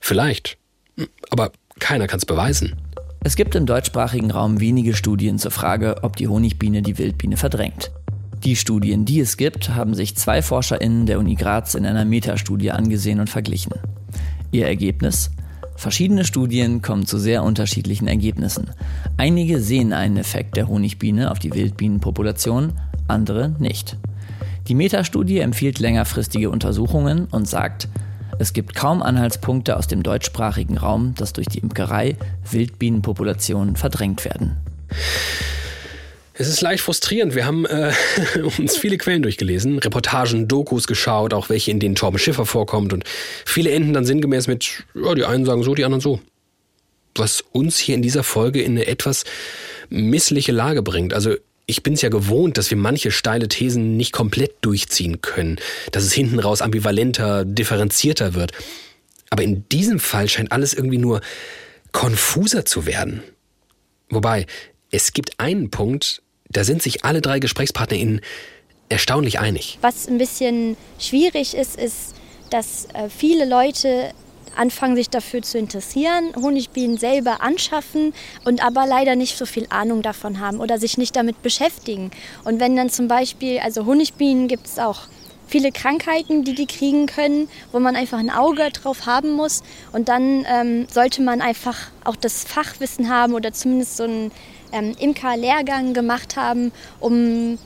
Vielleicht. 0.00 0.58
Aber 1.30 1.52
keiner 1.78 2.06
kann 2.06 2.18
es 2.18 2.26
beweisen. 2.26 2.76
Es 3.22 3.36
gibt 3.36 3.54
im 3.54 3.66
deutschsprachigen 3.66 4.30
Raum 4.30 4.60
wenige 4.60 4.94
Studien 4.94 5.38
zur 5.38 5.50
Frage, 5.50 5.96
ob 6.02 6.16
die 6.16 6.26
Honigbiene 6.26 6.82
die 6.82 6.98
Wildbiene 6.98 7.36
verdrängt. 7.36 7.90
Die 8.44 8.56
Studien, 8.56 9.04
die 9.04 9.20
es 9.20 9.36
gibt, 9.36 9.68
haben 9.68 9.94
sich 9.94 10.16
zwei 10.16 10.40
ForscherInnen 10.40 11.04
der 11.04 11.18
Uni 11.18 11.34
Graz 11.34 11.74
in 11.74 11.84
einer 11.84 12.06
Metastudie 12.06 12.70
angesehen 12.70 13.20
und 13.20 13.28
verglichen. 13.28 13.74
Ihr 14.52 14.66
Ergebnis? 14.66 15.30
Verschiedene 15.76 16.24
Studien 16.24 16.82
kommen 16.82 17.06
zu 17.06 17.18
sehr 17.18 17.42
unterschiedlichen 17.42 18.08
Ergebnissen. 18.08 18.70
Einige 19.16 19.60
sehen 19.60 19.92
einen 19.92 20.16
Effekt 20.16 20.56
der 20.56 20.68
Honigbiene 20.68 21.30
auf 21.30 21.38
die 21.38 21.54
Wildbienenpopulation, 21.54 22.72
andere 23.08 23.54
nicht. 23.58 23.96
Die 24.68 24.74
Metastudie 24.74 25.38
empfiehlt 25.38 25.78
längerfristige 25.78 26.50
Untersuchungen 26.50 27.26
und 27.30 27.48
sagt, 27.48 27.88
es 28.38 28.52
gibt 28.52 28.74
kaum 28.74 29.02
Anhaltspunkte 29.02 29.76
aus 29.76 29.86
dem 29.86 30.02
deutschsprachigen 30.02 30.78
Raum, 30.78 31.14
dass 31.14 31.32
durch 31.32 31.46
die 31.46 31.58
Imkerei 31.58 32.16
Wildbienenpopulationen 32.50 33.76
verdrängt 33.76 34.24
werden. 34.24 34.56
Es 36.40 36.48
ist 36.48 36.62
leicht 36.62 36.82
frustrierend. 36.82 37.34
Wir 37.34 37.44
haben 37.44 37.66
äh, 37.66 37.92
uns 38.58 38.78
viele 38.78 38.96
Quellen 38.96 39.20
durchgelesen, 39.20 39.78
Reportagen, 39.78 40.48
Dokus 40.48 40.86
geschaut, 40.86 41.34
auch 41.34 41.50
welche, 41.50 41.70
in 41.70 41.80
denen 41.80 41.96
Torben 41.96 42.18
Schiffer 42.18 42.46
vorkommt. 42.46 42.94
Und 42.94 43.04
viele 43.44 43.70
enden 43.70 43.92
dann 43.92 44.06
sinngemäß 44.06 44.46
mit, 44.46 44.84
ja, 44.94 45.14
die 45.14 45.26
einen 45.26 45.44
sagen 45.44 45.62
so, 45.62 45.74
die 45.74 45.84
anderen 45.84 46.00
so. 46.00 46.18
Was 47.14 47.44
uns 47.52 47.76
hier 47.76 47.94
in 47.94 48.00
dieser 48.00 48.22
Folge 48.22 48.62
in 48.62 48.72
eine 48.72 48.86
etwas 48.86 49.24
missliche 49.90 50.50
Lage 50.50 50.80
bringt. 50.80 51.12
Also 51.12 51.34
ich 51.66 51.82
bin 51.82 51.92
es 51.92 52.00
ja 52.00 52.08
gewohnt, 52.08 52.56
dass 52.56 52.70
wir 52.70 52.78
manche 52.78 53.10
steile 53.10 53.48
Thesen 53.48 53.98
nicht 53.98 54.12
komplett 54.12 54.52
durchziehen 54.62 55.20
können, 55.20 55.58
dass 55.92 56.04
es 56.04 56.14
hinten 56.14 56.38
raus 56.38 56.62
ambivalenter, 56.62 57.44
differenzierter 57.44 58.32
wird. 58.32 58.52
Aber 59.28 59.42
in 59.42 59.68
diesem 59.68 60.00
Fall 60.00 60.26
scheint 60.26 60.52
alles 60.52 60.72
irgendwie 60.72 60.96
nur 60.96 61.20
konfuser 61.92 62.64
zu 62.64 62.86
werden. 62.86 63.22
Wobei, 64.08 64.46
es 64.90 65.12
gibt 65.12 65.38
einen 65.38 65.70
Punkt, 65.70 66.22
da 66.50 66.64
sind 66.64 66.82
sich 66.82 67.04
alle 67.04 67.20
drei 67.20 67.38
GesprächspartnerInnen 67.38 68.20
erstaunlich 68.88 69.38
einig. 69.38 69.78
Was 69.80 70.08
ein 70.08 70.18
bisschen 70.18 70.76
schwierig 70.98 71.54
ist, 71.54 71.76
ist, 71.76 72.14
dass 72.50 72.86
äh, 72.92 73.08
viele 73.08 73.44
Leute 73.44 74.12
anfangen, 74.56 74.96
sich 74.96 75.08
dafür 75.08 75.42
zu 75.42 75.58
interessieren, 75.58 76.34
Honigbienen 76.34 76.98
selber 76.98 77.40
anschaffen 77.40 78.12
und 78.44 78.64
aber 78.64 78.84
leider 78.84 79.14
nicht 79.14 79.38
so 79.38 79.46
viel 79.46 79.66
Ahnung 79.70 80.02
davon 80.02 80.40
haben 80.40 80.58
oder 80.58 80.78
sich 80.78 80.98
nicht 80.98 81.14
damit 81.14 81.40
beschäftigen. 81.42 82.10
Und 82.44 82.58
wenn 82.58 82.74
dann 82.74 82.90
zum 82.90 83.06
Beispiel, 83.06 83.60
also 83.60 83.86
Honigbienen 83.86 84.48
gibt 84.48 84.66
es 84.66 84.78
auch 84.80 85.02
viele 85.46 85.72
Krankheiten, 85.72 86.44
die 86.44 86.54
die 86.54 86.66
kriegen 86.66 87.06
können, 87.06 87.48
wo 87.72 87.80
man 87.80 87.96
einfach 87.96 88.18
ein 88.18 88.30
Auge 88.30 88.70
drauf 88.70 89.06
haben 89.06 89.32
muss. 89.32 89.62
Und 89.92 90.08
dann 90.08 90.46
ähm, 90.48 90.86
sollte 90.90 91.22
man 91.22 91.40
einfach 91.40 91.76
auch 92.04 92.16
das 92.16 92.44
Fachwissen 92.44 93.08
haben 93.08 93.34
oder 93.34 93.52
zumindest 93.52 93.96
so 93.96 94.04
einen 94.04 94.30
ähm, 94.72 94.94
Imker-Lehrgang 94.98 95.94
gemacht 95.94 96.36
haben, 96.36 96.72
um 96.98 97.58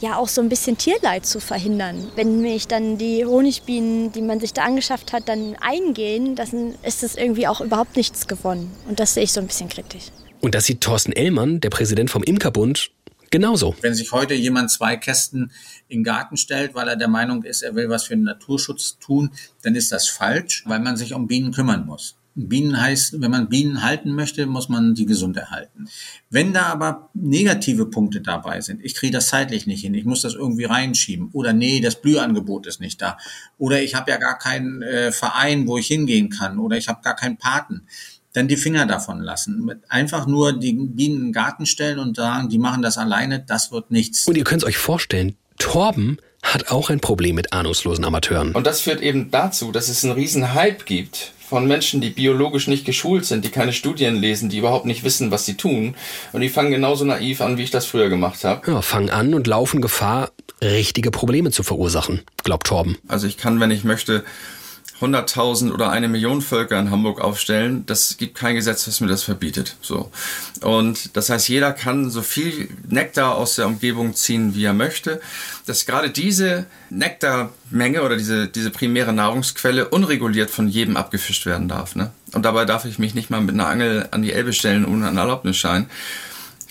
ja 0.00 0.16
auch 0.16 0.28
so 0.28 0.40
ein 0.40 0.48
bisschen 0.48 0.76
Tierleid 0.76 1.24
zu 1.24 1.40
verhindern. 1.40 2.10
Wenn 2.16 2.40
mich 2.40 2.66
dann 2.66 2.98
die 2.98 3.24
Honigbienen, 3.24 4.12
die 4.12 4.22
man 4.22 4.40
sich 4.40 4.52
da 4.52 4.64
angeschafft 4.64 5.12
hat, 5.12 5.28
dann 5.28 5.56
eingehen, 5.60 6.34
dann 6.34 6.74
ist 6.82 7.02
es 7.02 7.14
irgendwie 7.14 7.46
auch 7.46 7.60
überhaupt 7.60 7.96
nichts 7.96 8.26
gewonnen. 8.26 8.70
Und 8.88 9.00
das 9.00 9.14
sehe 9.14 9.22
ich 9.22 9.32
so 9.32 9.40
ein 9.40 9.46
bisschen 9.46 9.68
kritisch. 9.68 10.06
Und 10.40 10.54
das 10.54 10.64
sieht 10.64 10.80
Thorsten 10.80 11.12
Ellmann, 11.12 11.60
der 11.60 11.70
Präsident 11.70 12.10
vom 12.10 12.24
Imkerbund, 12.24 12.90
genauso. 13.30 13.76
Wenn 13.80 13.94
sich 13.94 14.10
heute 14.10 14.34
jemand 14.34 14.72
zwei 14.72 14.96
Kästen 14.96 15.52
in 15.88 16.00
den 16.00 16.04
Garten 16.04 16.36
stellt, 16.36 16.74
weil 16.74 16.88
er 16.88 16.96
der 16.96 17.08
Meinung 17.08 17.44
ist, 17.44 17.62
er 17.62 17.76
will 17.76 17.88
was 17.88 18.04
für 18.04 18.14
den 18.14 18.24
Naturschutz 18.24 18.98
tun, 18.98 19.30
dann 19.62 19.76
ist 19.76 19.92
das 19.92 20.08
falsch, 20.08 20.64
weil 20.66 20.80
man 20.80 20.96
sich 20.96 21.14
um 21.14 21.28
Bienen 21.28 21.52
kümmern 21.52 21.86
muss. 21.86 22.16
Bienen 22.34 22.80
heißt, 22.80 23.20
wenn 23.20 23.30
man 23.30 23.48
Bienen 23.48 23.82
halten 23.82 24.14
möchte, 24.14 24.46
muss 24.46 24.68
man 24.68 24.94
die 24.94 25.06
gesund 25.06 25.36
erhalten. 25.36 25.88
Wenn 26.30 26.52
da 26.52 26.64
aber 26.64 27.10
negative 27.14 27.86
Punkte 27.86 28.20
dabei 28.20 28.60
sind, 28.60 28.82
ich 28.82 28.94
kriege 28.94 29.12
das 29.12 29.28
zeitlich 29.28 29.66
nicht 29.66 29.82
hin, 29.82 29.94
ich 29.94 30.04
muss 30.04 30.22
das 30.22 30.34
irgendwie 30.34 30.64
reinschieben 30.64 31.30
oder 31.32 31.52
nee, 31.52 31.80
das 31.80 32.00
Blühangebot 32.00 32.66
ist 32.66 32.80
nicht 32.80 33.02
da 33.02 33.18
oder 33.58 33.82
ich 33.82 33.94
habe 33.94 34.10
ja 34.10 34.16
gar 34.16 34.38
keinen 34.38 34.82
äh, 34.82 35.12
Verein, 35.12 35.66
wo 35.66 35.76
ich 35.76 35.86
hingehen 35.86 36.30
kann 36.30 36.58
oder 36.58 36.76
ich 36.76 36.88
habe 36.88 37.02
gar 37.02 37.16
keinen 37.16 37.36
Paten, 37.36 37.86
dann 38.32 38.48
die 38.48 38.56
Finger 38.56 38.86
davon 38.86 39.20
lassen. 39.20 39.70
Einfach 39.88 40.26
nur 40.26 40.58
die 40.58 40.72
Bienen 40.72 41.16
in 41.16 41.22
den 41.26 41.32
Garten 41.32 41.66
stellen 41.66 41.98
und 41.98 42.16
sagen, 42.16 42.48
die 42.48 42.58
machen 42.58 42.80
das 42.82 42.96
alleine, 42.96 43.40
das 43.40 43.72
wird 43.72 43.90
nichts. 43.90 44.26
Und 44.26 44.36
ihr 44.36 44.44
könnt 44.44 44.62
es 44.62 44.68
euch 44.68 44.78
vorstellen, 44.78 45.36
Torben 45.58 46.18
hat 46.42 46.68
auch 46.70 46.90
ein 46.90 47.00
Problem 47.00 47.36
mit 47.36 47.52
ahnungslosen 47.52 48.04
Amateuren. 48.04 48.52
Und 48.52 48.66
das 48.66 48.80
führt 48.80 49.00
eben 49.00 49.30
dazu, 49.30 49.70
dass 49.70 49.88
es 49.88 50.02
einen 50.02 50.14
riesen 50.14 50.54
Hype 50.54 50.86
gibt 50.86 51.32
von 51.52 51.66
Menschen, 51.66 52.00
die 52.00 52.08
biologisch 52.08 52.66
nicht 52.66 52.86
geschult 52.86 53.26
sind, 53.26 53.44
die 53.44 53.50
keine 53.50 53.74
Studien 53.74 54.16
lesen, 54.16 54.48
die 54.48 54.56
überhaupt 54.56 54.86
nicht 54.86 55.04
wissen, 55.04 55.30
was 55.30 55.44
sie 55.44 55.52
tun. 55.54 55.94
Und 56.32 56.40
die 56.40 56.48
fangen 56.48 56.70
genauso 56.70 57.04
naiv 57.04 57.42
an, 57.42 57.58
wie 57.58 57.62
ich 57.62 57.70
das 57.70 57.84
früher 57.84 58.08
gemacht 58.08 58.42
habe. 58.42 58.70
Ja, 58.70 58.80
fangen 58.80 59.10
an 59.10 59.34
und 59.34 59.46
laufen 59.46 59.82
Gefahr, 59.82 60.30
richtige 60.62 61.10
Probleme 61.10 61.50
zu 61.50 61.62
verursachen, 61.62 62.22
glaubt 62.42 62.68
Torben. 62.68 62.96
Also 63.06 63.26
ich 63.26 63.36
kann, 63.36 63.60
wenn 63.60 63.70
ich 63.70 63.84
möchte, 63.84 64.24
100.000 65.02 65.72
oder 65.72 65.90
eine 65.90 66.08
Million 66.08 66.40
Völker 66.40 66.78
in 66.78 66.90
Hamburg 66.90 67.20
aufstellen, 67.20 67.84
das 67.86 68.16
gibt 68.16 68.34
kein 68.34 68.54
Gesetz, 68.54 68.86
was 68.86 69.00
mir 69.00 69.08
das 69.08 69.22
verbietet. 69.22 69.76
So. 69.82 70.10
Und 70.60 71.16
das 71.16 71.30
heißt, 71.30 71.48
jeder 71.48 71.72
kann 71.72 72.10
so 72.10 72.22
viel 72.22 72.68
Nektar 72.88 73.36
aus 73.36 73.56
der 73.56 73.66
Umgebung 73.66 74.14
ziehen, 74.14 74.54
wie 74.54 74.64
er 74.64 74.74
möchte. 74.74 75.20
Dass 75.66 75.86
gerade 75.86 76.10
diese 76.10 76.66
Nektarmenge 76.90 78.02
oder 78.02 78.16
diese, 78.16 78.48
diese 78.48 78.70
primäre 78.70 79.12
Nahrungsquelle 79.12 79.88
unreguliert 79.88 80.50
von 80.50 80.68
jedem 80.68 80.96
abgefischt 80.96 81.46
werden 81.46 81.68
darf. 81.68 81.94
Ne? 81.94 82.10
Und 82.32 82.44
dabei 82.44 82.64
darf 82.64 82.84
ich 82.84 82.98
mich 82.98 83.14
nicht 83.14 83.30
mal 83.30 83.40
mit 83.40 83.54
einer 83.54 83.68
Angel 83.68 84.08
an 84.10 84.22
die 84.22 84.32
Elbe 84.32 84.52
stellen 84.52 84.84
ohne 84.84 85.08
einen 85.08 85.18
Erlaubnisschein 85.18 85.88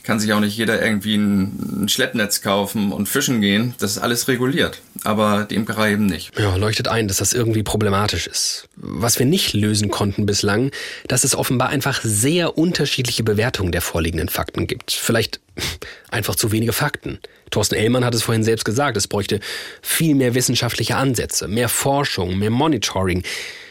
kann 0.03 0.19
sich 0.19 0.33
auch 0.33 0.39
nicht 0.39 0.57
jeder 0.57 0.81
irgendwie 0.83 1.15
ein, 1.15 1.83
ein, 1.83 1.89
Schleppnetz 1.89 2.41
kaufen 2.41 2.91
und 2.91 3.07
fischen 3.07 3.41
gehen. 3.41 3.75
Das 3.79 3.91
ist 3.91 3.97
alles 3.97 4.27
reguliert, 4.27 4.81
aber 5.03 5.45
die 5.49 5.55
Imkerei 5.55 5.93
eben 5.93 6.05
nicht. 6.05 6.37
Ja, 6.39 6.55
leuchtet 6.55 6.87
ein, 6.87 7.07
dass 7.07 7.17
das 7.17 7.33
irgendwie 7.33 7.63
problematisch 7.63 8.27
ist. 8.27 8.67
Was 8.75 9.19
wir 9.19 9.25
nicht 9.25 9.53
lösen 9.53 9.91
konnten 9.91 10.25
bislang, 10.25 10.71
dass 11.07 11.23
es 11.23 11.35
offenbar 11.35 11.69
einfach 11.69 12.01
sehr 12.03 12.57
unterschiedliche 12.57 13.23
Bewertungen 13.23 13.71
der 13.71 13.81
vorliegenden 13.81 14.29
Fakten 14.29 14.67
gibt. 14.67 14.91
Vielleicht 14.91 15.39
einfach 16.09 16.35
zu 16.35 16.51
wenige 16.51 16.73
Fakten. 16.73 17.19
Thorsten 17.51 17.75
Ellmann 17.75 18.05
hat 18.05 18.15
es 18.15 18.23
vorhin 18.23 18.43
selbst 18.43 18.63
gesagt, 18.63 18.97
es 18.97 19.07
bräuchte 19.07 19.39
viel 19.81 20.15
mehr 20.15 20.33
wissenschaftliche 20.33 20.95
Ansätze, 20.95 21.47
mehr 21.47 21.69
Forschung, 21.69 22.37
mehr 22.39 22.49
Monitoring. 22.49 23.23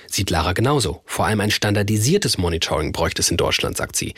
Sieht 0.06 0.30
Lara 0.30 0.52
genauso. 0.52 1.02
Vor 1.06 1.26
allem 1.26 1.40
ein 1.40 1.50
standardisiertes 1.50 2.36
Monitoring 2.36 2.92
bräuchte 2.92 3.22
es 3.22 3.30
in 3.30 3.36
Deutschland, 3.36 3.76
sagt 3.76 3.96
sie. 3.96 4.14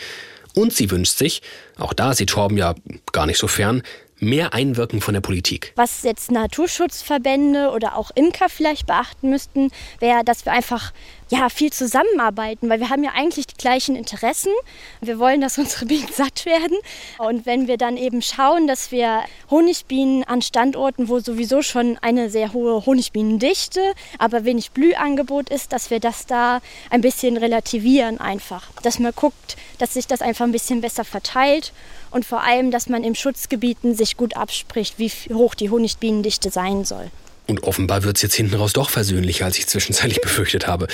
Und 0.54 0.72
sie 0.72 0.90
wünscht 0.90 1.16
sich, 1.16 1.42
auch 1.78 1.92
da 1.92 2.14
sieht 2.14 2.30
Torben 2.30 2.58
ja 2.58 2.74
gar 3.12 3.26
nicht 3.26 3.38
so 3.38 3.48
fern, 3.48 3.82
mehr 4.22 4.54
Einwirken 4.54 5.00
von 5.00 5.14
der 5.14 5.20
Politik. 5.20 5.72
Was 5.74 6.04
jetzt 6.04 6.30
Naturschutzverbände 6.30 7.70
oder 7.70 7.96
auch 7.96 8.12
Imker 8.14 8.48
vielleicht 8.48 8.86
beachten 8.86 9.30
müssten, 9.30 9.70
wäre, 9.98 10.22
dass 10.24 10.46
wir 10.46 10.52
einfach 10.52 10.92
ja, 11.28 11.48
viel 11.48 11.72
zusammenarbeiten, 11.72 12.68
weil 12.68 12.78
wir 12.78 12.90
haben 12.90 13.02
ja 13.02 13.12
eigentlich 13.14 13.46
die 13.46 13.56
gleichen 13.56 13.96
Interessen. 13.96 14.52
Wir 15.00 15.18
wollen, 15.18 15.40
dass 15.40 15.58
unsere 15.62 15.86
Bienen 15.86 16.08
satt 16.14 16.46
werden. 16.46 16.76
Und 17.18 17.46
wenn 17.46 17.66
wir 17.66 17.78
dann 17.78 17.96
eben 17.96 18.22
schauen, 18.22 18.68
dass 18.68 18.92
wir 18.92 19.22
Honigbienen 19.50 20.24
an 20.24 20.40
Standorten, 20.40 21.08
wo 21.08 21.18
sowieso 21.18 21.62
schon 21.62 21.98
eine 22.00 22.30
sehr 22.30 22.52
hohe 22.52 22.86
Honigbienendichte, 22.86 23.80
aber 24.18 24.44
wenig 24.44 24.70
Blühangebot 24.70 25.50
ist, 25.50 25.72
dass 25.72 25.90
wir 25.90 25.98
das 25.98 26.26
da 26.26 26.60
ein 26.90 27.00
bisschen 27.00 27.36
relativieren 27.36 28.20
einfach. 28.20 28.70
Dass 28.82 29.00
man 29.00 29.12
guckt, 29.16 29.56
dass 29.78 29.94
sich 29.94 30.06
das 30.06 30.22
einfach 30.22 30.44
ein 30.44 30.52
bisschen 30.52 30.80
besser 30.80 31.04
verteilt 31.04 31.72
und 32.12 32.24
vor 32.24 32.42
allem, 32.42 32.70
dass 32.70 32.88
man 32.88 33.04
in 33.04 33.14
Schutzgebieten 33.14 33.94
sich 33.94 34.16
gut 34.16 34.36
abspricht, 34.36 34.98
wie 34.98 35.10
hoch 35.32 35.54
die 35.54 35.70
Honigbienendichte 35.70 36.50
sein 36.50 36.84
soll. 36.84 37.10
Und 37.46 37.64
offenbar 37.64 38.04
wird 38.04 38.16
es 38.16 38.22
jetzt 38.22 38.34
hinten 38.34 38.54
raus 38.54 38.72
doch 38.72 38.90
versöhnlicher, 38.90 39.44
als 39.44 39.58
ich 39.58 39.66
zwischenzeitlich 39.66 40.20
befürchtet 40.22 40.66
habe. 40.66 40.86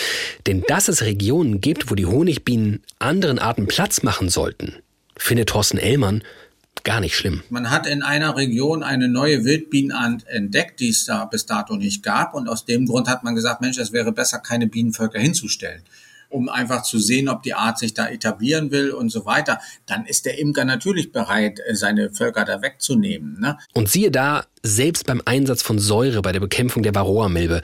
Denn 0.47 0.65
dass 0.67 0.89
es 0.89 1.03
Regionen 1.03 1.61
gibt, 1.61 1.91
wo 1.91 1.95
die 1.95 2.07
Honigbienen 2.07 2.83
anderen 2.99 3.39
Arten 3.39 3.67
Platz 3.67 4.03
machen 4.03 4.29
sollten, 4.29 4.77
findet 5.17 5.51
Thorsten 5.51 5.79
Ellmann 5.79 6.23
gar 6.85 7.01
nicht 7.01 7.17
schlimm. 7.17 7.43
Man 7.51 7.71
hat 7.71 7.87
in 7.87 8.03
einer 8.03 8.37
Region 8.37 8.83
eine 8.83 9.09
neue 9.09 9.45
Wildbienenart 9.45 10.27
entdeckt, 10.29 10.81
die 10.81 10.89
es 10.89 11.05
da 11.05 11.27
bis 11.27 11.45
dato 11.45 11.77
nicht 11.77 12.03
gab. 12.03 12.35
Und 12.35 12.49
aus 12.49 12.65
dem 12.65 12.87
Grund 12.87 13.09
hat 13.09 13.25
man 13.25 13.35
gesagt, 13.35 13.61
Mensch, 13.61 13.77
es 13.79 13.93
wäre 13.93 14.13
besser, 14.13 14.39
keine 14.39 14.69
Bienenvölker 14.69 15.19
hinzustellen 15.19 15.83
um 16.29 16.49
einfach 16.49 16.83
zu 16.83 16.99
sehen, 16.99 17.29
ob 17.29 17.43
die 17.43 17.55
Art 17.55 17.79
sich 17.79 17.95
da 17.95 18.09
etablieren 18.09 18.71
will 18.71 18.91
und 18.91 19.11
so 19.11 19.25
weiter, 19.25 19.61
dann 19.87 20.07
ist 20.07 20.27
der 20.27 20.39
Imker 20.39 20.65
natürlich 20.65 21.13
bereit, 21.13 21.61
seine 21.73 22.11
Völker 22.11 22.45
da 22.45 22.63
wegzunehmen. 22.63 23.41
Ne? 23.41 23.57
Und 23.73 23.89
siehe 23.89 24.11
da, 24.11 24.45
selbst 24.63 25.07
beim 25.07 25.23
Einsatz 25.25 25.63
von 25.63 25.79
Säure 25.79 26.23
bei 26.23 26.33
der 26.33 26.41
Bekämpfung 26.41 26.83
der 26.83 26.95
Varroa-Milbe 26.95 27.63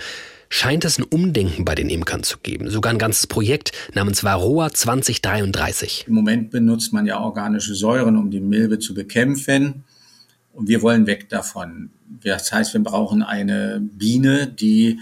scheint 0.49 0.85
es 0.85 0.99
ein 0.99 1.05
Umdenken 1.05 1.65
bei 1.65 1.75
den 1.75 1.91
Imkern 1.91 2.23
zu 2.23 2.39
geben. 2.39 2.71
Sogar 2.71 2.93
ein 2.93 2.99
ganzes 2.99 3.27
Projekt 3.27 3.73
namens 3.95 4.23
Varroa 4.23 4.71
2033. 4.71 6.05
Im 6.07 6.15
Moment 6.15 6.51
benutzt 6.51 6.93
man 6.93 7.07
ja 7.07 7.19
organische 7.19 7.75
Säuren, 7.75 8.17
um 8.17 8.31
die 8.31 8.41
Milbe 8.41 8.79
zu 8.79 8.95
bekämpfen. 8.95 9.85
Und 10.53 10.69
wir 10.69 10.83
wollen 10.83 11.07
weg 11.07 11.29
davon. 11.29 11.91
Das 12.23 12.53
heißt, 12.53 12.73
wir 12.73 12.83
brauchen 12.83 13.23
eine 13.23 13.81
Biene, 13.81 14.47
die 14.47 15.01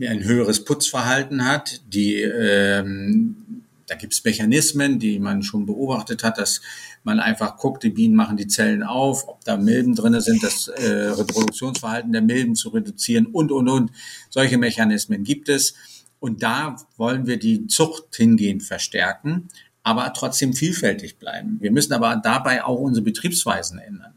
ein 0.00 0.24
höheres 0.24 0.64
Putzverhalten 0.64 1.44
hat, 1.44 1.82
die 1.92 2.20
ähm, 2.22 3.62
da 3.92 3.98
gibt 3.98 4.14
es 4.14 4.24
Mechanismen, 4.24 4.98
die 4.98 5.18
man 5.18 5.42
schon 5.42 5.66
beobachtet 5.66 6.24
hat, 6.24 6.38
dass 6.38 6.62
man 7.04 7.20
einfach 7.20 7.58
guckt, 7.58 7.82
die 7.82 7.90
Bienen 7.90 8.14
machen 8.14 8.38
die 8.38 8.46
Zellen 8.46 8.82
auf, 8.82 9.28
ob 9.28 9.44
da 9.44 9.58
Milben 9.58 9.94
drinne 9.94 10.22
sind, 10.22 10.42
das 10.42 10.68
äh, 10.68 11.10
Reproduktionsverhalten 11.10 12.10
der 12.10 12.22
Milben 12.22 12.54
zu 12.54 12.70
reduzieren 12.70 13.26
und, 13.26 13.52
und, 13.52 13.68
und. 13.68 13.90
Solche 14.30 14.56
Mechanismen 14.56 15.24
gibt 15.24 15.50
es. 15.50 15.74
Und 16.20 16.42
da 16.42 16.76
wollen 16.96 17.26
wir 17.26 17.38
die 17.38 17.66
Zucht 17.66 18.16
hingehend 18.16 18.62
verstärken, 18.62 19.48
aber 19.82 20.12
trotzdem 20.14 20.54
vielfältig 20.54 21.18
bleiben. 21.18 21.58
Wir 21.60 21.72
müssen 21.72 21.92
aber 21.92 22.18
dabei 22.22 22.64
auch 22.64 22.78
unsere 22.78 23.04
Betriebsweisen 23.04 23.78
ändern. 23.78 24.11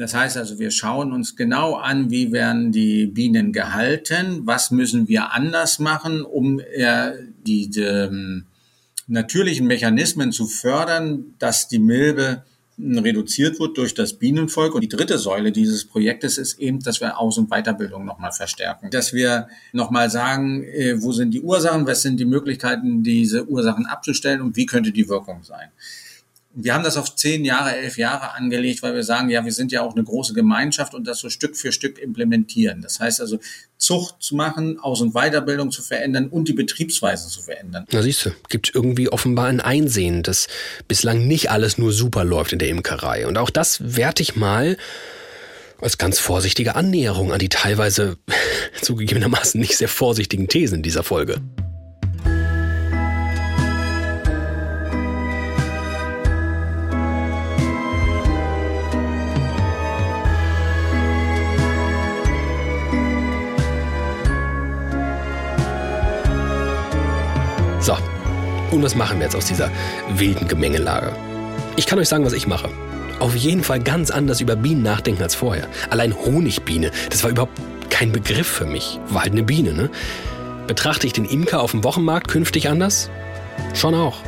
Das 0.00 0.14
heißt 0.14 0.38
also, 0.38 0.58
wir 0.58 0.70
schauen 0.70 1.12
uns 1.12 1.36
genau 1.36 1.74
an, 1.74 2.10
wie 2.10 2.32
werden 2.32 2.72
die 2.72 3.04
Bienen 3.04 3.52
gehalten, 3.52 4.46
was 4.46 4.70
müssen 4.70 5.08
wir 5.08 5.34
anders 5.34 5.78
machen, 5.78 6.22
um 6.22 6.58
äh, 6.58 7.12
die, 7.46 7.68
die 7.68 7.82
ähm, 7.82 8.46
natürlichen 9.08 9.66
Mechanismen 9.66 10.32
zu 10.32 10.46
fördern, 10.46 11.34
dass 11.38 11.68
die 11.68 11.80
Milbe 11.80 12.44
reduziert 12.78 13.60
wird 13.60 13.76
durch 13.76 13.92
das 13.92 14.14
Bienenvolk. 14.14 14.74
Und 14.74 14.80
die 14.80 14.88
dritte 14.88 15.18
Säule 15.18 15.52
dieses 15.52 15.84
Projektes 15.84 16.38
ist 16.38 16.58
eben, 16.58 16.80
dass 16.80 17.02
wir 17.02 17.18
Aus- 17.18 17.36
und 17.36 17.50
Weiterbildung 17.50 18.06
nochmal 18.06 18.32
verstärken. 18.32 18.88
Dass 18.90 19.12
wir 19.12 19.48
nochmal 19.74 20.08
sagen, 20.08 20.62
äh, 20.62 20.94
wo 21.02 21.12
sind 21.12 21.34
die 21.34 21.42
Ursachen, 21.42 21.86
was 21.86 22.00
sind 22.00 22.18
die 22.18 22.24
Möglichkeiten, 22.24 23.02
diese 23.02 23.46
Ursachen 23.46 23.84
abzustellen 23.84 24.40
und 24.40 24.56
wie 24.56 24.64
könnte 24.64 24.92
die 24.92 25.10
Wirkung 25.10 25.42
sein. 25.42 25.68
Wir 26.52 26.74
haben 26.74 26.82
das 26.82 26.96
auf 26.96 27.14
zehn 27.14 27.44
Jahre, 27.44 27.76
elf 27.76 27.96
Jahre 27.96 28.32
angelegt, 28.32 28.82
weil 28.82 28.94
wir 28.94 29.04
sagen, 29.04 29.30
ja, 29.30 29.44
wir 29.44 29.52
sind 29.52 29.70
ja 29.70 29.82
auch 29.82 29.94
eine 29.94 30.02
große 30.02 30.34
Gemeinschaft 30.34 30.94
und 30.94 31.06
das 31.06 31.20
so 31.20 31.30
Stück 31.30 31.56
für 31.56 31.70
Stück 31.70 31.98
implementieren. 31.98 32.82
Das 32.82 32.98
heißt 32.98 33.20
also, 33.20 33.38
Zucht 33.78 34.16
zu 34.18 34.34
machen, 34.34 34.80
Aus- 34.80 35.00
und 35.00 35.14
Weiterbildung 35.14 35.70
zu 35.70 35.80
verändern 35.80 36.28
und 36.28 36.48
die 36.48 36.52
Betriebsweise 36.52 37.28
zu 37.28 37.40
verändern. 37.40 37.86
Na 37.92 38.02
siehst 38.02 38.26
du, 38.26 38.30
gibt 38.48 38.74
irgendwie 38.74 39.08
offenbar 39.08 39.46
ein 39.46 39.60
Einsehen, 39.60 40.24
dass 40.24 40.48
bislang 40.88 41.26
nicht 41.26 41.50
alles 41.50 41.78
nur 41.78 41.92
super 41.92 42.24
läuft 42.24 42.52
in 42.52 42.58
der 42.58 42.68
Imkerei. 42.68 43.28
Und 43.28 43.38
auch 43.38 43.50
das 43.50 43.96
werte 43.96 44.22
ich 44.22 44.34
mal 44.34 44.76
als 45.80 45.98
ganz 45.98 46.18
vorsichtige 46.18 46.74
Annäherung 46.74 47.32
an 47.32 47.38
die 47.38 47.48
teilweise 47.48 48.18
zugegebenermaßen 48.82 49.60
nicht 49.60 49.76
sehr 49.76 49.88
vorsichtigen 49.88 50.48
Thesen 50.48 50.82
dieser 50.82 51.04
Folge. 51.04 51.40
Und 68.70 68.82
was 68.82 68.94
machen 68.94 69.18
wir 69.18 69.24
jetzt 69.24 69.36
aus 69.36 69.46
dieser 69.46 69.70
wilden 70.08 70.48
Gemengelage? 70.48 71.12
Ich 71.76 71.86
kann 71.86 71.98
euch 71.98 72.08
sagen, 72.08 72.24
was 72.24 72.32
ich 72.32 72.46
mache. 72.46 72.68
Auf 73.18 73.36
jeden 73.36 73.62
Fall 73.62 73.80
ganz 73.80 74.10
anders 74.10 74.40
über 74.40 74.56
Bienen 74.56 74.82
nachdenken 74.82 75.22
als 75.22 75.34
vorher. 75.34 75.66
Allein 75.90 76.14
Honigbiene, 76.14 76.90
das 77.10 77.22
war 77.22 77.30
überhaupt 77.30 77.58
kein 77.90 78.12
Begriff 78.12 78.46
für 78.46 78.64
mich. 78.64 78.98
War 79.08 79.22
halt 79.22 79.32
eine 79.32 79.42
Biene, 79.42 79.72
ne? 79.72 79.90
Betrachte 80.66 81.06
ich 81.06 81.12
den 81.12 81.24
Imker 81.24 81.60
auf 81.60 81.72
dem 81.72 81.84
Wochenmarkt 81.84 82.28
künftig 82.28 82.68
anders? 82.68 83.10
Schon 83.74 83.94
auch. 83.94 84.18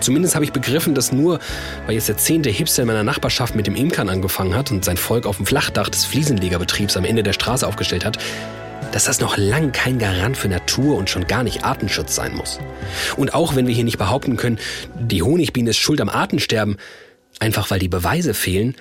Zumindest 0.00 0.34
habe 0.34 0.44
ich 0.44 0.52
begriffen, 0.52 0.94
dass 0.94 1.12
nur, 1.12 1.38
weil 1.86 1.94
jetzt 1.94 2.08
der 2.08 2.18
zehnte 2.18 2.50
Hipster 2.50 2.82
in 2.82 2.88
meiner 2.88 3.04
Nachbarschaft 3.04 3.54
mit 3.54 3.66
dem 3.66 3.74
Imkern 3.74 4.10
angefangen 4.10 4.54
hat 4.54 4.70
und 4.70 4.84
sein 4.84 4.98
Volk 4.98 5.24
auf 5.24 5.38
dem 5.38 5.46
Flachdach 5.46 5.88
des 5.88 6.04
Fliesenlegerbetriebs 6.04 6.96
am 6.98 7.04
Ende 7.04 7.22
der 7.22 7.32
Straße 7.32 7.66
aufgestellt 7.66 8.04
hat, 8.04 8.18
dass 8.94 9.06
das 9.06 9.18
noch 9.18 9.36
lang 9.36 9.72
kein 9.72 9.98
Garant 9.98 10.36
für 10.36 10.46
Natur 10.46 10.96
und 10.96 11.10
schon 11.10 11.26
gar 11.26 11.42
nicht 11.42 11.64
Artenschutz 11.64 12.14
sein 12.14 12.32
muss. 12.36 12.60
Und 13.16 13.34
auch 13.34 13.56
wenn 13.56 13.66
wir 13.66 13.74
hier 13.74 13.82
nicht 13.82 13.98
behaupten 13.98 14.36
können, 14.36 14.60
die 14.96 15.20
Honigbiene 15.20 15.70
ist 15.70 15.78
schuld 15.78 16.00
am 16.00 16.08
Artensterben, 16.08 16.76
einfach 17.40 17.72
weil 17.72 17.80
die 17.80 17.88
Beweise 17.88 18.34
fehlen, 18.34 18.76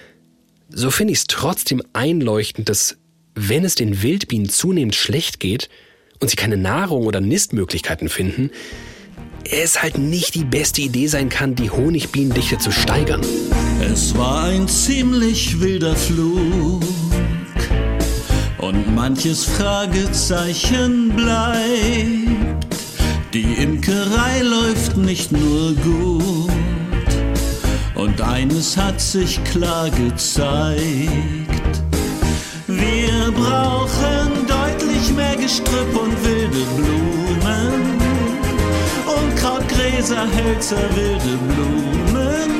so 0.70 0.91
finde 0.91 1.14
ich 1.14 1.20
es 1.20 1.26
trotzdem 1.26 1.82
einleuchtend, 1.93 2.70
dass 2.70 2.97
wenn 3.34 3.66
es 3.66 3.74
den 3.74 4.03
Wildbienen 4.03 4.49
zunehmend 4.49 4.93
schlecht 4.93 5.39
geht 5.39 5.68
und 6.20 6.30
sie 6.30 6.36
keine 6.36 6.57
Nahrung 6.57 7.07
oder 7.07 7.20
Nistmöglichkeiten 7.20 8.07
finden, 8.07 8.51
es 9.49 9.82
halt 9.82 9.97
nicht 9.97 10.36
die 10.36 10.45
beste 10.45 10.82
Idee 10.82 11.07
sein 11.07 11.30
kann, 11.30 11.55
die 11.55 11.72
Honigbienendichte 11.72 12.59
zu 12.59 12.72
steigern. 12.72 13.22
Es 13.82 14.16
war 14.16 14.43
ein 14.43 14.68
ziemlich 14.68 15.59
wilder 15.59 15.95
Flug 15.95 16.84
manches 19.04 19.43
Fragezeichen 19.43 21.10
bleibt. 21.10 22.74
Die 23.34 23.51
Imkerei 23.62 24.41
läuft 24.41 24.95
nicht 24.95 25.30
nur 25.30 25.74
gut 25.74 27.12
und 27.95 28.22
eines 28.22 28.78
hat 28.78 29.01
sich 29.01 29.43
klar 29.43 29.89
gezeigt. 29.89 31.74
Wir 32.68 33.34
brauchen 33.36 34.30
deutlich 34.47 35.14
mehr 35.14 35.36
Gestrüpp 35.36 35.93
und 36.01 36.16
wilde 36.24 36.64
Blumen. 36.78 37.82
Unkraut, 39.20 39.68
Gräser, 39.68 40.26
Hölzer, 40.38 40.86
wilde 40.95 41.38
Blumen. 41.49 42.51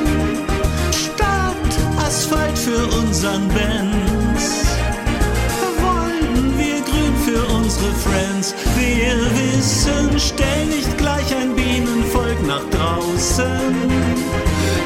Statt 0.92 1.72
Asphalt 2.06 2.58
für 2.58 2.84
unseren 3.00 3.48
Benz. 3.48 4.13
Unsere 7.74 7.92
Friends. 7.94 8.54
Wir 8.76 9.16
wissen, 9.34 10.18
stell 10.18 10.66
nicht 10.66 10.96
gleich 10.98 11.34
ein 11.34 11.54
Bienenvolk 11.54 12.46
nach 12.46 12.62
draußen. 12.70 13.74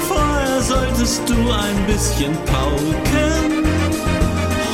Vorher 0.08 0.62
solltest 0.62 1.28
du 1.28 1.34
ein 1.34 1.86
bisschen 1.86 2.32
pauken. 2.44 3.64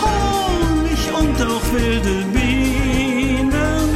Honig 0.02 1.02
und 1.18 1.46
auch 1.46 1.72
wilde 1.72 2.24
Bienen. 2.32 3.88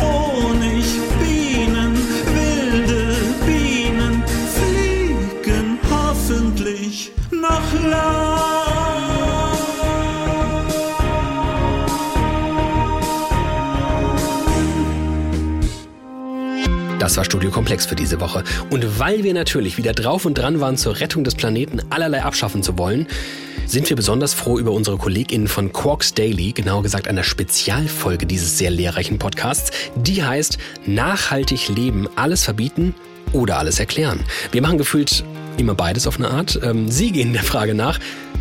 Honig, 0.00 0.86
Bienen, 1.20 1.96
wilde 2.34 3.16
Bienen 3.46 4.22
fliegen 4.54 5.78
hoffentlich 5.90 7.12
noch 7.30 7.90
lang. 7.90 8.43
Das 17.04 17.18
war 17.18 17.24
Studio 17.26 17.50
Komplex 17.50 17.84
für 17.84 17.96
diese 17.96 18.18
Woche. 18.18 18.44
Und 18.70 18.98
weil 18.98 19.24
wir 19.24 19.34
natürlich 19.34 19.76
wieder 19.76 19.92
drauf 19.92 20.24
und 20.24 20.38
dran 20.38 20.60
waren, 20.60 20.78
zur 20.78 21.00
Rettung 21.00 21.22
des 21.22 21.34
Planeten 21.34 21.82
allerlei 21.90 22.22
abschaffen 22.22 22.62
zu 22.62 22.78
wollen, 22.78 23.08
sind 23.66 23.90
wir 23.90 23.94
besonders 23.94 24.32
froh 24.32 24.58
über 24.58 24.70
unsere 24.72 24.96
KollegInnen 24.96 25.46
von 25.46 25.70
Quarks 25.70 26.14
Daily, 26.14 26.52
genauer 26.52 26.82
gesagt 26.82 27.06
einer 27.06 27.22
Spezialfolge 27.22 28.24
dieses 28.24 28.56
sehr 28.56 28.70
lehrreichen 28.70 29.18
Podcasts. 29.18 29.70
Die 29.96 30.24
heißt 30.24 30.56
Nachhaltig 30.86 31.68
leben, 31.68 32.08
alles 32.16 32.42
verbieten 32.42 32.94
oder 33.32 33.58
alles 33.58 33.78
erklären. 33.80 34.20
Wir 34.52 34.62
machen 34.62 34.78
gefühlt 34.78 35.24
immer 35.58 35.74
beides 35.74 36.06
auf 36.06 36.16
eine 36.16 36.30
Art. 36.30 36.58
Ähm, 36.62 36.90
Sie 36.90 37.12
gehen 37.12 37.34
der 37.34 37.42
Frage 37.42 37.74
nach, 37.74 38.00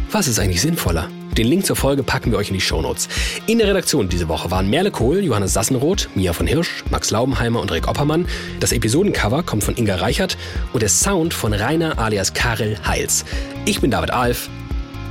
was 0.09 0.29
ist 0.29 0.39
eigentlich 0.39 0.61
sinnvoller? 0.61 1.09
Den 1.37 1.47
Link 1.47 1.65
zur 1.65 1.75
Folge 1.75 2.03
packen 2.03 2.31
wir 2.31 2.37
euch 2.37 2.49
in 2.49 2.53
die 2.53 2.61
Shownotes. 2.61 3.09
In 3.47 3.57
der 3.57 3.67
Redaktion 3.67 4.07
diese 4.07 4.27
Woche 4.27 4.51
waren 4.51 4.69
Merle 4.69 4.91
Kohl, 4.91 5.23
Johannes 5.23 5.53
Sassenroth, 5.53 6.07
Mia 6.13 6.31
von 6.31 6.45
Hirsch, 6.45 6.83
Max 6.91 7.09
Laubenheimer 7.09 7.59
und 7.59 7.71
Rick 7.71 7.87
Oppermann. 7.87 8.27
Das 8.59 8.71
Episodencover 8.71 9.41
kommt 9.41 9.63
von 9.63 9.75
Inga 9.75 9.95
Reichert 9.95 10.37
und 10.73 10.81
der 10.81 10.89
Sound 10.89 11.33
von 11.33 11.53
Rainer 11.53 11.97
alias 11.97 12.33
Karel 12.33 12.77
Heils. 12.85 13.25
Ich 13.65 13.81
bin 13.81 13.89
David 13.89 14.11
Alf. 14.11 14.47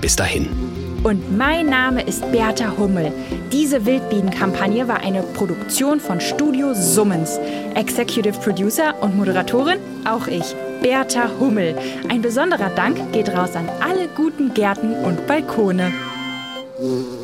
Bis 0.00 0.14
dahin. 0.14 0.48
Und 1.02 1.36
mein 1.36 1.66
Name 1.66 2.02
ist 2.02 2.30
Bertha 2.30 2.74
Hummel. 2.78 3.12
Diese 3.50 3.84
Wildbienenkampagne 3.84 4.86
war 4.86 5.00
eine 5.00 5.22
Produktion 5.22 5.98
von 5.98 6.20
Studio 6.20 6.74
Summens. 6.74 7.40
Executive 7.74 8.38
Producer 8.38 8.94
und 9.00 9.16
Moderatorin 9.16 9.78
auch 10.04 10.28
ich, 10.28 10.54
Bertha 10.80 11.28
Hummel. 11.40 11.76
Ein 12.08 12.22
besonderer 12.22 12.70
Dank 12.70 13.12
geht 13.12 13.28
raus 13.30 13.56
an 13.56 13.68
alle 13.80 14.08
guten 14.08 14.54
Gärten 14.54 14.94
und 15.04 15.26
Balkone. 15.26 15.92
Hum. 16.82 17.21